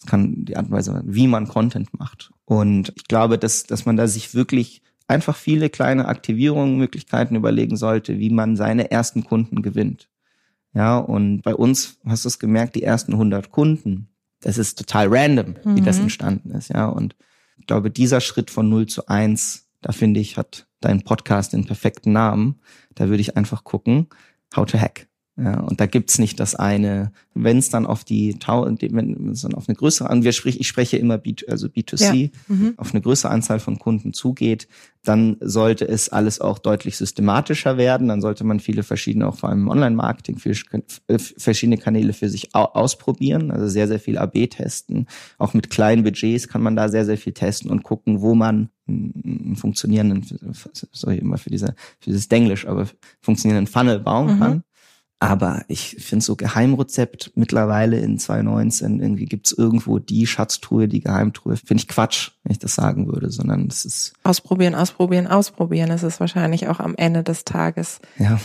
es 0.00 0.06
kann 0.06 0.44
die 0.44 0.56
Art 0.56 0.66
und 0.66 0.72
Weise, 0.72 1.02
wie 1.04 1.26
man 1.26 1.46
Content 1.46 1.98
macht. 1.98 2.32
Und 2.46 2.92
ich 2.96 3.04
glaube, 3.04 3.38
dass, 3.38 3.64
dass 3.64 3.84
man 3.84 3.96
da 3.96 4.08
sich 4.08 4.34
wirklich 4.34 4.82
einfach 5.08 5.36
viele 5.36 5.68
kleine 5.68 6.06
Aktivierungen, 6.06 6.78
Möglichkeiten 6.78 7.36
überlegen 7.36 7.76
sollte, 7.76 8.18
wie 8.18 8.30
man 8.30 8.56
seine 8.56 8.90
ersten 8.90 9.24
Kunden 9.24 9.60
gewinnt. 9.60 10.08
Ja, 10.72 10.98
und 10.98 11.42
bei 11.42 11.54
uns 11.54 11.98
hast 12.06 12.24
du 12.24 12.28
es 12.28 12.38
gemerkt, 12.38 12.76
die 12.76 12.84
ersten 12.84 13.12
100 13.12 13.50
Kunden, 13.50 14.08
das 14.40 14.56
ist 14.56 14.78
total 14.78 15.08
random, 15.10 15.56
wie 15.64 15.80
mhm. 15.80 15.84
das 15.84 15.98
entstanden 15.98 16.52
ist. 16.52 16.68
Ja, 16.68 16.86
und 16.86 17.16
ich 17.58 17.66
glaube, 17.66 17.90
dieser 17.90 18.20
Schritt 18.20 18.50
von 18.50 18.68
0 18.68 18.86
zu 18.86 19.06
1, 19.06 19.68
da 19.82 19.92
finde 19.92 20.20
ich, 20.20 20.36
hat 20.36 20.68
dein 20.80 21.02
Podcast 21.02 21.52
den 21.52 21.66
perfekten 21.66 22.12
Namen. 22.12 22.60
Da 22.94 23.08
würde 23.08 23.20
ich 23.20 23.36
einfach 23.36 23.64
gucken, 23.64 24.06
how 24.56 24.64
to 24.64 24.78
hack. 24.78 25.08
Ja, 25.42 25.60
und 25.60 25.80
da 25.80 25.86
gibt's 25.86 26.18
nicht 26.18 26.38
das 26.38 26.54
eine, 26.54 27.12
wenn 27.32 27.56
es 27.58 27.70
dann 27.70 27.86
auf 27.86 28.04
die 28.04 28.36
wenn 28.40 29.30
es 29.30 29.42
dann 29.42 29.54
auf 29.54 29.68
eine 29.68 29.76
größere 29.76 30.10
an 30.10 30.22
wir 30.22 30.32
sprich, 30.32 30.60
ich 30.60 30.68
spreche 30.68 30.98
immer 30.98 31.16
B, 31.16 31.34
also 31.48 31.68
B2C, 31.68 32.14
ja. 32.14 32.28
mhm. 32.48 32.74
auf 32.76 32.92
eine 32.92 33.00
größere 33.00 33.32
Anzahl 33.32 33.58
von 33.58 33.78
Kunden 33.78 34.12
zugeht, 34.12 34.68
dann 35.02 35.38
sollte 35.40 35.88
es 35.88 36.10
alles 36.10 36.42
auch 36.42 36.58
deutlich 36.58 36.98
systematischer 36.98 37.78
werden. 37.78 38.08
Dann 38.08 38.20
sollte 38.20 38.44
man 38.44 38.60
viele 38.60 38.82
verschiedene, 38.82 39.26
auch 39.26 39.36
vor 39.36 39.48
allem 39.48 39.62
im 39.62 39.68
Online-Marketing, 39.68 40.38
äh, 41.06 41.18
verschiedene 41.18 41.78
Kanäle 41.78 42.12
für 42.12 42.28
sich 42.28 42.54
ausprobieren. 42.54 43.50
Also 43.50 43.66
sehr, 43.68 43.88
sehr 43.88 44.00
viel 44.00 44.18
AB 44.18 44.48
testen. 44.48 45.06
Auch 45.38 45.54
mit 45.54 45.70
kleinen 45.70 46.04
Budgets 46.04 46.48
kann 46.48 46.62
man 46.62 46.76
da 46.76 46.90
sehr, 46.90 47.06
sehr 47.06 47.16
viel 47.16 47.32
testen 47.32 47.70
und 47.70 47.82
gucken, 47.82 48.20
wo 48.20 48.34
man 48.34 48.68
einen 48.86 49.56
funktionierenden, 49.56 50.26
sorry 50.92 51.18
immer 51.18 51.38
für 51.38 51.50
diese, 51.50 51.74
für 52.00 52.10
dieses 52.10 52.28
Denglisch, 52.28 52.66
aber 52.66 52.86
funktionierenden 53.20 53.72
Funnel 53.72 54.00
bauen 54.00 54.34
mhm. 54.34 54.38
kann. 54.38 54.64
Aber 55.22 55.64
ich 55.68 55.96
finde 55.98 56.24
so 56.24 56.34
Geheimrezept 56.34 57.32
mittlerweile 57.34 57.98
in 57.98 58.18
2019, 58.18 59.00
irgendwie 59.00 59.26
gibt's 59.26 59.52
irgendwo 59.52 59.98
die 59.98 60.26
Schatztruhe, 60.26 60.88
die 60.88 61.02
Geheimtruhe. 61.02 61.58
Finde 61.58 61.82
ich 61.82 61.88
Quatsch, 61.88 62.30
wenn 62.42 62.52
ich 62.52 62.58
das 62.58 62.74
sagen 62.74 63.06
würde, 63.06 63.30
sondern 63.30 63.66
es 63.66 63.84
ist. 63.84 64.14
Ausprobieren, 64.24 64.74
ausprobieren, 64.74 65.26
ausprobieren. 65.26 65.90
Das 65.90 66.02
ist 66.02 66.20
wahrscheinlich 66.20 66.68
auch 66.68 66.80
am 66.80 66.94
Ende 66.96 67.22
des 67.22 67.44
Tages. 67.44 68.00
Ja. 68.18 68.40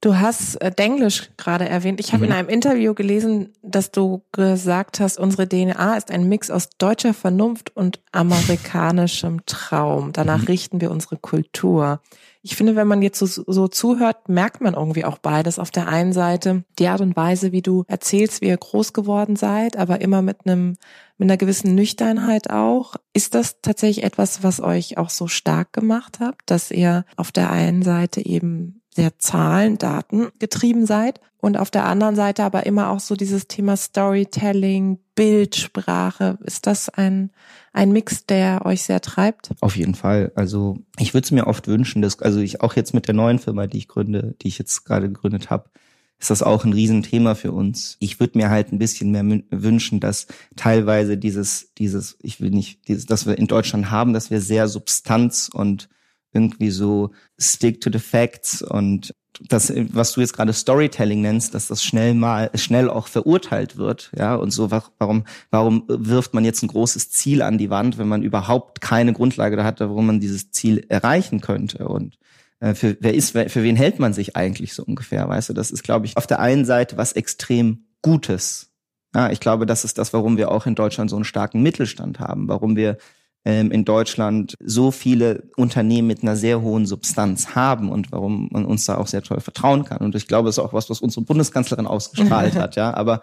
Du 0.00 0.18
hast 0.18 0.56
äh, 0.56 0.72
Denglisch 0.72 1.30
gerade 1.36 1.68
erwähnt. 1.68 2.00
Ich 2.00 2.12
habe 2.12 2.24
mhm. 2.24 2.30
in 2.32 2.36
einem 2.36 2.48
Interview 2.48 2.94
gelesen, 2.94 3.52
dass 3.62 3.92
du 3.92 4.22
gesagt 4.32 4.98
hast, 4.98 5.18
unsere 5.18 5.48
DNA 5.48 5.96
ist 5.96 6.10
ein 6.10 6.28
Mix 6.28 6.50
aus 6.50 6.70
deutscher 6.76 7.14
Vernunft 7.14 7.74
und 7.76 8.00
amerikanischem 8.10 9.46
Traum. 9.46 10.12
Danach 10.12 10.42
mhm. 10.42 10.46
richten 10.46 10.80
wir 10.80 10.90
unsere 10.90 11.16
Kultur 11.16 12.00
ich 12.46 12.54
finde, 12.54 12.76
wenn 12.76 12.86
man 12.86 13.02
jetzt 13.02 13.18
so, 13.18 13.26
so 13.26 13.66
zuhört, 13.66 14.28
merkt 14.28 14.60
man 14.60 14.74
irgendwie 14.74 15.04
auch 15.04 15.18
beides. 15.18 15.58
Auf 15.58 15.72
der 15.72 15.88
einen 15.88 16.12
Seite 16.12 16.62
die 16.78 16.86
Art 16.86 17.00
und 17.00 17.16
Weise, 17.16 17.50
wie 17.50 17.60
du 17.60 17.82
erzählst, 17.88 18.40
wie 18.40 18.46
ihr 18.46 18.56
groß 18.56 18.92
geworden 18.92 19.34
seid, 19.34 19.76
aber 19.76 20.00
immer 20.00 20.22
mit 20.22 20.46
einem 20.46 20.76
mit 21.18 21.28
einer 21.28 21.38
gewissen 21.38 21.74
Nüchternheit 21.74 22.50
auch. 22.50 22.94
Ist 23.12 23.34
das 23.34 23.62
tatsächlich 23.62 24.04
etwas, 24.04 24.44
was 24.44 24.60
euch 24.60 24.96
auch 24.96 25.10
so 25.10 25.26
stark 25.26 25.72
gemacht 25.72 26.18
habt, 26.20 26.48
dass 26.48 26.70
ihr 26.70 27.04
auf 27.16 27.32
der 27.32 27.50
einen 27.50 27.82
Seite 27.82 28.24
eben 28.24 28.80
sehr 28.94 29.18
Zahlen, 29.18 29.76
Daten 29.76 30.28
getrieben 30.38 30.86
seid 30.86 31.20
und 31.46 31.56
auf 31.56 31.70
der 31.70 31.86
anderen 31.86 32.16
Seite 32.16 32.42
aber 32.42 32.66
immer 32.66 32.90
auch 32.90 32.98
so 32.98 33.14
dieses 33.14 33.46
Thema 33.46 33.76
Storytelling, 33.76 34.98
Bildsprache. 35.14 36.38
Ist 36.42 36.66
das 36.66 36.88
ein, 36.88 37.30
ein 37.72 37.92
Mix, 37.92 38.26
der 38.26 38.66
euch 38.66 38.82
sehr 38.82 39.00
treibt? 39.00 39.52
Auf 39.60 39.76
jeden 39.76 39.94
Fall. 39.94 40.32
Also 40.34 40.80
ich 40.98 41.14
würde 41.14 41.24
es 41.24 41.30
mir 41.30 41.46
oft 41.46 41.68
wünschen, 41.68 42.02
dass, 42.02 42.20
also 42.20 42.40
ich 42.40 42.62
auch 42.62 42.74
jetzt 42.74 42.94
mit 42.94 43.06
der 43.06 43.14
neuen 43.14 43.38
Firma, 43.38 43.68
die 43.68 43.78
ich 43.78 43.86
gründe, 43.86 44.34
die 44.42 44.48
ich 44.48 44.58
jetzt 44.58 44.84
gerade 44.84 45.06
gegründet 45.06 45.48
habe, 45.48 45.70
ist 46.18 46.30
das 46.30 46.42
auch 46.42 46.64
ein 46.64 46.72
Riesenthema 46.72 47.36
für 47.36 47.52
uns. 47.52 47.96
Ich 48.00 48.18
würde 48.18 48.38
mir 48.38 48.50
halt 48.50 48.72
ein 48.72 48.80
bisschen 48.80 49.12
mehr 49.12 49.42
wünschen, 49.50 50.00
dass 50.00 50.26
teilweise 50.56 51.16
dieses, 51.16 51.74
dieses, 51.74 52.18
ich 52.22 52.40
will 52.40 52.50
nicht, 52.50 52.88
dieses, 52.88 53.06
dass 53.06 53.24
wir 53.24 53.38
in 53.38 53.46
Deutschland 53.46 53.92
haben, 53.92 54.14
dass 54.14 54.32
wir 54.32 54.40
sehr 54.40 54.66
Substanz 54.66 55.48
und 55.52 55.88
irgendwie 56.32 56.70
so 56.70 57.12
stick 57.38 57.80
to 57.80 57.88
the 57.92 58.00
facts 58.00 58.62
und 58.62 59.14
das, 59.40 59.72
was 59.92 60.12
du 60.12 60.20
jetzt 60.20 60.34
gerade 60.34 60.52
Storytelling 60.52 61.20
nennst, 61.20 61.54
dass 61.54 61.68
das 61.68 61.82
schnell 61.82 62.14
mal, 62.14 62.50
schnell 62.54 62.88
auch 62.88 63.08
verurteilt 63.08 63.76
wird, 63.76 64.10
ja, 64.16 64.34
und 64.34 64.50
so, 64.50 64.70
warum, 64.70 65.24
warum 65.50 65.84
wirft 65.88 66.34
man 66.34 66.44
jetzt 66.44 66.62
ein 66.62 66.68
großes 66.68 67.10
Ziel 67.10 67.42
an 67.42 67.58
die 67.58 67.70
Wand, 67.70 67.98
wenn 67.98 68.08
man 68.08 68.22
überhaupt 68.22 68.80
keine 68.80 69.12
Grundlage 69.12 69.56
da 69.56 69.64
hat, 69.64 69.80
warum 69.80 70.06
man 70.06 70.20
dieses 70.20 70.50
Ziel 70.50 70.84
erreichen 70.88 71.40
könnte 71.40 71.88
und 71.88 72.18
äh, 72.60 72.74
für 72.74 72.96
wer 73.00 73.14
ist, 73.14 73.32
für 73.32 73.62
wen 73.62 73.76
hält 73.76 73.98
man 73.98 74.12
sich 74.12 74.36
eigentlich 74.36 74.74
so 74.74 74.82
ungefähr, 74.84 75.28
weißt 75.28 75.50
du? 75.50 75.52
Das 75.52 75.70
ist, 75.70 75.82
glaube 75.82 76.06
ich, 76.06 76.16
auf 76.16 76.26
der 76.26 76.40
einen 76.40 76.64
Seite 76.64 76.96
was 76.96 77.12
extrem 77.12 77.86
Gutes. 78.02 78.70
Ja, 79.14 79.30
ich 79.30 79.40
glaube, 79.40 79.66
das 79.66 79.84
ist 79.84 79.98
das, 79.98 80.12
warum 80.12 80.36
wir 80.36 80.50
auch 80.50 80.66
in 80.66 80.74
Deutschland 80.74 81.10
so 81.10 81.16
einen 81.16 81.24
starken 81.24 81.62
Mittelstand 81.62 82.20
haben, 82.20 82.48
warum 82.48 82.76
wir 82.76 82.98
ähm, 83.46 83.70
in 83.70 83.84
Deutschland 83.84 84.56
so 84.60 84.90
viele 84.90 85.44
Unternehmen 85.56 86.08
mit 86.08 86.22
einer 86.22 86.34
sehr 86.34 86.60
hohen 86.62 86.84
Substanz 86.84 87.54
haben 87.54 87.90
und 87.90 88.10
warum 88.10 88.48
man 88.50 88.64
uns 88.64 88.86
da 88.86 88.98
auch 88.98 89.06
sehr 89.06 89.22
toll 89.22 89.38
vertrauen 89.38 89.84
kann. 89.84 89.98
Und 89.98 90.16
ich 90.16 90.26
glaube, 90.26 90.48
es 90.48 90.58
ist 90.58 90.64
auch 90.64 90.72
was, 90.72 90.90
was 90.90 91.00
unsere 91.00 91.24
Bundeskanzlerin 91.24 91.86
ausgestrahlt 91.86 92.54
hat, 92.56 92.74
ja. 92.74 92.92
Aber 92.92 93.22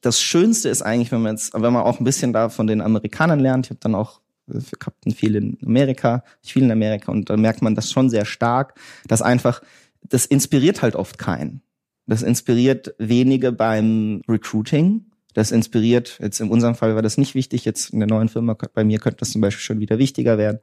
das 0.00 0.20
Schönste 0.20 0.68
ist 0.68 0.82
eigentlich, 0.82 1.10
wenn 1.10 1.22
man 1.22 1.32
jetzt, 1.32 1.54
wenn 1.54 1.72
man 1.72 1.82
auch 1.82 1.98
ein 1.98 2.04
bisschen 2.04 2.32
da 2.32 2.50
von 2.50 2.68
den 2.68 2.80
Amerikanern 2.80 3.40
lernt, 3.40 3.66
ich 3.66 3.70
habe 3.70 3.80
dann 3.80 3.96
auch 3.96 4.20
für 4.46 4.76
Captain 4.76 5.12
viel 5.12 5.34
in 5.34 5.58
Amerika, 5.66 6.22
ich 6.42 6.52
viel 6.52 6.62
in 6.62 6.70
Amerika 6.70 7.10
und 7.10 7.28
da 7.28 7.36
merkt 7.36 7.60
man 7.60 7.74
das 7.74 7.90
schon 7.90 8.10
sehr 8.10 8.26
stark, 8.26 8.78
dass 9.08 9.22
einfach, 9.22 9.60
das 10.02 10.24
inspiriert 10.24 10.82
halt 10.82 10.94
oft 10.94 11.18
keinen. 11.18 11.62
Das 12.06 12.22
inspiriert 12.22 12.94
wenige 12.98 13.50
beim 13.50 14.22
Recruiting. 14.28 15.06
Das 15.34 15.52
inspiriert, 15.52 16.18
jetzt 16.20 16.40
in 16.40 16.48
unserem 16.48 16.74
Fall 16.74 16.94
war 16.94 17.02
das 17.02 17.18
nicht 17.18 17.34
wichtig, 17.34 17.64
jetzt 17.64 17.90
in 17.90 18.00
der 18.00 18.08
neuen 18.08 18.28
Firma, 18.28 18.56
bei 18.72 18.84
mir 18.84 18.98
könnte 18.98 19.18
das 19.18 19.30
zum 19.30 19.40
Beispiel 19.40 19.62
schon 19.62 19.80
wieder 19.80 19.98
wichtiger 19.98 20.38
werden, 20.38 20.60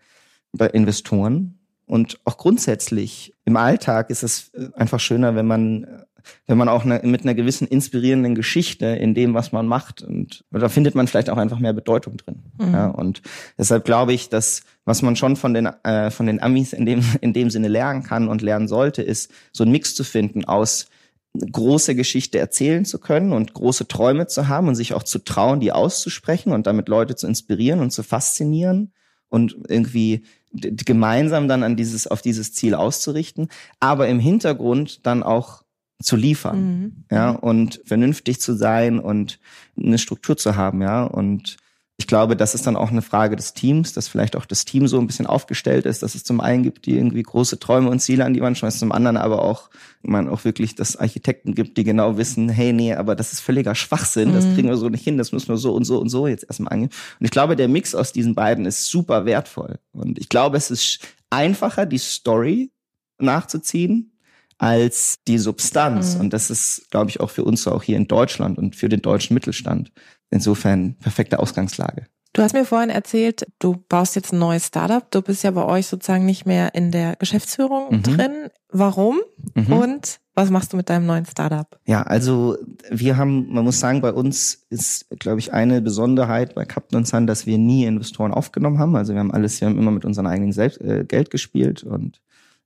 bei 0.53 0.67
Investoren. 0.67 1.59
Und 1.85 2.19
auch 2.23 2.37
grundsätzlich 2.37 3.35
im 3.43 3.57
Alltag 3.57 4.09
ist 4.09 4.23
es 4.23 4.51
einfach 4.73 4.99
schöner, 4.99 5.35
wenn 5.35 5.45
man 5.45 6.05
wenn 6.47 6.57
man 6.57 6.69
auch 6.69 6.85
eine, 6.85 7.01
mit 7.03 7.23
einer 7.23 7.33
gewissen 7.33 7.67
inspirierenden 7.67 8.35
Geschichte 8.35 8.85
in 8.85 9.13
dem, 9.13 9.33
was 9.33 9.51
man 9.51 9.67
macht. 9.67 10.01
Und 10.01 10.43
da 10.51 10.69
findet 10.69 10.95
man 10.95 11.07
vielleicht 11.07 11.29
auch 11.29 11.37
einfach 11.37 11.59
mehr 11.59 11.73
Bedeutung 11.73 12.17
drin. 12.17 12.43
Mhm. 12.59 12.73
Ja, 12.73 12.87
und 12.87 13.21
deshalb 13.57 13.85
glaube 13.85 14.13
ich, 14.13 14.29
dass 14.29 14.61
was 14.85 15.01
man 15.01 15.15
schon 15.15 15.35
von 15.35 15.53
den 15.53 15.67
äh, 15.83 16.11
von 16.11 16.25
den 16.25 16.41
Amis 16.41 16.73
in 16.73 16.85
dem 16.85 17.03
in 17.21 17.33
dem 17.33 17.49
Sinne 17.49 17.67
lernen 17.67 18.03
kann 18.03 18.27
und 18.27 18.41
lernen 18.41 18.67
sollte, 18.67 19.01
ist 19.01 19.31
so 19.51 19.63
einen 19.63 19.71
Mix 19.71 19.95
zu 19.95 20.03
finden 20.03 20.45
aus 20.45 20.87
große 21.33 21.95
Geschichte 21.95 22.39
erzählen 22.39 22.85
zu 22.85 22.99
können 22.99 23.31
und 23.31 23.53
große 23.53 23.87
Träume 23.87 24.27
zu 24.27 24.47
haben 24.47 24.67
und 24.67 24.75
sich 24.75 24.93
auch 24.93 25.03
zu 25.03 25.19
trauen, 25.19 25.59
die 25.59 25.71
auszusprechen 25.71 26.51
und 26.51 26.67
damit 26.67 26.89
Leute 26.89 27.15
zu 27.15 27.27
inspirieren 27.27 27.79
und 27.79 27.91
zu 27.91 28.03
faszinieren 28.03 28.91
und 29.29 29.55
irgendwie 29.69 30.23
gemeinsam 30.51 31.47
dann 31.47 31.63
an 31.63 31.77
dieses 31.77 32.07
auf 32.07 32.21
dieses 32.21 32.53
Ziel 32.53 32.75
auszurichten, 32.75 33.47
aber 33.79 34.09
im 34.09 34.19
Hintergrund 34.19 35.05
dann 35.05 35.23
auch 35.23 35.63
zu 36.03 36.15
liefern, 36.15 36.63
mhm. 36.63 37.03
ja, 37.09 37.29
und 37.29 37.81
vernünftig 37.85 38.41
zu 38.41 38.53
sein 38.53 38.99
und 38.99 39.39
eine 39.77 39.97
Struktur 39.97 40.35
zu 40.35 40.55
haben, 40.55 40.81
ja, 40.81 41.03
und 41.03 41.57
ich 42.01 42.07
glaube, 42.07 42.35
das 42.35 42.55
ist 42.55 42.65
dann 42.65 42.75
auch 42.75 42.89
eine 42.89 43.03
Frage 43.03 43.35
des 43.35 43.53
Teams, 43.53 43.93
dass 43.93 44.07
vielleicht 44.07 44.35
auch 44.35 44.47
das 44.47 44.65
Team 44.65 44.87
so 44.87 44.97
ein 44.97 45.05
bisschen 45.05 45.27
aufgestellt 45.27 45.85
ist, 45.85 46.01
dass 46.01 46.15
es 46.15 46.23
zum 46.23 46.41
einen 46.41 46.63
gibt, 46.63 46.87
die 46.87 46.95
irgendwie 46.95 47.21
große 47.21 47.59
Träume 47.59 47.91
und 47.91 47.99
Ziele 47.99 48.25
an 48.25 48.33
die 48.33 48.41
Wand 48.41 48.57
schmeißen, 48.57 48.79
zum 48.79 48.91
anderen 48.91 49.17
aber 49.17 49.43
auch 49.43 49.69
man 50.01 50.27
auch 50.27 50.43
wirklich 50.43 50.73
das 50.73 50.95
Architekten 50.95 51.53
gibt, 51.53 51.77
die 51.77 51.83
genau 51.83 52.17
wissen, 52.17 52.49
hey, 52.49 52.73
nee, 52.73 52.95
aber 52.95 53.15
das 53.15 53.33
ist 53.33 53.41
völliger 53.41 53.75
Schwachsinn, 53.75 54.29
mhm. 54.29 54.33
das 54.33 54.45
kriegen 54.45 54.67
wir 54.67 54.77
so 54.77 54.89
nicht 54.89 55.03
hin, 55.03 55.19
das 55.19 55.31
müssen 55.31 55.49
wir 55.49 55.57
so 55.57 55.75
und 55.75 55.83
so 55.83 55.99
und 55.99 56.09
so 56.09 56.25
jetzt 56.25 56.43
erstmal 56.43 56.73
angehen. 56.73 56.89
Und 57.19 57.25
ich 57.25 57.29
glaube, 57.29 57.55
der 57.55 57.67
Mix 57.67 57.93
aus 57.93 58.11
diesen 58.11 58.33
beiden 58.33 58.65
ist 58.65 58.87
super 58.87 59.25
wertvoll. 59.25 59.77
Und 59.91 60.17
ich 60.17 60.27
glaube, 60.27 60.57
es 60.57 60.71
ist 60.71 61.01
einfacher, 61.29 61.85
die 61.85 61.99
Story 61.99 62.71
nachzuziehen, 63.19 64.11
als 64.57 65.19
die 65.27 65.37
Substanz. 65.37 66.15
Mhm. 66.15 66.21
Und 66.21 66.33
das 66.33 66.49
ist, 66.49 66.89
glaube 66.89 67.11
ich, 67.11 67.19
auch 67.19 67.29
für 67.29 67.43
uns 67.43 67.67
auch 67.67 67.83
hier 67.83 67.97
in 67.97 68.07
Deutschland 68.07 68.57
und 68.57 68.75
für 68.75 68.89
den 68.89 69.03
deutschen 69.03 69.35
Mittelstand. 69.35 69.91
Insofern 70.31 70.95
perfekte 70.95 71.39
Ausgangslage. 71.39 72.05
Du 72.33 72.41
hast 72.41 72.53
mir 72.53 72.63
vorhin 72.63 72.89
erzählt, 72.89 73.45
du 73.59 73.75
baust 73.89 74.15
jetzt 74.15 74.31
ein 74.31 74.39
neues 74.39 74.67
Startup. 74.67 75.09
Du 75.11 75.21
bist 75.21 75.43
ja 75.43 75.51
bei 75.51 75.65
euch 75.65 75.87
sozusagen 75.87 76.25
nicht 76.25 76.45
mehr 76.45 76.73
in 76.73 76.91
der 76.91 77.17
Geschäftsführung 77.17 77.97
mhm. 77.97 78.03
drin. 78.03 78.31
Warum? 78.69 79.19
Mhm. 79.53 79.73
Und 79.73 80.19
was 80.33 80.49
machst 80.49 80.71
du 80.71 80.77
mit 80.77 80.89
deinem 80.89 81.05
neuen 81.05 81.25
Startup? 81.25 81.67
Ja, 81.85 82.03
also 82.03 82.55
wir 82.89 83.17
haben, 83.17 83.51
man 83.53 83.65
muss 83.65 83.81
sagen, 83.81 83.99
bei 83.99 84.13
uns 84.13 84.65
ist, 84.69 85.07
glaube 85.19 85.39
ich, 85.39 85.51
eine 85.51 85.81
Besonderheit 85.81 86.55
bei 86.55 86.63
Captain 86.63 86.99
und 86.99 87.07
Sun, 87.07 87.27
dass 87.27 87.45
wir 87.45 87.57
nie 87.57 87.83
Investoren 87.83 88.31
aufgenommen 88.33 88.79
haben. 88.79 88.95
Also 88.95 89.11
wir 89.11 89.19
haben 89.19 89.33
alles, 89.33 89.59
wir 89.59 89.67
haben 89.67 89.77
immer 89.77 89.91
mit 89.91 90.05
unserem 90.05 90.27
eigenen 90.27 90.53
Selbst, 90.53 90.79
äh, 90.79 91.03
Geld 91.03 91.31
gespielt 91.31 91.83
und 91.83 92.21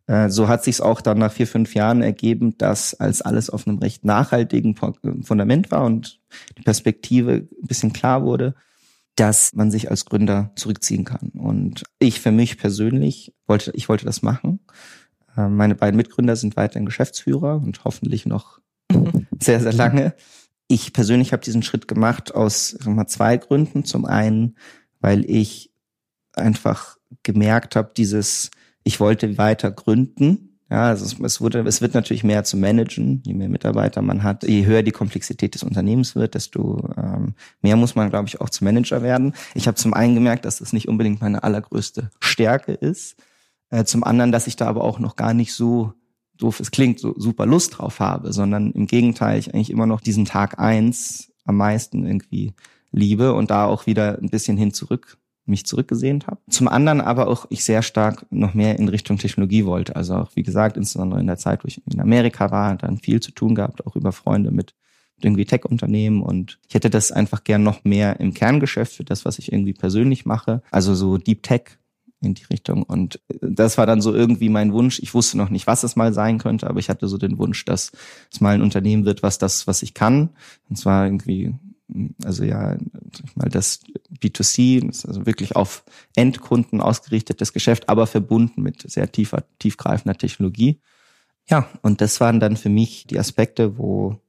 so 0.07 0.47
hat 0.47 0.63
sich 0.63 0.81
auch 0.81 1.01
dann 1.01 1.17
nach 1.17 1.31
vier, 1.31 1.47
fünf 1.47 1.73
Jahren 1.73 2.03
ergeben, 2.03 2.57
dass 2.57 2.93
als 2.93 3.21
alles 3.23 3.49
auf 3.49 3.67
einem 3.67 3.79
recht 3.79 4.05
nachhaltigen 4.05 4.75
Fundament 4.75 5.71
war 5.71 5.83
und 5.83 6.19
die 6.57 6.61
Perspektive 6.61 7.47
ein 7.61 7.67
bisschen 7.67 7.91
klar 7.91 8.23
wurde, 8.23 8.53
dass 9.15 9.53
man 9.53 9.71
sich 9.71 9.89
als 9.89 10.05
Gründer 10.05 10.51
zurückziehen 10.55 11.05
kann. 11.05 11.29
Und 11.29 11.83
ich 11.99 12.19
für 12.19 12.31
mich 12.31 12.57
persönlich 12.57 13.33
wollte, 13.47 13.71
ich 13.73 13.89
wollte 13.89 14.05
das 14.05 14.21
machen. 14.21 14.59
Äh, 15.37 15.47
meine 15.47 15.75
beiden 15.75 15.97
Mitgründer 15.97 16.35
sind 16.35 16.57
weiterhin 16.57 16.85
Geschäftsführer 16.85 17.55
und 17.55 17.83
hoffentlich 17.85 18.25
noch 18.25 18.59
sehr, 19.39 19.61
sehr 19.61 19.73
lange. 19.73 20.13
Ich 20.67 20.93
persönlich 20.93 21.31
habe 21.31 21.43
diesen 21.43 21.63
Schritt 21.63 21.87
gemacht 21.87 22.35
aus 22.35 22.77
mal, 22.85 23.07
zwei 23.07 23.37
Gründen. 23.37 23.85
Zum 23.85 24.05
einen, 24.05 24.57
weil 24.99 25.29
ich 25.29 25.71
einfach 26.33 26.97
gemerkt 27.23 27.75
habe, 27.75 27.91
dieses 27.95 28.51
ich 28.85 28.99
wollte 29.01 29.37
weiter 29.37 29.71
gründen. 29.71 30.57
Ja, 30.69 30.87
also 30.87 31.05
es, 31.05 31.19
es, 31.19 31.41
wurde, 31.41 31.59
es 31.59 31.81
wird 31.81 31.93
natürlich 31.93 32.23
mehr 32.23 32.43
zu 32.43 32.57
managen, 32.57 33.21
je 33.25 33.33
mehr 33.33 33.49
Mitarbeiter 33.49 34.01
man 34.01 34.23
hat, 34.23 34.43
je 34.43 34.65
höher 34.65 34.81
die 34.81 34.91
Komplexität 34.91 35.53
des 35.53 35.63
Unternehmens 35.63 36.15
wird, 36.15 36.33
desto 36.33 36.89
ähm, 36.97 37.35
mehr 37.61 37.75
muss 37.75 37.95
man, 37.95 38.09
glaube 38.09 38.27
ich, 38.27 38.41
auch 38.41 38.49
zum 38.49 38.65
Manager 38.65 39.03
werden. 39.03 39.33
Ich 39.53 39.67
habe 39.67 39.75
zum 39.75 39.93
einen 39.93 40.15
gemerkt, 40.15 40.45
dass 40.45 40.57
das 40.57 40.73
nicht 40.73 40.87
unbedingt 40.87 41.21
meine 41.21 41.43
allergrößte 41.43 42.09
Stärke 42.19 42.71
ist. 42.71 43.15
Äh, 43.69 43.83
zum 43.83 44.03
anderen, 44.03 44.31
dass 44.31 44.47
ich 44.47 44.55
da 44.55 44.67
aber 44.67 44.83
auch 44.83 44.97
noch 44.97 45.15
gar 45.15 45.33
nicht 45.33 45.53
so 45.53 45.93
doof 46.37 46.59
es 46.59 46.71
klingt, 46.71 46.99
so 46.99 47.13
super 47.17 47.45
Lust 47.45 47.77
drauf 47.77 47.99
habe, 47.99 48.33
sondern 48.33 48.71
im 48.71 48.87
Gegenteil, 48.87 49.39
ich 49.39 49.53
eigentlich 49.53 49.69
immer 49.69 49.85
noch 49.85 50.01
diesen 50.01 50.25
Tag 50.25 50.59
eins 50.59 51.31
am 51.45 51.57
meisten 51.57 52.05
irgendwie 52.05 52.53
liebe 52.91 53.33
und 53.33 53.51
da 53.51 53.65
auch 53.65 53.85
wieder 53.85 54.17
ein 54.19 54.29
bisschen 54.29 54.57
hin 54.57 54.73
zurück 54.73 55.17
mich 55.45 55.65
zurückgesehnt 55.65 56.27
habe. 56.27 56.39
Zum 56.49 56.67
anderen 56.67 57.01
aber 57.01 57.27
auch 57.27 57.45
ich 57.49 57.63
sehr 57.63 57.81
stark 57.81 58.25
noch 58.31 58.53
mehr 58.53 58.79
in 58.79 58.87
Richtung 58.87 59.17
Technologie 59.17 59.65
wollte. 59.65 59.95
Also 59.95 60.15
auch, 60.15 60.31
wie 60.35 60.43
gesagt, 60.43 60.77
insbesondere 60.77 61.19
in 61.19 61.27
der 61.27 61.37
Zeit, 61.37 61.63
wo 61.63 61.67
ich 61.67 61.81
in 61.91 61.99
Amerika 61.99 62.51
war, 62.51 62.75
dann 62.75 62.97
viel 62.97 63.19
zu 63.19 63.31
tun 63.31 63.55
gehabt, 63.55 63.85
auch 63.85 63.95
über 63.95 64.11
Freunde 64.11 64.51
mit 64.51 64.73
irgendwie 65.21 65.45
Tech-Unternehmen 65.45 66.21
und 66.21 66.59
ich 66.67 66.75
hätte 66.75 66.89
das 66.89 67.11
einfach 67.11 67.43
gern 67.43 67.63
noch 67.63 67.85
mehr 67.85 68.19
im 68.19 68.33
Kerngeschäft 68.33 68.93
für 68.93 69.05
das, 69.05 69.23
was 69.23 69.39
ich 69.39 69.51
irgendwie 69.51 69.73
persönlich 69.73 70.25
mache. 70.25 70.61
Also 70.71 70.93
so 70.93 71.17
Deep 71.17 71.41
Tech 71.41 71.77
in 72.21 72.33
die 72.33 72.43
Richtung. 72.45 72.83
Und 72.83 73.21
das 73.41 73.77
war 73.77 73.85
dann 73.85 74.01
so 74.01 74.13
irgendwie 74.13 74.49
mein 74.49 74.73
Wunsch. 74.73 74.99
Ich 74.99 75.13
wusste 75.13 75.37
noch 75.37 75.49
nicht, 75.49 75.67
was 75.67 75.83
es 75.83 75.95
mal 75.95 76.13
sein 76.13 76.37
könnte, 76.37 76.67
aber 76.67 76.79
ich 76.79 76.89
hatte 76.89 77.07
so 77.07 77.17
den 77.17 77.37
Wunsch, 77.37 77.63
dass 77.65 77.91
es 78.31 78.41
mal 78.41 78.55
ein 78.55 78.61
Unternehmen 78.61 79.05
wird, 79.05 79.23
was 79.23 79.37
das, 79.37 79.67
was 79.67 79.83
ich 79.83 79.93
kann. 79.93 80.31
Und 80.69 80.77
zwar 80.77 81.05
irgendwie 81.05 81.53
also 82.23 82.43
ja, 82.43 82.77
mal 83.35 83.49
das 83.49 83.81
B2C, 84.19 84.85
das 84.85 85.05
also 85.05 85.25
wirklich 85.25 85.55
auf 85.55 85.83
Endkunden 86.15 86.81
ausgerichtetes 86.81 87.53
Geschäft, 87.53 87.89
aber 87.89 88.07
verbunden 88.07 88.61
mit 88.61 88.89
sehr 88.89 89.11
tiefer, 89.11 89.43
tiefgreifender 89.59 90.17
Technologie. 90.17 90.81
Ja, 91.47 91.69
und 91.81 92.01
das 92.01 92.19
waren 92.19 92.39
dann 92.39 92.57
für 92.57 92.69
mich 92.69 93.05
die 93.07 93.19
Aspekte, 93.19 93.77
wo 93.77 94.19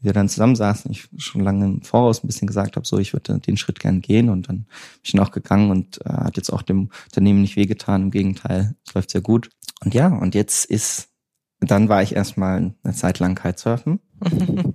wir 0.00 0.12
dann 0.12 0.28
zusammensaßen, 0.28 0.90
ich 0.90 1.08
schon 1.18 1.42
lange 1.42 1.66
im 1.66 1.82
Voraus 1.82 2.24
ein 2.24 2.26
bisschen 2.26 2.48
gesagt 2.48 2.76
habe, 2.76 2.86
so 2.86 2.98
ich 2.98 3.12
würde 3.12 3.38
den 3.38 3.56
Schritt 3.56 3.78
gern 3.78 4.00
gehen 4.00 4.30
und 4.30 4.48
dann 4.48 4.56
bin 4.56 4.66
ich 5.02 5.14
noch 5.14 5.30
gegangen 5.30 5.70
und 5.70 6.04
äh, 6.06 6.08
hat 6.08 6.36
jetzt 6.36 6.50
auch 6.50 6.62
dem 6.62 6.90
Unternehmen 7.04 7.42
nicht 7.42 7.56
wehgetan, 7.56 8.04
im 8.04 8.10
Gegenteil, 8.10 8.74
es 8.86 8.94
läuft 8.94 9.10
sehr 9.10 9.20
gut. 9.20 9.50
Und 9.84 9.94
ja, 9.94 10.08
und 10.08 10.34
jetzt 10.34 10.64
ist 10.64 11.10
dann 11.60 11.88
war 11.88 12.02
ich 12.02 12.16
erstmal 12.16 12.74
eine 12.82 12.94
Zeit 12.94 13.18
lang 13.18 13.34
Kitesurfen. 13.34 14.00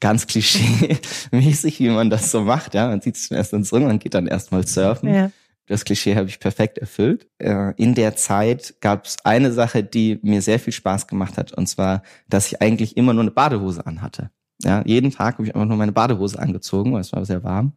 Ganz 0.00 0.26
klischee-mäßig, 0.26 1.80
wie 1.80 1.88
man 1.88 2.10
das 2.10 2.30
so 2.30 2.42
macht. 2.42 2.74
Ja, 2.74 2.88
man 2.88 3.00
zieht 3.00 3.16
sich 3.16 3.30
erst 3.30 3.52
ins 3.52 3.72
Ring 3.72 3.86
und 3.86 4.02
geht 4.02 4.14
dann 4.14 4.26
erstmal 4.26 4.66
surfen. 4.66 5.12
Ja. 5.12 5.30
Das 5.66 5.84
Klischee 5.84 6.14
habe 6.16 6.28
ich 6.28 6.40
perfekt 6.40 6.78
erfüllt. 6.78 7.26
Äh, 7.38 7.72
in 7.76 7.94
der 7.94 8.16
Zeit 8.16 8.74
gab 8.80 9.06
es 9.06 9.16
eine 9.24 9.50
Sache, 9.52 9.82
die 9.82 10.18
mir 10.22 10.42
sehr 10.42 10.58
viel 10.60 10.72
Spaß 10.72 11.06
gemacht 11.06 11.38
hat, 11.38 11.52
und 11.52 11.66
zwar, 11.66 12.02
dass 12.28 12.48
ich 12.48 12.60
eigentlich 12.60 12.96
immer 12.96 13.14
nur 13.14 13.22
eine 13.22 13.30
Badehose 13.30 13.86
anhatte. 13.86 14.30
Ja, 14.62 14.82
jeden 14.84 15.10
Tag 15.10 15.34
habe 15.34 15.44
ich 15.44 15.54
einfach 15.54 15.66
nur 15.66 15.76
meine 15.76 15.92
Badehose 15.92 16.38
angezogen, 16.38 16.92
weil 16.92 17.00
es 17.00 17.12
war 17.12 17.24
sehr 17.24 17.42
warm. 17.42 17.72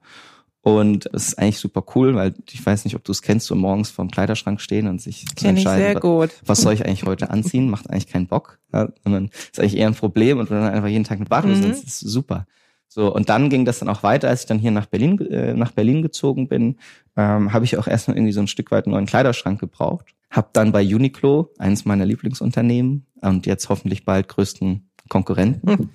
Und 0.68 1.10
es 1.14 1.30
ist 1.30 1.40
eigentlich 1.40 1.60
super 1.60 1.82
cool, 1.96 2.14
weil 2.16 2.34
ich 2.52 2.66
weiß 2.66 2.84
nicht, 2.84 2.98
ob 2.98 3.04
du 3.06 3.14
es 3.14 3.22
kennst, 3.22 3.48
so 3.48 3.56
morgens 3.56 3.90
vorm 3.90 4.12
Kleiderschrank 4.12 4.60
stehen 4.60 4.88
und 4.88 5.02
sich 5.02 5.26
zu 5.34 5.48
entscheiden, 5.48 6.02
was, 6.04 6.32
was 6.46 6.60
soll 6.60 6.74
ich 6.74 6.86
eigentlich 6.86 7.06
heute 7.06 7.30
anziehen, 7.30 7.70
macht 7.70 7.90
eigentlich 7.90 8.08
keinen 8.08 8.28
Bock. 8.28 8.60
Ja, 8.74 8.90
sondern 9.06 9.30
ist 9.50 9.62
eigentlich 9.62 9.78
eher 9.78 9.88
ein 9.88 9.96
Problem 9.96 10.40
und 10.40 10.50
wenn 10.50 10.60
dann 10.60 10.74
einfach 10.74 10.90
jeden 10.90 11.06
Tag 11.06 11.20
mit 11.20 11.30
Badehose 11.30 11.62
mhm. 11.62 11.72
ist, 11.72 11.86
ist 11.86 12.00
super. 12.02 12.48
So, 12.90 13.16
und 13.16 13.30
dann 13.30 13.50
ging 13.50 13.64
das 13.64 13.80
dann 13.80 13.88
auch 13.88 14.04
weiter, 14.04 14.28
als 14.28 14.42
ich 14.42 14.48
dann 14.48 14.60
hier 14.60 14.72
nach 14.72 14.88
Berlin, 14.88 15.18
äh, 15.32 15.54
nach 15.54 15.72
Berlin 15.72 16.02
gezogen 16.02 16.50
bin, 16.50 16.76
ähm, 17.16 17.54
habe 17.54 17.64
ich 17.64 17.78
auch 17.78 17.88
erstmal 17.88 18.18
irgendwie 18.18 18.34
so 18.34 18.42
ein 18.42 18.48
Stück 18.48 18.70
weit 18.72 18.88
einen 18.88 18.94
neuen 18.94 19.06
Kleiderschrank 19.06 19.62
gebraucht. 19.62 20.08
Hab 20.30 20.52
dann 20.52 20.74
bei 20.74 20.84
Uniqlo, 20.84 21.50
eines 21.60 21.86
meiner 21.86 22.06
Lieblingsunternehmen 22.06 23.06
und 23.22 23.46
jetzt 23.46 23.70
hoffentlich 23.70 24.04
bald 24.04 24.28
größten 24.28 24.90
Konkurrenten, 25.08 25.70
mhm 25.70 25.90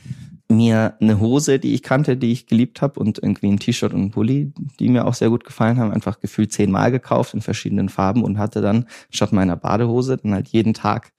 mir 0.57 0.95
eine 1.01 1.19
Hose, 1.21 1.59
die 1.59 1.75
ich 1.75 1.83
kannte, 1.83 2.17
die 2.17 2.33
ich 2.33 2.47
geliebt 2.47 2.83
habe 2.83 3.01
und 3.01 3.19
irgendwie 3.19 3.49
ein 3.49 3.59
T-Shirt 3.59 3.93
und 3.93 4.03
ein 4.03 4.11
Pulli, 4.11 4.53
die 4.79 4.88
mir 4.88 5.07
auch 5.07 5.15
sehr 5.15 5.31
gut 5.31 5.45
gefallen 5.45 5.79
haben, 5.79 5.93
einfach 5.93 6.21
gefühlt 6.21 6.53
zehnmal 6.53 6.91
gekauft 6.91 7.35
in 7.35 7.41
verschiedenen 7.41 7.88
Farben 7.88 8.23
und 8.23 8.38
hatte 8.38 8.61
dann 8.61 8.87
statt 9.11 9.33
meiner 9.33 9.57
Badehose 9.57 10.17
dann 10.17 10.35
halt 10.35 10.49
jeden 10.49 10.75
Tag 10.75 11.12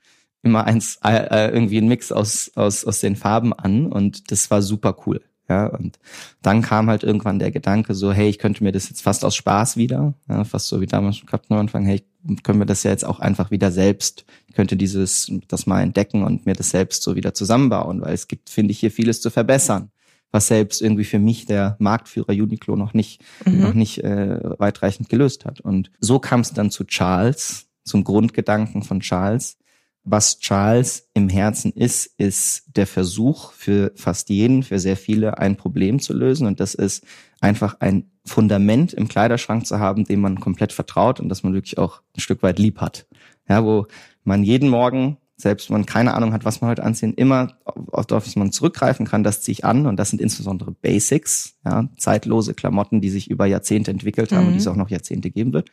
immer 0.43 0.65
eins, 0.65 1.00
äh, 1.04 1.48
äh, 1.48 1.52
irgendwie 1.52 1.78
ein 1.78 1.88
Mix 1.88 2.12
aus, 2.12 2.52
aus, 2.56 2.86
aus 2.86 3.00
den 3.00 3.15
Farben 3.15 3.54
an 3.54 3.88
und 3.88 4.32
das 4.32 4.52
war 4.52 4.62
super 4.62 4.96
cool. 5.06 5.22
Ja, 5.49 5.67
und 5.67 5.99
dann 6.41 6.62
kam 6.62 6.89
halt 6.89 7.03
irgendwann 7.03 7.38
der 7.38 7.51
Gedanke 7.51 7.93
so, 7.93 8.13
hey, 8.13 8.29
ich 8.29 8.39
könnte 8.39 8.63
mir 8.63 8.71
das 8.71 8.89
jetzt 8.89 9.01
fast 9.01 9.25
aus 9.25 9.36
Spaß 9.36 9.75
wieder, 9.75 10.13
ja, 10.29 10.43
fast 10.45 10.67
so 10.67 10.79
wie 10.79 10.86
damals 10.86 11.17
schon 11.17 11.27
gehabt 11.27 11.47
am 11.49 11.58
Anfang, 11.58 11.86
hey, 11.86 12.03
können 12.43 12.60
wir 12.60 12.65
das 12.65 12.84
ja 12.84 12.91
jetzt 12.91 13.03
auch 13.03 13.19
einfach 13.19 13.51
wieder 13.51 13.69
selbst, 13.69 14.25
ich 14.47 14.56
könnte 14.56 14.77
dieses, 14.77 15.29
das 15.49 15.65
mal 15.65 15.82
entdecken 15.82 16.23
und 16.23 16.45
mir 16.45 16.53
das 16.53 16.69
selbst 16.69 17.03
so 17.03 17.15
wieder 17.15 17.34
zusammenbauen, 17.34 18.01
weil 18.01 18.13
es 18.13 18.29
gibt, 18.29 18.49
finde 18.49 18.71
ich, 18.71 18.79
hier 18.79 18.91
vieles 18.91 19.19
zu 19.19 19.29
verbessern, 19.29 19.91
was 20.32 20.47
selbst 20.47 20.82
irgendwie 20.82 21.03
für 21.03 21.19
mich 21.19 21.45
der 21.45 21.75
Marktführer 21.79 22.32
Uniqlo 22.32 22.77
noch 22.77 22.93
nicht, 22.93 23.21
mhm. 23.45 23.60
noch 23.60 23.73
nicht 23.73 24.01
äh, 24.01 24.39
weitreichend 24.60 25.10
gelöst 25.10 25.43
hat. 25.43 25.60
Und 25.60 25.91
so 25.99 26.19
kam 26.19 26.39
es 26.39 26.53
dann 26.53 26.71
zu 26.71 26.86
Charles, 26.86 27.67
zum 27.84 28.06
Grundgedanken 28.06 28.84
von 28.84 29.01
Charles, 29.01 29.58
was 30.04 30.39
Charles 30.39 31.10
im 31.13 31.30
Herzen 31.30 31.72
ist, 31.72 32.06
ist 32.18 32.63
der 32.76 32.88
Versuch 32.88 33.54
für 33.54 33.92
fast 33.96 34.30
jeden, 34.30 34.63
für 34.63 34.80
sehr 34.80 34.98
viele 34.98 35.38
ein 35.38 35.56
Problem 35.56 36.00
zu 36.00 36.13
lösen. 36.13 36.46
Und 36.46 36.60
das 36.60 36.74
ist 36.74 37.06
einfach 37.39 37.78
ein 37.80 38.12
Fundament 38.26 38.94
im 38.94 39.08
Kleiderschrank 39.08 39.66
zu 39.66 39.80
haben, 39.80 40.04
dem 40.04 40.22
man 40.22 40.39
komplett 40.39 40.74
vertraut 40.74 41.20
und 41.20 41.30
das 41.30 41.44
man 41.44 41.54
wirklich 41.54 41.78
auch 41.78 42.02
ein 42.16 42.22
Stück 42.22 42.44
weit 42.44 42.60
lieb 42.60 42.82
hat. 42.82 43.08
Ja, 43.48 43.63
wo 43.63 43.88
man 44.24 44.44
jeden 44.44 44.70
Morgen, 44.70 45.18
selbst 45.38 45.70
wenn 45.70 45.78
man 45.78 45.86
keine 45.86 46.13
Ahnung 46.13 46.34
hat, 46.34 46.46
was 46.46 46.62
man 46.62 46.70
heute 46.70 46.84
anziehen, 46.84 47.13
immer 47.13 47.58
auf 47.66 48.06
das 48.06 48.36
man 48.36 48.52
zurückgreifen 48.52 49.06
kann, 49.06 49.24
das 49.24 49.42
ziehe 49.42 49.54
ich 49.54 49.66
an. 49.66 49.86
Und 49.86 49.98
das 49.98 50.10
sind 50.10 50.22
insbesondere 50.22 50.72
Basics, 50.72 51.56
ja, 51.66 51.89
zeitlose 51.98 52.54
Klamotten, 52.54 53.00
die 53.00 53.10
sich 53.10 53.30
über 53.30 53.46
Jahrzehnte 53.46 53.92
entwickelt 53.92 54.34
haben 54.34 54.42
mhm. 54.42 54.48
und 54.48 54.54
die 54.54 54.60
es 54.60 54.68
auch 54.68 54.76
noch 54.76 54.89
Jahrzehnte 54.89 55.32
geben 55.32 55.54
wird 55.54 55.70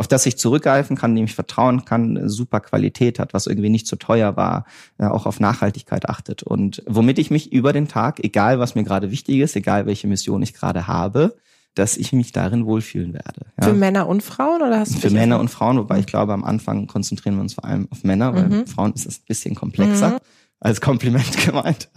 auf 0.00 0.08
das 0.08 0.24
ich 0.24 0.38
zurückgreifen 0.38 0.96
kann, 0.96 1.14
dem 1.14 1.26
ich 1.26 1.34
vertrauen 1.34 1.84
kann, 1.84 2.26
super 2.26 2.60
Qualität 2.60 3.18
hat, 3.18 3.34
was 3.34 3.46
irgendwie 3.46 3.68
nicht 3.68 3.86
zu 3.86 3.96
teuer 3.96 4.34
war, 4.34 4.64
auch 4.96 5.26
auf 5.26 5.40
Nachhaltigkeit 5.40 6.08
achtet 6.08 6.42
und 6.42 6.82
womit 6.86 7.18
ich 7.18 7.30
mich 7.30 7.52
über 7.52 7.74
den 7.74 7.86
Tag, 7.86 8.18
egal 8.24 8.58
was 8.58 8.74
mir 8.74 8.82
gerade 8.82 9.10
wichtig 9.10 9.40
ist, 9.40 9.56
egal 9.56 9.84
welche 9.84 10.06
Mission 10.06 10.40
ich 10.40 10.54
gerade 10.54 10.86
habe, 10.86 11.36
dass 11.74 11.98
ich 11.98 12.14
mich 12.14 12.32
darin 12.32 12.64
wohlfühlen 12.64 13.12
werde. 13.12 13.42
Ja. 13.60 13.68
Für 13.68 13.74
Männer 13.74 14.08
und 14.08 14.22
Frauen 14.22 14.62
oder 14.62 14.80
hast 14.80 14.94
du 14.94 14.98
Für 15.00 15.10
Männer 15.10 15.38
und 15.38 15.50
Frauen, 15.50 15.76
wobei 15.76 15.98
ich 15.98 16.06
glaube, 16.06 16.32
am 16.32 16.44
Anfang 16.44 16.86
konzentrieren 16.86 17.36
wir 17.36 17.42
uns 17.42 17.52
vor 17.52 17.66
allem 17.66 17.86
auf 17.90 18.02
Männer, 18.02 18.34
weil 18.34 18.48
mhm. 18.48 18.66
Frauen 18.66 18.94
ist 18.94 19.04
es 19.04 19.18
ein 19.18 19.26
bisschen 19.28 19.54
komplexer 19.54 20.12
mhm. 20.12 20.18
als 20.60 20.80
Kompliment 20.80 21.36
gemeint. 21.44 21.90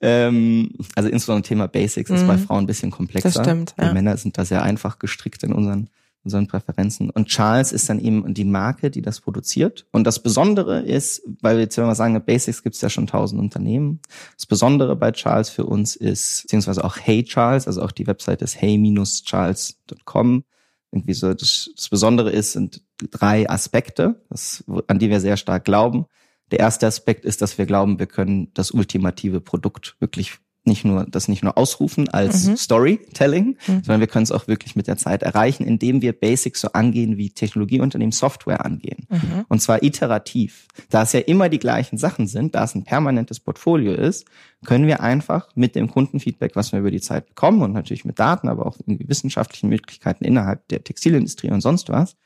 ähm, 0.00 0.70
also 0.94 1.10
insbesondere 1.10 1.46
Thema 1.46 1.68
Basics 1.68 2.08
ist 2.08 2.26
bei 2.26 2.38
mhm. 2.38 2.46
Frauen 2.46 2.64
ein 2.64 2.66
bisschen 2.66 2.90
komplexer. 2.90 3.28
Das 3.28 3.44
stimmt. 3.44 3.74
Ja. 3.78 3.92
Männer 3.92 4.16
sind 4.16 4.38
da 4.38 4.46
sehr 4.46 4.62
einfach 4.62 4.98
gestrickt 4.98 5.42
in 5.42 5.52
unseren 5.52 5.90
unseren 6.24 6.46
Präferenzen. 6.46 7.10
Und 7.10 7.28
Charles 7.28 7.72
ist 7.72 7.88
dann 7.88 7.98
eben 7.98 8.32
die 8.34 8.44
Marke, 8.44 8.90
die 8.90 9.02
das 9.02 9.20
produziert. 9.20 9.86
Und 9.92 10.06
das 10.06 10.22
Besondere 10.22 10.80
ist, 10.80 11.22
weil 11.40 11.56
wir 11.56 11.64
jetzt 11.64 11.76
wir 11.76 11.94
sagen, 11.94 12.20
Basics 12.24 12.62
gibt 12.62 12.74
es 12.74 12.80
ja 12.80 12.88
schon 12.88 13.06
tausend 13.06 13.40
Unternehmen. 13.40 14.00
Das 14.36 14.46
Besondere 14.46 14.96
bei 14.96 15.12
Charles 15.12 15.50
für 15.50 15.66
uns 15.66 15.96
ist, 15.96 16.42
beziehungsweise 16.42 16.84
auch 16.84 16.96
Hey 16.96 17.22
Charles, 17.24 17.66
also 17.66 17.82
auch 17.82 17.92
die 17.92 18.06
Website 18.06 18.42
ist 18.42 18.60
hey-charles.com. 18.60 20.44
Irgendwie 20.90 21.14
so, 21.14 21.34
das, 21.34 21.70
das 21.76 21.88
Besondere 21.88 22.30
ist, 22.30 22.52
sind 22.52 22.82
drei 23.10 23.48
Aspekte, 23.50 24.22
das, 24.30 24.64
an 24.86 24.98
die 24.98 25.10
wir 25.10 25.20
sehr 25.20 25.36
stark 25.36 25.64
glauben. 25.64 26.06
Der 26.50 26.60
erste 26.60 26.86
Aspekt 26.86 27.24
ist, 27.24 27.42
dass 27.42 27.58
wir 27.58 27.66
glauben, 27.66 27.98
wir 27.98 28.06
können 28.06 28.52
das 28.54 28.70
ultimative 28.70 29.40
Produkt 29.40 29.96
wirklich 29.98 30.38
nicht 30.66 30.84
nur 30.84 31.06
das 31.08 31.28
nicht 31.28 31.42
nur 31.42 31.56
ausrufen 31.58 32.08
als 32.08 32.46
mhm. 32.46 32.56
Storytelling, 32.56 33.46
mhm. 33.66 33.84
sondern 33.84 34.00
wir 34.00 34.06
können 34.06 34.24
es 34.24 34.32
auch 34.32 34.48
wirklich 34.48 34.76
mit 34.76 34.86
der 34.86 34.96
Zeit 34.96 35.22
erreichen, 35.22 35.64
indem 35.64 36.02
wir 36.02 36.12
Basics 36.12 36.60
so 36.60 36.68
angehen, 36.72 37.16
wie 37.16 37.30
Technologieunternehmen 37.30 38.12
Software 38.12 38.64
angehen. 38.64 39.06
Mhm. 39.08 39.44
Und 39.48 39.60
zwar 39.60 39.82
iterativ. 39.82 40.66
Da 40.90 41.02
es 41.02 41.12
ja 41.12 41.20
immer 41.20 41.48
die 41.48 41.58
gleichen 41.58 41.98
Sachen 41.98 42.26
sind, 42.26 42.54
da 42.54 42.64
es 42.64 42.74
ein 42.74 42.84
permanentes 42.84 43.40
Portfolio 43.40 43.92
ist, 43.92 44.26
können 44.64 44.86
wir 44.86 45.00
einfach 45.00 45.48
mit 45.54 45.74
dem 45.74 45.90
Kundenfeedback, 45.90 46.56
was 46.56 46.72
wir 46.72 46.80
über 46.80 46.90
die 46.90 47.00
Zeit 47.00 47.26
bekommen 47.26 47.62
und 47.62 47.72
natürlich 47.72 48.04
mit 48.04 48.18
Daten, 48.18 48.48
aber 48.48 48.66
auch 48.66 48.76
irgendwie 48.78 49.08
wissenschaftlichen 49.08 49.68
Möglichkeiten 49.68 50.24
innerhalb 50.24 50.66
der 50.68 50.82
Textilindustrie 50.82 51.50
und 51.50 51.60
sonst 51.60 51.90
was, 51.90 52.16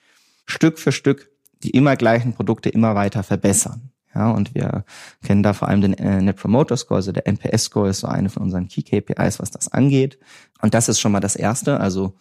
Stück 0.46 0.78
für 0.78 0.92
Stück 0.92 1.30
die 1.62 1.70
immer 1.70 1.96
gleichen 1.96 2.34
Produkte 2.34 2.68
immer 2.68 2.94
weiter 2.94 3.22
verbessern. 3.22 3.87
Ja, 4.14 4.30
und 4.30 4.54
wir 4.54 4.84
kennen 5.22 5.42
da 5.42 5.52
vor 5.52 5.68
allem 5.68 5.80
den 5.80 5.94
äh, 5.94 6.22
Net 6.22 6.36
Promoter 6.36 6.76
Score, 6.76 6.96
also 6.96 7.12
der 7.12 7.26
NPS 7.26 7.64
Score 7.64 7.90
ist 7.90 8.00
so 8.00 8.06
eine 8.06 8.30
von 8.30 8.42
unseren 8.42 8.68
Key 8.68 8.82
KPIs, 8.82 9.38
was 9.38 9.50
das 9.50 9.70
angeht. 9.70 10.18
Und 10.62 10.74
das 10.74 10.88
ist 10.88 10.98
schon 10.98 11.12
mal 11.12 11.20
das 11.20 11.36
erste. 11.36 11.78
Also 11.80 12.14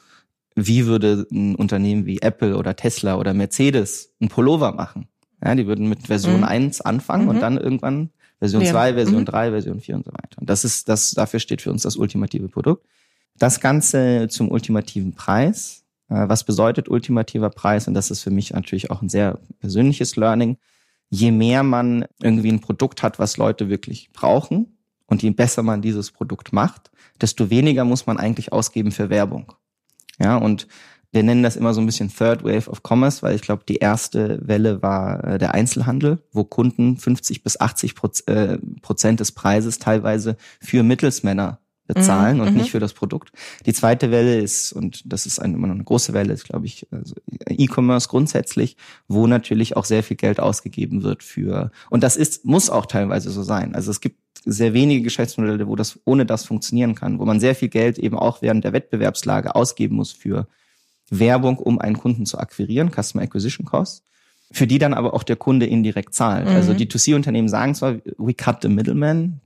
wie 0.56 0.86
würde 0.86 1.28
ein 1.32 1.56
Unternehmen 1.56 2.06
wie 2.06 2.21
Apple 2.21 2.58
oder 2.58 2.76
Tesla 2.76 3.17
oder 3.17 3.34
Mercedes 3.34 4.13
ein 4.19 4.28
Pullover 4.28 4.73
machen? 4.73 5.08
Ja, 5.43 5.54
die 5.56 5.67
würden 5.67 5.88
mit 5.88 6.08
Version 6.08 6.38
mhm. 6.38 6.45
1 6.45 6.82
anfangen 6.82 7.23
mhm. 7.23 7.30
und 7.30 7.39
dann 7.39 7.58
irgendwann 7.58 8.10
Version 8.39 8.63
ja. 8.63 8.71
2, 8.71 8.93
Version 8.93 9.21
mhm. 9.21 9.26
3, 9.26 9.52
Version 9.52 9.80
4 9.80 9.95
und 9.95 10.06
so 10.06 10.12
weiter. 10.12 10.39
Und 10.39 10.50
das 10.50 10.65
ist, 10.65 10.89
das, 10.89 11.12
dafür 11.12 11.39
steht 11.39 11.62
für 11.62 11.71
uns 11.71 11.84
das 11.84 11.95
ultimative 11.95 12.50
Produkt. 12.50 12.86
Das 13.38 13.60
Ganze 13.60 14.28
zum 14.30 14.50
ultimativen 14.50 15.13
Preis. 15.13 15.84
Äh, 16.10 16.28
was 16.28 16.43
bedeutet 16.43 16.89
ultimativer 16.89 17.50
Preis? 17.50 17.88
Und 17.88 17.93
das 17.93 18.10
ist 18.10 18.21
für 18.21 18.32
mich 18.32 18.52
natürlich 18.52 18.89
auch 18.89 19.02
ein 19.02 19.10
sehr 19.10 19.39
persönliches 19.60 20.15
Learning 20.15 20.58
je 21.10 21.32
mehr 21.32 21.63
man 21.63 22.06
irgendwie 22.22 22.52
ein 22.52 22.62
Produkt 22.62 23.04
hat, 23.04 23.20
was 23.20 23.38
Leute 23.38 23.70
wirklich 23.70 24.12
brauchen 24.13 24.78
und 25.06 25.24
je 25.24 25.32
besser 25.32 25.63
man 25.63 25.82
dieses 25.82 26.12
Produkt 26.12 26.54
macht, 26.54 26.91
desto 27.22 27.50
weniger 27.50 27.86
muss 27.86 28.06
man 28.06 28.17
eigentlich 28.17 28.52
ausgeben 28.52 28.91
für 28.91 29.10
Werbung. 29.10 29.54
Ja, 30.20 30.38
und 30.38 30.67
wir 31.12 31.24
nennen 31.24 31.43
das 31.43 31.56
immer 31.56 31.74
so 31.74 31.80
ein 31.80 31.86
bisschen 31.86 32.13
Third 32.13 32.43
Wave 32.43 32.70
of 32.70 32.82
Commerce, 32.84 33.22
weil 33.22 33.36
ich 33.36 33.41
glaube, 33.41 33.63
die 33.67 33.78
erste 33.78 34.46
Welle 34.46 34.82
war 34.82 35.24
äh, 35.24 35.38
der 35.38 35.54
Einzelhandel, 35.54 36.22
wo 36.32 36.43
Kunden 36.43 36.98
50 36.98 37.43
bis 37.43 37.60
80 37.60 37.96
äh, 38.26 38.58
Prozent 38.82 39.20
des 39.20 39.32
Preises 39.32 39.80
teilweise 39.80 40.36
für 40.60 40.84
Mittelsmänner 40.84 41.60
bezahlen 41.88 42.38
mhm, 42.38 42.43
und 42.43 42.56
nicht 42.56 42.67
mhm. 42.67 42.71
für 42.71 42.80
das 42.80 42.93
Produkt. 42.93 43.32
Die 43.65 43.73
zweite 43.73 44.12
Welle 44.12 44.39
ist, 44.39 44.73
und 44.73 45.12
das 45.12 45.26
ist 45.26 45.39
eine, 45.39 45.56
immer 45.56 45.67
noch 45.67 45.76
eine 45.76 45.84
große 45.84 46.13
Welle, 46.13 46.34
ist, 46.34 46.45
glaube 46.45 46.65
ich, 46.65 46.86
also 46.91 47.15
E-Commerce 47.47 48.10
grundsätzlich, 48.10 48.78
wo 49.08 49.26
natürlich 49.26 49.76
auch 49.78 49.86
sehr 49.86 50.04
viel 50.04 50.17
Geld 50.17 50.39
ausgegeben 50.39 51.04
wird 51.04 51.23
für, 51.23 51.71
und 51.89 52.04
das 52.04 52.17
ist, 52.17 52.45
muss 52.45 52.69
auch 52.69 52.86
teilweise 52.86 53.32
so 53.32 53.41
sein. 53.41 53.73
Also 53.73 53.91
es 53.91 54.02
gibt 54.02 54.19
sehr 54.45 54.73
wenige 54.73 55.02
Geschäftsmodelle, 55.02 55.67
wo 55.67 55.76
das 55.76 56.00
ohne 56.06 56.26
das 56.26 56.45
funktionieren 56.45 56.95
kann, 56.95 57.19
wo 57.19 57.26
man 57.26 57.39
sehr 57.39 57.56
viel 57.56 57.69
Geld 57.69 57.97
eben 57.97 58.17
auch 58.17 58.41
während 58.41 58.63
der 58.63 58.73
Wettbewerbslage 58.73 59.56
ausgeben 59.56 59.95
muss 59.95 60.12
für 60.12 60.47
Werbung, 61.10 61.58
um 61.58 61.80
einen 61.80 61.97
Kunden 61.97 62.26
zu 62.26 62.38
akquirieren, 62.38 62.91
Customer 62.91 63.23
Acquisition 63.23 63.65
Costs 63.65 64.04
für 64.52 64.67
die 64.67 64.80
dann 64.80 64.93
aber 64.93 65.13
auch 65.13 65.23
der 65.23 65.36
Kunde 65.36 65.65
indirekt 65.65 66.13
zahlt. 66.13 66.47
Mhm. 66.47 66.56
Also 66.56 66.73
die 66.73 66.88
2C-Unternehmen 66.88 67.50
sagen 67.50 67.76
zwar, 67.76 67.95
we 68.17 68.34
cut 68.34 68.62
the 68.62 68.69
middleman, 68.69 69.41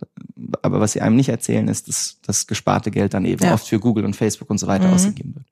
aber 0.61 0.79
was 0.79 0.93
sie 0.93 1.01
einem 1.01 1.15
nicht 1.15 1.29
erzählen, 1.29 1.67
ist, 1.67 1.87
dass 1.87 2.19
das 2.25 2.47
gesparte 2.47 2.91
Geld 2.91 3.13
dann 3.13 3.25
eben 3.25 3.43
ja. 3.43 3.53
oft 3.53 3.67
für 3.67 3.79
Google 3.79 4.05
und 4.05 4.15
Facebook 4.15 4.49
und 4.49 4.57
so 4.57 4.67
weiter 4.67 4.87
mhm. 4.87 4.93
ausgegeben 4.93 5.35
wird. 5.35 5.45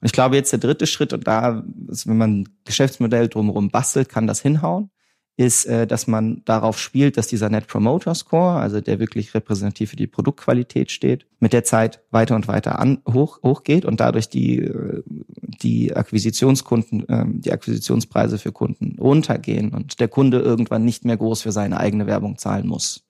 Und 0.00 0.06
ich 0.06 0.12
glaube, 0.12 0.36
jetzt 0.36 0.52
der 0.52 0.58
dritte 0.58 0.86
Schritt, 0.86 1.12
und 1.12 1.26
da, 1.26 1.62
wenn 2.04 2.16
man 2.16 2.40
ein 2.40 2.48
Geschäftsmodell 2.64 3.28
drumherum 3.28 3.70
bastelt, 3.70 4.08
kann 4.08 4.26
das 4.26 4.42
hinhauen, 4.42 4.90
ist, 5.36 5.64
äh, 5.64 5.86
dass 5.86 6.06
man 6.06 6.42
darauf 6.44 6.78
spielt, 6.78 7.16
dass 7.16 7.26
dieser 7.26 7.48
Net 7.48 7.66
Promoter 7.66 8.14
Score, 8.14 8.60
also 8.60 8.80
der 8.80 8.98
wirklich 8.98 9.32
repräsentativ 9.32 9.90
für 9.90 9.96
die 9.96 10.06
Produktqualität 10.06 10.90
steht, 10.90 11.26
mit 11.40 11.52
der 11.52 11.64
Zeit 11.64 12.02
weiter 12.10 12.34
und 12.34 12.48
weiter 12.48 12.78
an, 12.78 12.98
hoch, 13.08 13.42
hochgeht 13.42 13.84
und 13.84 14.00
dadurch 14.00 14.28
die, 14.28 14.58
äh, 14.58 15.02
die 15.62 15.94
Akquisitionskunden, 15.94 17.06
ähm, 17.08 17.40
die 17.40 17.52
Akquisitionspreise 17.52 18.38
für 18.38 18.52
Kunden 18.52 18.98
runtergehen 18.98 19.72
und 19.72 20.00
der 20.00 20.08
Kunde 20.08 20.40
irgendwann 20.40 20.84
nicht 20.84 21.04
mehr 21.04 21.16
groß 21.16 21.42
für 21.42 21.52
seine 21.52 21.78
eigene 21.78 22.06
Werbung 22.06 22.36
zahlen 22.36 22.66
muss 22.66 23.04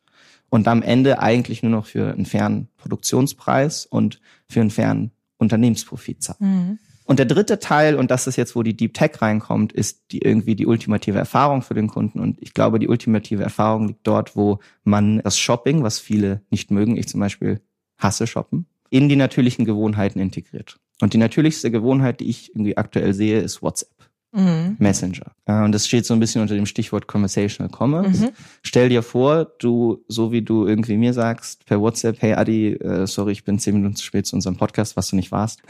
und 0.52 0.68
am 0.68 0.82
Ende 0.82 1.18
eigentlich 1.18 1.62
nur 1.62 1.72
noch 1.72 1.86
für 1.86 2.12
einen 2.12 2.26
fairen 2.26 2.68
Produktionspreis 2.76 3.86
und 3.86 4.20
für 4.50 4.60
einen 4.60 4.68
fairen 4.68 5.10
Unternehmensprofit 5.38 6.22
zahlt. 6.22 6.42
Mhm. 6.42 6.78
Und 7.04 7.18
der 7.18 7.24
dritte 7.24 7.58
Teil, 7.58 7.96
und 7.96 8.10
das 8.10 8.26
ist 8.26 8.36
jetzt, 8.36 8.54
wo 8.54 8.62
die 8.62 8.76
Deep 8.76 8.92
Tech 8.92 9.22
reinkommt, 9.22 9.72
ist 9.72 10.12
die 10.12 10.18
irgendwie 10.18 10.54
die 10.54 10.66
ultimative 10.66 11.18
Erfahrung 11.18 11.62
für 11.62 11.72
den 11.72 11.88
Kunden. 11.88 12.20
Und 12.20 12.36
ich 12.42 12.52
glaube, 12.52 12.78
die 12.78 12.88
ultimative 12.88 13.42
Erfahrung 13.42 13.88
liegt 13.88 14.06
dort, 14.06 14.36
wo 14.36 14.58
man 14.84 15.22
das 15.22 15.38
Shopping, 15.38 15.84
was 15.84 15.98
viele 15.98 16.42
nicht 16.50 16.70
mögen, 16.70 16.98
ich 16.98 17.08
zum 17.08 17.20
Beispiel 17.20 17.62
hasse 17.96 18.26
Shoppen, 18.26 18.66
in 18.90 19.08
die 19.08 19.16
natürlichen 19.16 19.64
Gewohnheiten 19.64 20.20
integriert. 20.20 20.76
Und 21.00 21.14
die 21.14 21.18
natürlichste 21.18 21.70
Gewohnheit, 21.70 22.20
die 22.20 22.28
ich 22.28 22.50
irgendwie 22.50 22.76
aktuell 22.76 23.14
sehe, 23.14 23.40
ist 23.40 23.62
WhatsApp 23.62 23.88
mhm. 24.32 24.76
Messenger. 24.78 25.32
Und 25.46 25.72
das 25.72 25.86
steht 25.86 26.06
so 26.06 26.14
ein 26.14 26.20
bisschen 26.20 26.42
unter 26.42 26.54
dem 26.54 26.66
Stichwort 26.66 27.06
Conversational 27.06 27.70
Commerce. 27.70 28.24
Mhm. 28.24 28.30
Stell 28.62 28.88
dir 28.88 29.02
vor, 29.02 29.46
du, 29.58 30.04
so 30.08 30.32
wie 30.32 30.42
du 30.42 30.66
irgendwie 30.66 30.96
mir 30.96 31.12
sagst, 31.12 31.66
per 31.66 31.80
WhatsApp, 31.80 32.20
hey 32.20 32.34
Adi, 32.34 32.72
äh, 32.74 33.06
sorry, 33.06 33.32
ich 33.32 33.44
bin 33.44 33.58
zehn 33.58 33.74
Minuten 33.74 33.96
zu 33.96 34.04
spät 34.04 34.26
zu 34.26 34.36
unserem 34.36 34.56
Podcast, 34.56 34.96
was 34.96 35.08
du 35.08 35.16
nicht 35.16 35.32
warst. 35.32 35.62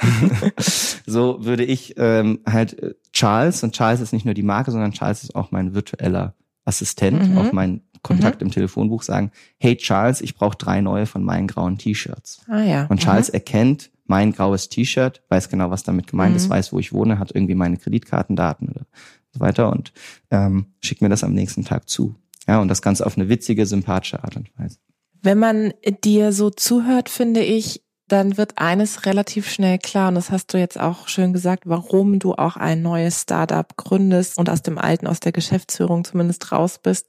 so 1.07 1.45
würde 1.45 1.65
ich 1.65 1.95
ähm, 1.97 2.41
halt 2.47 2.79
äh, 2.83 2.95
Charles, 3.13 3.63
und 3.63 3.75
Charles 3.75 4.01
ist 4.01 4.13
nicht 4.13 4.25
nur 4.25 4.35
die 4.35 4.43
Marke, 4.43 4.71
sondern 4.71 4.93
Charles 4.93 5.25
ist 5.25 5.35
auch 5.35 5.51
mein 5.51 5.75
virtueller 5.75 6.35
Assistent, 6.65 7.31
mhm. 7.31 7.39
auch 7.39 7.53
mein 7.53 7.83
Kontakt 8.03 8.41
mhm. 8.41 8.49
im 8.49 8.53
Telefonbuch 8.53 9.03
sagen, 9.03 9.31
hey 9.59 9.77
Charles, 9.77 10.21
ich 10.21 10.35
brauche 10.35 10.57
drei 10.57 10.81
neue 10.81 11.07
von 11.07 11.23
meinen 11.23 11.47
grauen 11.47 11.79
T-Shirts. 11.79 12.45
Ah, 12.49 12.63
ja. 12.63 12.87
Und 12.87 13.01
Charles 13.01 13.29
mhm. 13.29 13.35
erkennt, 13.35 13.91
mein 14.13 14.33
graues 14.33 14.69
T-Shirt, 14.69 15.23
weiß 15.31 15.49
genau, 15.49 15.71
was 15.71 15.85
damit 15.85 16.07
gemeint 16.07 16.33
mhm. 16.33 16.37
ist, 16.37 16.51
weiß, 16.51 16.75
wo 16.75 16.79
ich 16.79 16.93
wohne, 16.93 17.19
hat 17.19 17.35
irgendwie 17.35 17.55
meine 17.55 17.79
Kreditkartendaten 17.79 18.69
oder 18.69 18.85
so 19.31 19.41
weiter 19.41 19.73
und 19.73 19.95
ähm, 20.31 20.67
schickt 20.83 21.01
mir 21.01 21.09
das 21.09 21.25
am 21.25 21.33
nächsten 21.33 21.65
Tag 21.65 21.89
zu. 21.89 22.15
Ja, 22.47 22.61
und 22.61 22.69
das 22.69 22.83
Ganze 22.83 23.07
auf 23.07 23.17
eine 23.17 23.31
witzige, 23.31 23.65
sympathische 23.65 24.23
Art 24.23 24.37
und 24.37 24.51
Weise. 24.59 24.77
Wenn 25.23 25.39
man 25.39 25.73
dir 26.05 26.33
so 26.33 26.51
zuhört, 26.51 27.09
finde 27.09 27.41
ich, 27.41 27.81
dann 28.07 28.37
wird 28.37 28.59
eines 28.59 29.07
relativ 29.07 29.51
schnell 29.51 29.79
klar, 29.79 30.09
und 30.09 30.17
das 30.17 30.31
hast 30.31 30.53
du 30.53 30.59
jetzt 30.59 30.79
auch 30.79 31.09
schön 31.09 31.33
gesagt, 31.33 31.63
warum 31.65 32.19
du 32.19 32.35
auch 32.35 32.59
ein 32.59 32.83
neues 32.83 33.23
Startup 33.23 33.75
gründest 33.79 34.37
und 34.37 34.51
aus 34.51 34.61
dem 34.61 34.77
alten, 34.77 35.07
aus 35.07 35.21
der 35.21 35.33
Geschäftsführung 35.33 36.05
zumindest 36.05 36.53
raus 36.53 36.79
bist, 36.79 37.07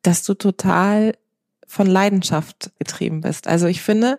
dass 0.00 0.24
du 0.24 0.32
total 0.32 1.14
von 1.66 1.86
Leidenschaft 1.86 2.70
getrieben 2.78 3.20
bist. 3.20 3.46
Also 3.48 3.66
ich 3.66 3.82
finde, 3.82 4.18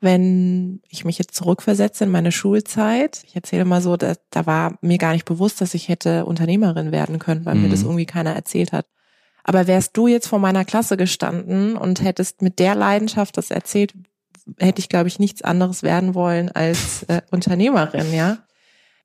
wenn 0.00 0.82
ich 0.88 1.04
mich 1.04 1.18
jetzt 1.18 1.34
zurückversetze 1.34 2.04
in 2.04 2.10
meine 2.10 2.32
Schulzeit, 2.32 3.22
ich 3.24 3.34
erzähle 3.34 3.64
mal 3.64 3.80
so, 3.80 3.96
da, 3.96 4.14
da 4.30 4.46
war 4.46 4.78
mir 4.82 4.98
gar 4.98 5.12
nicht 5.12 5.24
bewusst, 5.24 5.60
dass 5.60 5.74
ich 5.74 5.88
hätte 5.88 6.26
Unternehmerin 6.26 6.92
werden 6.92 7.18
können, 7.18 7.46
weil 7.46 7.54
mhm. 7.54 7.62
mir 7.62 7.68
das 7.70 7.80
mhm. 7.80 7.86
irgendwie 7.86 8.06
keiner 8.06 8.34
erzählt 8.34 8.72
hat. 8.72 8.86
Aber 9.42 9.66
wärst 9.66 9.96
du 9.96 10.06
jetzt 10.06 10.26
vor 10.26 10.38
meiner 10.38 10.64
Klasse 10.64 10.96
gestanden 10.96 11.76
und 11.76 12.02
hättest 12.02 12.42
mit 12.42 12.58
der 12.58 12.74
Leidenschaft 12.74 13.36
das 13.36 13.50
erzählt, 13.50 13.94
hätte 14.58 14.80
ich, 14.80 14.88
glaube 14.88 15.08
ich, 15.08 15.18
nichts 15.18 15.42
anderes 15.42 15.82
werden 15.82 16.14
wollen 16.14 16.50
als 16.50 17.04
äh, 17.04 17.22
Unternehmerin, 17.30 18.12
ja. 18.12 18.38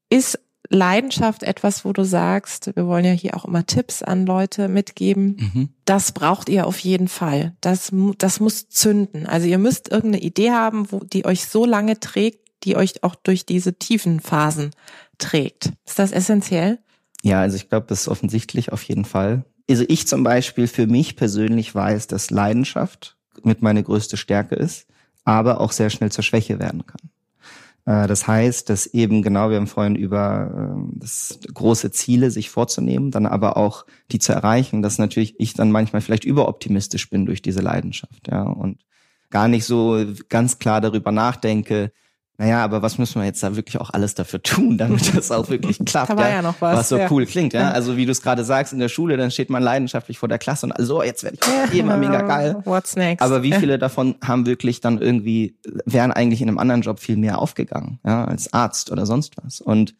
Ist 0.10 0.40
Leidenschaft 0.72 1.44
etwas, 1.44 1.86
wo 1.86 1.94
du 1.94 2.04
sagst, 2.04 2.76
wir 2.76 2.88
wollen 2.88 3.06
ja 3.06 3.12
hier 3.12 3.36
auch 3.36 3.46
immer 3.46 3.66
Tipps 3.66 4.02
an 4.02 4.26
Leute 4.26 4.68
mitgeben. 4.68 5.38
Mhm. 5.38 5.70
Das 5.86 6.14
braucht 6.14 6.50
ihr 6.50 6.66
auf 6.66 6.80
jeden 6.80 7.08
Fall. 7.08 7.54
Das, 7.62 7.92
das 8.18 8.40
muss 8.40 8.70
zünden. 8.70 9.26
Also 9.26 9.48
ihr 9.48 9.58
müsst 9.58 9.92
irgendeine 9.92 10.24
Idee 10.24 10.52
haben, 10.52 10.92
wo, 10.92 11.00
die 11.00 11.26
euch 11.26 11.46
so 11.46 11.66
lange 11.66 12.00
trägt, 12.00 12.40
die 12.64 12.76
euch 12.76 13.04
auch 13.04 13.16
durch 13.16 13.46
diese 13.46 13.74
tiefen 13.74 14.20
Phasen 14.20 14.72
trägt. 15.18 15.74
Ist 15.86 16.00
das 16.00 16.12
essentiell? 16.12 16.80
Ja, 17.22 17.42
also 17.42 17.56
ich 17.56 17.70
glaube, 17.70 17.88
das 17.88 18.02
ist 18.02 18.08
offensichtlich 18.08 18.72
auf 18.72 18.84
jeden 18.84 19.06
Fall. 19.06 19.46
Also 19.70 19.84
ich 19.88 20.08
zum 20.08 20.24
Beispiel 20.24 20.68
für 20.68 20.88
mich 20.88 21.16
persönlich 21.16 21.74
weiß, 21.74 22.08
dass 22.08 22.32
Leidenschaft 22.32 23.18
mit 23.44 23.62
meine 23.62 23.84
größte 23.84 24.18
Stärke 24.18 24.56
ist, 24.56 24.88
aber 25.24 25.60
auch 25.60 25.72
sehr 25.72 25.90
schnell 25.90 26.12
zur 26.12 26.24
Schwäche 26.24 26.60
werden 26.60 26.86
kann. 26.86 27.10
Äh, 27.86 28.08
das 28.08 28.28
heißt, 28.28 28.70
dass 28.70 28.86
eben 28.88 29.22
genau, 29.22 29.50
wir 29.50 29.58
haben 29.58 29.67
vorhin 29.67 29.96
über 29.96 30.52
ähm, 30.56 30.91
das 30.96 31.39
große 31.54 31.91
Ziele 31.91 32.32
sich 32.32 32.50
vorzunehmen, 32.50 33.12
dann 33.12 33.26
aber 33.26 33.58
auch 33.58 33.86
die 34.12 34.20
zu 34.20 34.34
erreichen, 34.34 34.82
dass 34.82 34.98
natürlich 34.98 35.39
ich 35.39 35.54
dann 35.54 35.72
manchmal 35.72 36.02
vielleicht 36.02 36.26
überoptimistisch 36.26 37.10
bin 37.10 37.26
durch 37.26 37.41
diese 37.41 37.62
Leidenschaft, 37.62 38.28
ja, 38.30 38.44
und 38.44 38.80
gar 39.30 39.48
nicht 39.48 39.65
so 39.65 40.04
ganz 40.30 40.60
klar 40.60 40.82
darüber 40.82 41.12
nachdenke, 41.12 41.91
naja, 42.42 42.64
aber 42.64 42.82
was 42.82 42.98
müssen 42.98 43.22
wir 43.22 43.26
jetzt 43.26 43.44
da 43.44 43.56
wirklich 43.56 43.80
auch 43.80 43.92
alles 43.92 44.16
dafür 44.16 44.42
tun, 44.42 44.76
damit 44.76 45.16
das 45.16 45.30
auch 45.30 45.52
wirklich 45.52 45.78
klappt? 45.86 46.10
da 46.10 46.18
war 46.18 46.28
ja, 46.28 46.38
ja 46.38 46.42
noch 46.42 46.60
was. 46.60 46.76
Was 46.76 46.90
so 46.90 46.98
ja. 46.98 47.08
cool 47.12 47.28
klingt, 47.28 47.54
ja. 47.54 47.70
Also 47.70 47.98
wie 47.98 48.08
du 48.08 48.12
es 48.12 48.24
gerade 48.24 48.44
sagst, 48.44 48.74
in 48.74 48.80
der 48.80 48.90
Schule, 48.90 49.16
dann 49.16 49.30
steht 49.30 49.52
man 49.52 49.62
leidenschaftlich 49.62 50.18
vor 50.18 50.28
der 50.28 50.40
Klasse 50.40 50.66
und 50.66 50.72
also 50.72 51.04
jetzt 51.04 51.24
werde 51.24 51.38
ich 51.40 51.74
ja. 51.74 51.80
immer 51.80 51.98
mega 51.98 52.24
geil. 52.24 52.60
What's 52.66 52.96
next? 52.96 53.22
Aber 53.22 53.44
wie 53.44 53.54
viele 53.54 53.78
davon 53.78 54.16
haben 54.24 54.48
wirklich 54.48 54.82
dann 54.82 55.00
irgendwie, 55.00 55.56
wären 55.86 56.12
eigentlich 56.12 56.42
in 56.42 56.48
einem 56.48 56.58
anderen 56.58 56.82
Job 56.82 57.00
viel 57.00 57.16
mehr 57.16 57.38
aufgegangen, 57.38 58.00
ja, 58.04 58.26
als 58.26 58.52
Arzt 58.52 58.92
oder 58.92 59.06
sonst 59.06 59.36
was. 59.44 59.62
Und 59.62 59.94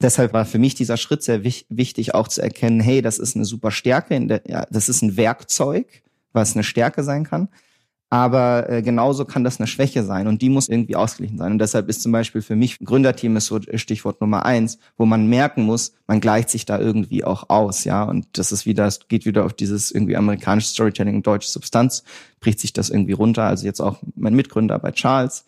deshalb 0.00 0.32
war 0.32 0.46
für 0.46 0.58
mich 0.58 0.74
dieser 0.74 0.96
Schritt 0.96 1.22
sehr 1.22 1.44
wichtig, 1.44 2.14
auch 2.14 2.28
zu 2.28 2.40
erkennen, 2.40 2.80
hey, 2.80 3.02
das 3.02 3.18
ist 3.18 3.36
eine 3.36 3.44
super 3.44 3.70
Stärke, 3.70 4.18
der, 4.18 4.40
ja, 4.46 4.64
das 4.70 4.88
ist 4.88 5.02
ein 5.02 5.18
Werkzeug, 5.18 6.02
was 6.32 6.54
eine 6.54 6.64
Stärke 6.64 7.02
sein 7.02 7.24
kann. 7.24 7.50
Aber 8.12 8.68
äh, 8.68 8.82
genauso 8.82 9.24
kann 9.24 9.42
das 9.42 9.58
eine 9.58 9.66
Schwäche 9.66 10.04
sein 10.04 10.26
und 10.26 10.42
die 10.42 10.50
muss 10.50 10.68
irgendwie 10.68 10.96
ausgeglichen 10.96 11.38
sein. 11.38 11.52
Und 11.52 11.58
deshalb 11.58 11.88
ist 11.88 12.02
zum 12.02 12.12
Beispiel 12.12 12.42
für 12.42 12.56
mich 12.56 12.78
Gründerteam 12.78 13.38
ist 13.38 13.46
so 13.46 13.58
Stichwort 13.76 14.20
Nummer 14.20 14.44
eins, 14.44 14.78
wo 14.98 15.06
man 15.06 15.28
merken 15.28 15.62
muss, 15.62 15.94
man 16.06 16.20
gleicht 16.20 16.50
sich 16.50 16.66
da 16.66 16.78
irgendwie 16.78 17.24
auch 17.24 17.48
aus, 17.48 17.84
ja. 17.84 18.02
Und 18.02 18.26
das 18.36 18.52
ist 18.52 18.66
wieder, 18.66 18.84
es 18.84 19.08
geht 19.08 19.24
wieder 19.24 19.46
auf 19.46 19.54
dieses 19.54 19.90
irgendwie 19.90 20.14
amerikanische 20.14 20.68
Storytelling 20.68 21.22
deutsche 21.22 21.48
Substanz, 21.48 22.04
bricht 22.40 22.60
sich 22.60 22.74
das 22.74 22.90
irgendwie 22.90 23.14
runter. 23.14 23.44
Also 23.44 23.64
jetzt 23.64 23.80
auch 23.80 23.96
mein 24.14 24.34
Mitgründer 24.34 24.78
bei 24.78 24.92
Charles, 24.92 25.46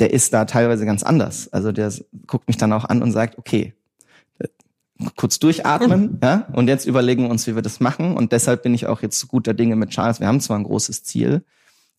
der 0.00 0.10
ist 0.10 0.32
da 0.32 0.46
teilweise 0.46 0.86
ganz 0.86 1.02
anders. 1.02 1.52
Also 1.52 1.70
der 1.70 1.92
guckt 2.26 2.48
mich 2.48 2.56
dann 2.56 2.72
auch 2.72 2.86
an 2.86 3.02
und 3.02 3.12
sagt, 3.12 3.36
okay, 3.36 3.74
äh, 4.38 4.48
kurz 5.16 5.38
durchatmen, 5.38 6.18
ja, 6.22 6.46
und 6.54 6.68
jetzt 6.68 6.86
überlegen 6.86 7.24
wir 7.24 7.30
uns, 7.30 7.46
wie 7.46 7.54
wir 7.56 7.62
das 7.62 7.78
machen. 7.78 8.16
Und 8.16 8.32
deshalb 8.32 8.62
bin 8.62 8.72
ich 8.72 8.86
auch 8.86 9.02
jetzt 9.02 9.28
guter 9.28 9.52
Dinge 9.52 9.76
mit 9.76 9.90
Charles. 9.90 10.18
Wir 10.18 10.28
haben 10.28 10.40
zwar 10.40 10.58
ein 10.58 10.64
großes 10.64 11.04
Ziel, 11.04 11.44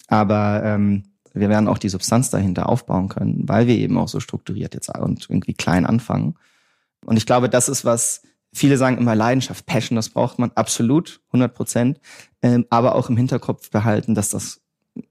aber 0.07 0.63
ähm, 0.63 1.03
wir 1.33 1.49
werden 1.49 1.67
auch 1.67 1.77
die 1.77 1.89
Substanz 1.89 2.29
dahinter 2.29 2.69
aufbauen 2.69 3.09
können, 3.09 3.47
weil 3.47 3.67
wir 3.67 3.75
eben 3.75 3.97
auch 3.97 4.07
so 4.07 4.19
strukturiert 4.19 4.73
jetzt 4.73 4.89
und 4.97 5.29
irgendwie 5.29 5.53
klein 5.53 5.85
anfangen. 5.85 6.35
Und 7.05 7.17
ich 7.17 7.25
glaube, 7.25 7.49
das 7.49 7.69
ist 7.69 7.85
was, 7.85 8.23
viele 8.53 8.77
sagen 8.77 8.97
immer 8.97 9.15
Leidenschaft, 9.15 9.65
Passion, 9.65 9.95
das 9.95 10.09
braucht 10.09 10.39
man 10.39 10.51
absolut, 10.55 11.21
100 11.27 11.53
Prozent, 11.53 11.99
ähm, 12.41 12.65
aber 12.69 12.95
auch 12.95 13.09
im 13.09 13.17
Hinterkopf 13.17 13.69
behalten, 13.69 14.15
dass 14.15 14.29
das 14.29 14.61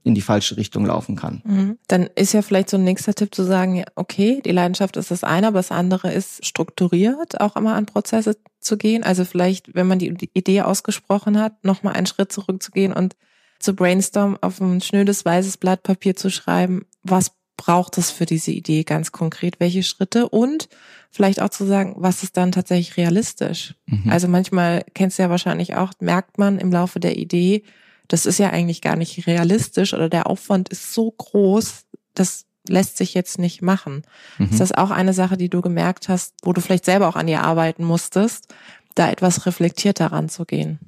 in 0.02 0.16
die 0.16 0.22
falsche 0.22 0.56
Richtung 0.56 0.85
laufen 0.85 1.14
kann. 1.14 1.42
Mhm. 1.44 1.78
Dann 1.87 2.09
ist 2.16 2.32
ja 2.32 2.42
vielleicht 2.42 2.70
so 2.70 2.76
ein 2.76 2.82
nächster 2.82 3.14
Tipp 3.14 3.32
zu 3.32 3.44
sagen, 3.44 3.85
okay, 3.94 4.42
die 4.44 4.50
Leidenschaft 4.50 4.96
ist 4.96 5.12
das 5.12 5.22
eine, 5.22 5.46
aber 5.46 5.61
das 5.61 5.70
andere 5.70 6.12
ist 6.12 6.44
strukturiert, 6.44 7.40
auch 7.40 7.54
immer 7.54 7.74
an 7.74 7.87
Prozesse 7.87 8.37
zu 8.59 8.76
gehen. 8.76 9.04
Also 9.04 9.24
vielleicht, 9.24 9.74
wenn 9.76 9.87
man 9.87 10.00
die 10.00 10.30
Idee 10.35 10.62
ausgesprochen 10.62 11.38
hat, 11.38 11.64
nochmal 11.64 11.94
einen 11.94 12.06
Schritt 12.06 12.32
zurückzugehen 12.32 12.92
und 12.92 13.14
zu 13.58 13.74
brainstormen, 13.74 14.38
auf 14.40 14.60
ein 14.60 14.80
schnödes 14.80 15.24
weißes 15.24 15.56
Blatt 15.56 15.82
Papier 15.82 16.16
zu 16.16 16.30
schreiben, 16.30 16.86
was 17.02 17.32
braucht 17.56 17.98
es 17.98 18.10
für 18.10 18.26
diese 18.26 18.50
Idee 18.50 18.84
ganz 18.84 19.12
konkret, 19.12 19.60
welche 19.60 19.82
Schritte 19.82 20.28
und 20.28 20.68
vielleicht 21.10 21.40
auch 21.40 21.48
zu 21.48 21.64
sagen, 21.64 21.94
was 21.96 22.22
ist 22.22 22.36
dann 22.36 22.52
tatsächlich 22.52 22.96
realistisch. 22.96 23.74
Mhm. 23.86 24.10
Also 24.10 24.28
manchmal 24.28 24.84
kennst 24.94 25.18
du 25.18 25.22
ja 25.22 25.30
wahrscheinlich 25.30 25.74
auch, 25.74 25.92
merkt 26.00 26.38
man 26.38 26.58
im 26.58 26.70
Laufe 26.70 27.00
der 27.00 27.16
Idee, 27.16 27.62
das 28.08 28.26
ist 28.26 28.38
ja 28.38 28.50
eigentlich 28.50 28.82
gar 28.82 28.96
nicht 28.96 29.26
realistisch 29.26 29.94
oder 29.94 30.08
der 30.08 30.28
Aufwand 30.28 30.68
ist 30.68 30.92
so 30.92 31.10
groß, 31.10 31.86
das 32.14 32.44
lässt 32.68 32.96
sich 32.98 33.14
jetzt 33.14 33.38
nicht 33.38 33.62
machen. 33.62 34.02
Mhm. 34.38 34.50
Ist 34.50 34.60
das 34.60 34.72
auch 34.72 34.90
eine 34.90 35.12
Sache, 35.12 35.36
die 35.36 35.48
du 35.48 35.60
gemerkt 35.60 36.08
hast, 36.08 36.34
wo 36.42 36.52
du 36.52 36.60
vielleicht 36.60 36.84
selber 36.84 37.08
auch 37.08 37.16
an 37.16 37.26
dir 37.26 37.42
arbeiten 37.42 37.84
musstest, 37.84 38.54
da 38.94 39.10
etwas 39.10 39.46
reflektierter 39.46 40.06
ranzugehen? 40.06 40.78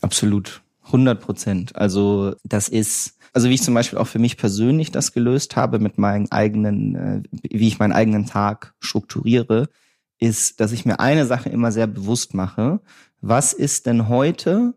Absolut. 0.00 0.62
100 0.88 1.20
Prozent. 1.20 1.76
Also 1.76 2.34
das 2.44 2.68
ist, 2.68 3.18
also 3.32 3.48
wie 3.48 3.54
ich 3.54 3.62
zum 3.62 3.74
Beispiel 3.74 3.98
auch 3.98 4.06
für 4.06 4.18
mich 4.18 4.36
persönlich 4.36 4.90
das 4.90 5.12
gelöst 5.12 5.56
habe 5.56 5.78
mit 5.78 5.98
meinen 5.98 6.30
eigenen, 6.30 6.94
äh, 6.94 7.22
wie 7.42 7.68
ich 7.68 7.78
meinen 7.78 7.92
eigenen 7.92 8.26
Tag 8.26 8.74
strukturiere, 8.80 9.68
ist, 10.18 10.60
dass 10.60 10.72
ich 10.72 10.84
mir 10.84 11.00
eine 11.00 11.26
Sache 11.26 11.48
immer 11.48 11.72
sehr 11.72 11.86
bewusst 11.86 12.34
mache. 12.34 12.80
Was 13.20 13.52
ist 13.52 13.86
denn 13.86 14.08
heute 14.08 14.74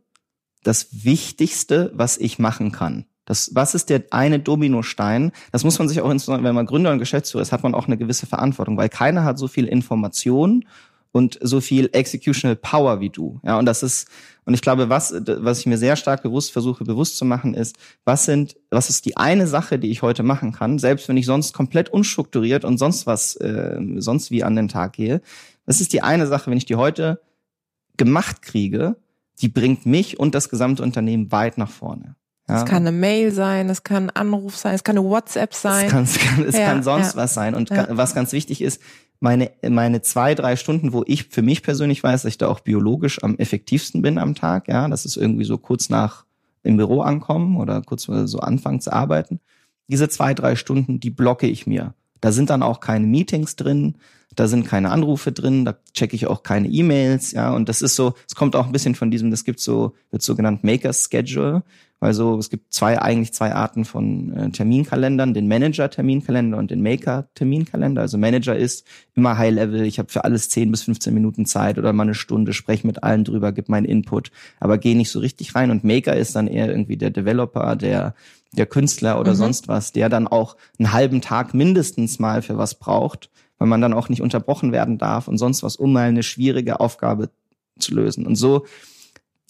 das 0.63 1.03
Wichtigste, 1.03 1.91
was 1.95 2.17
ich 2.17 2.39
machen 2.39 2.71
kann? 2.71 3.05
Das, 3.25 3.51
was 3.53 3.75
ist 3.75 3.89
der 3.89 4.03
eine 4.11 4.39
Dominostein? 4.39 5.31
Das 5.51 5.63
muss 5.63 5.79
man 5.79 5.87
sich 5.87 6.01
auch 6.01 6.09
wenn 6.09 6.55
man 6.55 6.65
Gründer 6.65 6.91
und 6.91 6.99
Geschäftsführer 6.99 7.41
ist, 7.41 7.51
hat 7.51 7.63
man 7.63 7.75
auch 7.75 7.87
eine 7.87 7.97
gewisse 7.97 8.25
Verantwortung, 8.25 8.77
weil 8.77 8.89
keiner 8.89 9.23
hat 9.23 9.37
so 9.37 9.47
viel 9.47 9.67
Information 9.67 10.65
und 11.11 11.37
so 11.41 11.59
viel 11.59 11.89
Executional 11.91 12.55
Power 12.55 12.99
wie 13.01 13.09
du. 13.09 13.39
Ja, 13.43 13.59
und 13.59 13.65
das 13.65 13.83
ist, 13.83 14.07
und 14.45 14.53
ich 14.53 14.61
glaube, 14.61 14.89
was, 14.89 15.13
was 15.13 15.59
ich 15.59 15.65
mir 15.65 15.77
sehr 15.77 15.95
stark 15.95 16.23
bewusst 16.23 16.51
versuche, 16.51 16.83
bewusst 16.83 17.17
zu 17.17 17.25
machen, 17.25 17.53
ist, 17.53 17.75
was 18.05 18.25
sind, 18.25 18.55
was 18.69 18.89
ist 18.89 19.05
die 19.05 19.17
eine 19.17 19.47
Sache, 19.47 19.77
die 19.77 19.91
ich 19.91 20.01
heute 20.01 20.23
machen 20.23 20.53
kann, 20.53 20.79
selbst 20.79 21.09
wenn 21.09 21.17
ich 21.17 21.25
sonst 21.25 21.53
komplett 21.53 21.89
unstrukturiert 21.89 22.63
und 22.63 22.77
sonst 22.77 23.07
was, 23.07 23.35
äh, 23.35 23.77
sonst 23.97 24.31
wie 24.31 24.43
an 24.43 24.55
den 24.55 24.67
Tag 24.67 24.93
gehe. 24.93 25.21
Was 25.65 25.81
ist 25.81 25.93
die 25.93 26.01
eine 26.01 26.27
Sache, 26.27 26.49
wenn 26.49 26.57
ich 26.57 26.65
die 26.65 26.75
heute 26.75 27.21
gemacht 27.97 28.41
kriege, 28.41 28.95
die 29.41 29.49
bringt 29.49 29.85
mich 29.85 30.19
und 30.19 30.33
das 30.33 30.49
gesamte 30.49 30.83
Unternehmen 30.83 31.31
weit 31.31 31.57
nach 31.57 31.69
vorne. 31.69 32.15
Ja. 32.47 32.57
Es 32.57 32.65
kann 32.65 32.85
eine 32.85 32.91
Mail 32.91 33.31
sein, 33.31 33.69
es 33.69 33.83
kann 33.83 34.09
ein 34.09 34.09
Anruf 34.09 34.57
sein, 34.57 34.75
es 34.75 34.83
kann 34.83 34.97
eine 34.97 35.07
WhatsApp 35.07 35.53
sein. 35.53 35.85
Es 35.85 35.91
kann, 35.91 36.03
es 36.03 36.17
kann, 36.17 36.43
es 36.43 36.57
ja, 36.57 36.65
kann 36.65 36.83
sonst 36.83 37.13
ja. 37.13 37.21
was 37.21 37.33
sein. 37.33 37.55
Und 37.55 37.69
was 37.69 38.13
ganz 38.13 38.31
wichtig 38.33 38.61
ist, 38.61 38.81
meine, 39.21 39.51
meine 39.67 40.01
zwei, 40.01 40.35
drei 40.35 40.55
Stunden, 40.55 40.93
wo 40.93 41.03
ich 41.05 41.25
für 41.25 41.41
mich 41.41 41.63
persönlich 41.63 42.03
weiß, 42.03 42.23
dass 42.23 42.29
ich 42.29 42.37
da 42.37 42.47
auch 42.47 42.59
biologisch 42.59 43.23
am 43.23 43.37
effektivsten 43.37 44.01
bin 44.01 44.17
am 44.17 44.35
Tag, 44.35 44.67
ja, 44.67 44.87
das 44.87 45.05
ist 45.05 45.15
irgendwie 45.15 45.45
so 45.45 45.57
kurz 45.57 45.89
nach 45.89 46.25
im 46.63 46.77
Büro 46.77 47.01
ankommen 47.01 47.57
oder 47.57 47.81
kurz 47.81 48.03
so 48.03 48.39
anfangen 48.39 48.81
zu 48.81 48.91
arbeiten. 48.91 49.39
Diese 49.87 50.09
zwei, 50.09 50.33
drei 50.33 50.55
Stunden, 50.55 50.99
die 50.99 51.09
blocke 51.09 51.47
ich 51.47 51.67
mir. 51.67 51.93
Da 52.19 52.31
sind 52.31 52.49
dann 52.49 52.63
auch 52.63 52.79
keine 52.79 53.07
Meetings 53.07 53.55
drin, 53.55 53.95
da 54.35 54.47
sind 54.47 54.65
keine 54.65 54.89
Anrufe 54.91 55.31
drin, 55.31 55.65
da 55.65 55.75
checke 55.93 56.15
ich 56.15 56.27
auch 56.27 56.43
keine 56.43 56.67
E-Mails, 56.67 57.31
ja, 57.31 57.53
und 57.53 57.69
das 57.69 57.81
ist 57.81 57.95
so, 57.95 58.13
es 58.27 58.35
kommt 58.35 58.55
auch 58.55 58.65
ein 58.65 58.71
bisschen 58.71 58.95
von 58.95 59.11
diesem, 59.11 59.29
das 59.29 59.43
gibt 59.43 59.59
so, 59.59 59.93
wird 60.09 60.21
so 60.21 60.35
genannt 60.35 60.63
Maker's 60.63 61.09
Schedule, 61.11 61.63
weil 62.01 62.15
so, 62.15 62.37
es 62.37 62.49
gibt 62.49 62.73
zwei, 62.73 62.99
eigentlich 62.99 63.31
zwei 63.31 63.53
Arten 63.53 63.85
von 63.85 64.33
äh, 64.33 64.49
Terminkalendern, 64.49 65.35
den 65.35 65.47
Manager-Terminkalender 65.47 66.57
und 66.57 66.71
den 66.71 66.81
Maker-Terminkalender. 66.81 68.01
Also 68.01 68.17
Manager 68.17 68.55
ist 68.55 68.85
immer 69.13 69.37
High-Level, 69.37 69.83
ich 69.83 69.99
habe 69.99 70.09
für 70.09 70.25
alles 70.25 70.49
10 70.49 70.71
bis 70.71 70.81
15 70.81 71.13
Minuten 71.13 71.45
Zeit 71.45 71.77
oder 71.77 71.93
mal 71.93 72.03
eine 72.03 72.15
Stunde, 72.15 72.53
spreche 72.53 72.87
mit 72.87 73.03
allen 73.03 73.23
drüber, 73.23 73.51
gib 73.51 73.69
meinen 73.69 73.85
Input, 73.85 74.31
aber 74.59 74.79
gehe 74.79 74.97
nicht 74.97 75.11
so 75.11 75.19
richtig 75.19 75.53
rein. 75.53 75.69
Und 75.69 75.83
Maker 75.83 76.15
ist 76.15 76.35
dann 76.35 76.47
eher 76.47 76.69
irgendwie 76.69 76.97
der 76.97 77.11
Developer, 77.11 77.75
der 77.75 78.15
der 78.53 78.65
Künstler 78.65 79.19
oder 79.19 79.31
mhm. 79.31 79.37
sonst 79.37 79.67
was, 79.67 79.93
der 79.93 80.09
dann 80.09 80.27
auch 80.27 80.57
einen 80.77 80.91
halben 80.91 81.21
Tag 81.21 81.53
mindestens 81.53 82.19
mal 82.19 82.41
für 82.41 82.57
was 82.57 82.75
braucht, 82.75 83.29
weil 83.57 83.67
man 83.67 83.79
dann 83.79 83.93
auch 83.93 84.09
nicht 84.09 84.21
unterbrochen 84.21 84.71
werden 84.71 84.97
darf 84.97 85.27
und 85.27 85.37
sonst 85.37 85.63
was, 85.63 85.77
um 85.77 85.93
mal 85.93 86.09
eine 86.09 86.23
schwierige 86.23 86.79
Aufgabe 86.79 87.29
zu 87.79 87.93
lösen. 87.93 88.25
Und 88.25 88.35
so 88.35 88.65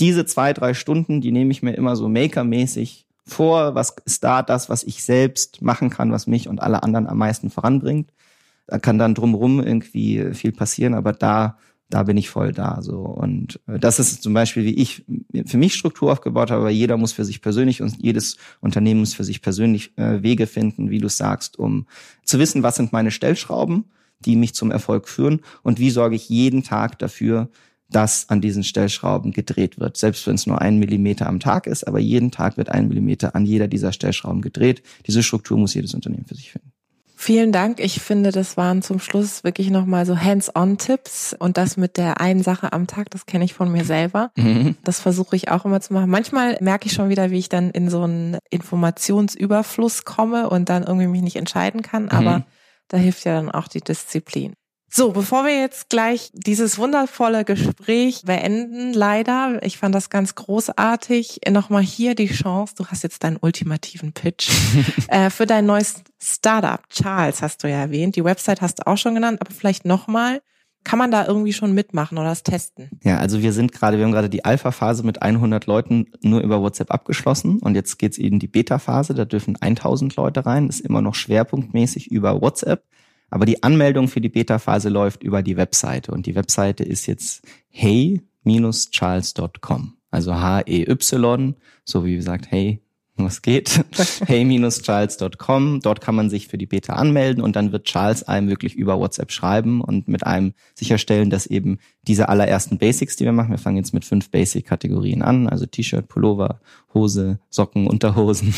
diese 0.02 0.26
zwei, 0.26 0.52
drei 0.52 0.74
Stunden, 0.74 1.22
die 1.22 1.32
nehme 1.32 1.52
ich 1.52 1.64
mir 1.64 1.74
immer 1.74 1.96
so 1.96 2.10
makermäßig 2.10 3.06
vor. 3.26 3.76
Was 3.76 3.96
ist 4.04 4.24
da 4.24 4.42
das, 4.42 4.70
was 4.70 4.84
ich 4.84 5.04
selbst 5.04 5.62
machen 5.62 5.90
kann, 5.90 6.12
was 6.12 6.28
mich 6.28 6.48
und 6.50 6.62
alle 6.62 6.84
anderen 6.84 7.08
am 7.08 7.20
meisten 7.20 7.50
voranbringt? 7.50 8.12
Da 8.68 8.80
kann 8.80 8.98
dann 8.98 9.14
drumherum 9.14 9.62
irgendwie 9.62 10.34
viel 10.34 10.52
passieren, 10.52 10.96
aber 10.96 11.14
da 11.14 11.58
da 11.92 12.04
bin 12.04 12.16
ich 12.16 12.30
voll 12.30 12.54
da 12.54 12.82
so 12.82 13.00
und 13.00 13.60
äh, 13.68 13.78
das 13.78 14.00
ist 14.00 14.24
zum 14.24 14.34
Beispiel 14.34 14.64
wie 14.64 14.76
ich 14.76 15.04
für 15.46 15.58
mich 15.58 15.76
Struktur 15.76 16.12
aufgebaut 16.12 16.50
habe 16.50 16.62
aber 16.62 16.70
jeder 16.70 16.96
muss 16.98 17.12
für 17.12 17.26
sich 17.26 17.42
persönlich 17.42 17.82
und 17.82 18.02
jedes 18.02 18.38
Unternehmen 18.62 19.02
muss 19.02 19.14
für 19.14 19.26
sich 19.26 19.42
persönlich 19.42 19.92
äh, 19.98 20.24
Wege 20.24 20.48
finden 20.48 20.90
wie 20.90 21.00
du 21.00 21.10
sagst 21.10 21.60
um 21.60 21.86
zu 22.24 22.40
wissen 22.40 22.64
was 22.64 22.78
sind 22.78 22.94
meine 22.94 23.12
Stellschrauben 23.12 23.84
die 24.24 24.38
mich 24.38 24.54
zum 24.56 24.72
Erfolg 24.72 25.10
führen 25.10 25.42
und 25.64 25.80
wie 25.80 25.90
sorge 25.90 26.16
ich 26.16 26.30
jeden 26.30 26.64
Tag 26.64 26.98
dafür 26.98 27.50
dass 27.92 28.30
an 28.30 28.42
diesen 28.42 28.64
Stellschrauben 28.64 29.32
gedreht 29.32 29.80
wird 29.80 29.98
selbst 29.98 30.26
wenn 30.28 30.36
es 30.36 30.48
nur 30.48 30.62
ein 30.62 30.78
Millimeter 30.78 31.28
am 31.28 31.40
Tag 31.40 31.68
ist 31.68 31.88
aber 31.88 32.00
jeden 32.00 32.32
Tag 32.32 32.58
wird 32.58 32.70
ein 32.70 32.88
Millimeter 32.88 33.36
an 33.36 33.46
jeder 33.46 33.68
dieser 33.68 33.94
Stellschrauben 33.94 34.42
gedreht 34.42 34.82
diese 35.08 35.24
Struktur 35.24 35.58
muss 35.58 35.74
jedes 35.74 35.94
Unternehmen 35.94 36.26
für 36.26 36.36
sich 36.36 36.52
finden 36.52 36.72
Vielen 37.22 37.52
Dank. 37.52 37.80
Ich 37.80 38.02
finde, 38.02 38.32
das 38.32 38.58
waren 38.58 38.82
zum 38.82 39.00
Schluss 39.00 39.44
wirklich 39.44 39.70
nochmal 39.70 40.08
so 40.08 40.18
Hands-on-Tipps 40.18 41.36
und 41.38 41.56
das 41.56 41.78
mit 41.78 41.98
der 41.98 42.20
einen 42.20 42.42
Sache 42.42 42.74
am 42.74 42.88
Tag, 42.88 43.12
das 43.12 43.28
kenne 43.28 43.46
ich 43.46 43.54
von 43.54 43.72
mir 43.72 43.86
selber. 43.86 44.32
Mhm. 44.36 44.76
Das 44.84 45.00
versuche 45.00 45.36
ich 45.36 45.52
auch 45.52 45.64
immer 45.64 45.82
zu 45.82 45.94
machen. 45.94 46.10
Manchmal 46.10 46.58
merke 46.62 46.88
ich 46.88 46.94
schon 46.94 47.10
wieder, 47.10 47.30
wie 47.30 47.38
ich 47.38 47.48
dann 47.48 47.70
in 47.70 47.92
so 47.92 48.02
einen 48.02 48.40
Informationsüberfluss 48.50 50.04
komme 50.04 50.50
und 50.50 50.70
dann 50.70 50.82
irgendwie 50.82 51.06
mich 51.06 51.22
nicht 51.22 51.36
entscheiden 51.36 51.84
kann, 51.84 52.10
aber 52.10 52.40
mhm. 52.40 52.44
da 52.88 52.98
hilft 52.98 53.24
ja 53.24 53.36
dann 53.36 53.52
auch 53.52 53.68
die 53.68 53.82
Disziplin. 53.82 54.54
So, 54.94 55.14
bevor 55.14 55.46
wir 55.46 55.58
jetzt 55.58 55.90
gleich 55.90 56.32
dieses 56.34 56.78
wundervolle 56.78 57.46
Gespräch 57.46 58.24
beenden, 58.26 58.92
leider, 58.92 59.64
ich 59.64 59.78
fand 59.78 59.96
das 59.96 60.10
ganz 60.10 60.36
großartig, 60.36 61.40
nochmal 61.50 61.82
hier 61.82 62.14
die 62.14 62.28
Chance, 62.28 62.74
du 62.76 62.86
hast 62.86 63.02
jetzt 63.04 63.24
deinen 63.24 63.38
ultimativen 63.40 64.12
Pitch 64.12 64.52
äh, 65.08 65.30
für 65.30 65.46
dein 65.46 65.66
neues 65.66 66.04
Startup. 66.22 66.82
Charles 66.90 67.42
hast 67.42 67.64
du 67.64 67.70
ja 67.70 67.78
erwähnt, 67.78 68.18
die 68.18 68.26
Website 68.26 68.60
hast 68.60 68.80
du 68.80 68.88
auch 68.88 68.98
schon 68.98 69.16
genannt, 69.16 69.38
aber 69.40 69.52
vielleicht 69.52 69.86
nochmal, 69.86 70.42
kann 70.84 71.00
man 71.00 71.10
da 71.10 71.26
irgendwie 71.26 71.54
schon 71.54 71.74
mitmachen 71.74 72.18
oder 72.18 72.28
das 72.28 72.44
testen? 72.44 72.90
Ja, 73.02 73.18
also 73.20 73.42
wir 73.42 73.54
sind 73.54 73.72
gerade, 73.72 73.98
wir 73.98 74.04
haben 74.04 74.12
gerade 74.12 74.30
die 74.30 74.44
Alpha-Phase 74.44 75.06
mit 75.06 75.22
100 75.22 75.68
Leuten 75.68 76.08
nur 76.22 76.42
über 76.42 76.62
WhatsApp 76.62 76.92
abgeschlossen 76.92 77.60
und 77.60 77.76
jetzt 77.76 77.98
geht's 77.98 78.18
eben 78.18 78.40
die 78.40 78.48
Beta-Phase, 78.48 79.14
da 79.14 79.24
dürfen 79.24 79.56
1000 79.56 80.18
Leute 80.18 80.46
rein, 80.46 80.68
ist 80.68 80.82
immer 80.82 81.02
noch 81.02 81.16
schwerpunktmäßig 81.16 82.12
über 82.12 82.42
WhatsApp. 82.42 82.84
Aber 83.32 83.46
die 83.46 83.64
Anmeldung 83.64 84.08
für 84.08 84.22
die 84.22 84.30
Beta-Phase 84.30 84.90
läuft 84.90 85.24
über 85.24 85.42
die 85.42 85.58
Webseite 85.58 86.12
und 86.12 86.28
die 86.28 86.36
Webseite 86.36 86.84
ist 86.84 87.08
jetzt 87.08 87.44
hey-charles.com. 87.70 89.94
Also 90.12 90.36
H-E-Y, 90.36 91.56
so 91.86 92.06
wie 92.06 92.18
gesagt, 92.18 92.52
hey, 92.52 92.82
was 93.16 93.42
geht? 93.42 93.84
hey-charles.com. 94.26 95.80
Dort 95.82 96.02
kann 96.02 96.16
man 96.16 96.30
sich 96.30 96.48
für 96.48 96.58
die 96.58 96.66
Beta 96.66 96.94
anmelden 96.94 97.42
und 97.42 97.56
dann 97.56 97.72
wird 97.72 97.86
Charles 97.86 98.24
einem 98.24 98.50
wirklich 98.50 98.76
über 98.76 99.00
WhatsApp 99.00 99.32
schreiben 99.32 99.82
und 99.82 100.08
mit 100.08 100.26
einem 100.26 100.54
sicherstellen, 100.76 101.30
dass 101.30 101.46
eben 101.46 101.80
diese 102.08 102.30
allerersten 102.30 102.78
Basics, 102.78 103.16
die 103.16 103.26
wir 103.26 103.32
machen, 103.32 103.52
wir 103.52 103.58
fangen 103.58 103.78
jetzt 103.78 103.94
mit 103.94 104.06
fünf 104.06 104.32
Basic-Kategorien 104.32 105.22
an, 105.22 105.48
also 105.48 105.66
T-Shirt, 105.66 106.08
Pullover, 106.08 106.60
Hose, 106.94 107.40
Socken, 107.50 107.88
Unterhosen, 107.88 108.54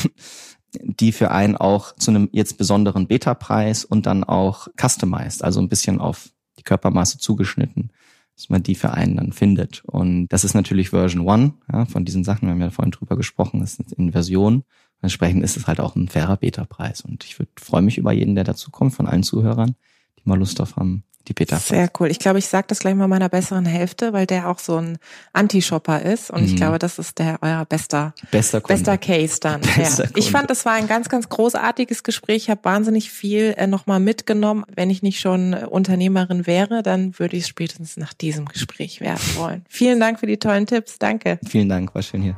die 0.81 1.11
für 1.11 1.31
einen 1.31 1.55
auch 1.55 1.95
zu 1.95 2.11
einem 2.11 2.29
jetzt 2.31 2.57
besonderen 2.57 3.07
Beta-Preis 3.07 3.85
und 3.85 4.05
dann 4.05 4.23
auch 4.23 4.67
customized, 4.79 5.43
also 5.43 5.59
ein 5.59 5.69
bisschen 5.69 5.99
auf 5.99 6.29
die 6.57 6.63
Körpermaße 6.63 7.17
zugeschnitten, 7.17 7.91
dass 8.35 8.49
man 8.49 8.63
die 8.63 8.75
für 8.75 8.91
einen 8.91 9.17
dann 9.17 9.31
findet. 9.31 9.83
Und 9.85 10.27
das 10.29 10.43
ist 10.43 10.53
natürlich 10.53 10.89
Version 10.89 11.27
One 11.27 11.53
ja, 11.71 11.85
von 11.85 12.05
diesen 12.05 12.23
Sachen. 12.23 12.47
Wir 12.47 12.53
haben 12.53 12.61
ja 12.61 12.71
vorhin 12.71 12.91
drüber 12.91 13.17
gesprochen, 13.17 13.59
das 13.59 13.75
ist 13.75 13.93
in 13.93 14.11
Version. 14.11 14.63
Entsprechend 15.01 15.43
ist 15.43 15.57
es 15.57 15.67
halt 15.67 15.79
auch 15.79 15.95
ein 15.95 16.07
fairer 16.07 16.37
Beta-Preis. 16.37 17.01
Und 17.01 17.25
ich 17.25 17.37
würde 17.37 17.51
freue 17.59 17.81
mich 17.81 17.97
über 17.97 18.13
jeden, 18.13 18.35
der 18.35 18.45
dazu 18.45 18.71
kommt, 18.71 18.93
von 18.93 19.05
allen 19.05 19.23
Zuhörern, 19.23 19.75
mal 20.23 20.37
Lust 20.37 20.59
auf 20.61 20.75
haben, 20.75 21.03
die 21.27 21.33
Peter. 21.33 21.57
Sehr 21.57 21.89
cool. 21.99 22.11
Ich 22.11 22.19
glaube, 22.19 22.39
ich 22.39 22.47
sage 22.47 22.65
das 22.67 22.79
gleich 22.79 22.95
mal 22.95 23.07
meiner 23.07 23.29
besseren 23.29 23.65
Hälfte, 23.65 24.11
weil 24.13 24.25
der 24.25 24.49
auch 24.49 24.59
so 24.59 24.77
ein 24.77 24.97
Anti-Shopper 25.31 26.01
ist. 26.01 26.29
Und 26.29 26.41
mhm. 26.41 26.47
ich 26.47 26.55
glaube, 26.55 26.79
das 26.79 26.99
ist 26.99 27.19
der 27.19 27.37
euer 27.41 27.65
bester, 27.65 28.13
bester, 28.31 28.59
bester 28.59 28.97
Case 28.97 29.39
dann. 29.39 29.61
Bester 29.75 30.05
ja. 30.05 30.09
Ich 30.15 30.31
fand, 30.31 30.49
das 30.49 30.65
war 30.65 30.73
ein 30.73 30.87
ganz, 30.87 31.09
ganz 31.09 31.29
großartiges 31.29 32.03
Gespräch. 32.03 32.43
Ich 32.43 32.49
habe 32.49 32.63
wahnsinnig 32.63 33.11
viel 33.11 33.53
äh, 33.57 33.67
nochmal 33.67 33.99
mitgenommen. 33.99 34.65
Wenn 34.73 34.89
ich 34.89 35.01
nicht 35.01 35.19
schon 35.19 35.53
Unternehmerin 35.53 36.45
wäre, 36.45 36.83
dann 36.83 37.17
würde 37.17 37.37
ich 37.37 37.43
es 37.43 37.49
spätestens 37.49 37.97
nach 37.97 38.13
diesem 38.13 38.45
Gespräch 38.45 38.99
werden 38.99 39.23
wollen. 39.35 39.63
Vielen 39.69 39.99
Dank 39.99 40.19
für 40.19 40.27
die 40.27 40.37
tollen 40.37 40.67
Tipps. 40.67 40.99
Danke. 40.99 41.39
Vielen 41.47 41.69
Dank, 41.69 41.95
war 41.95 42.01
schön 42.01 42.21
hier. 42.21 42.37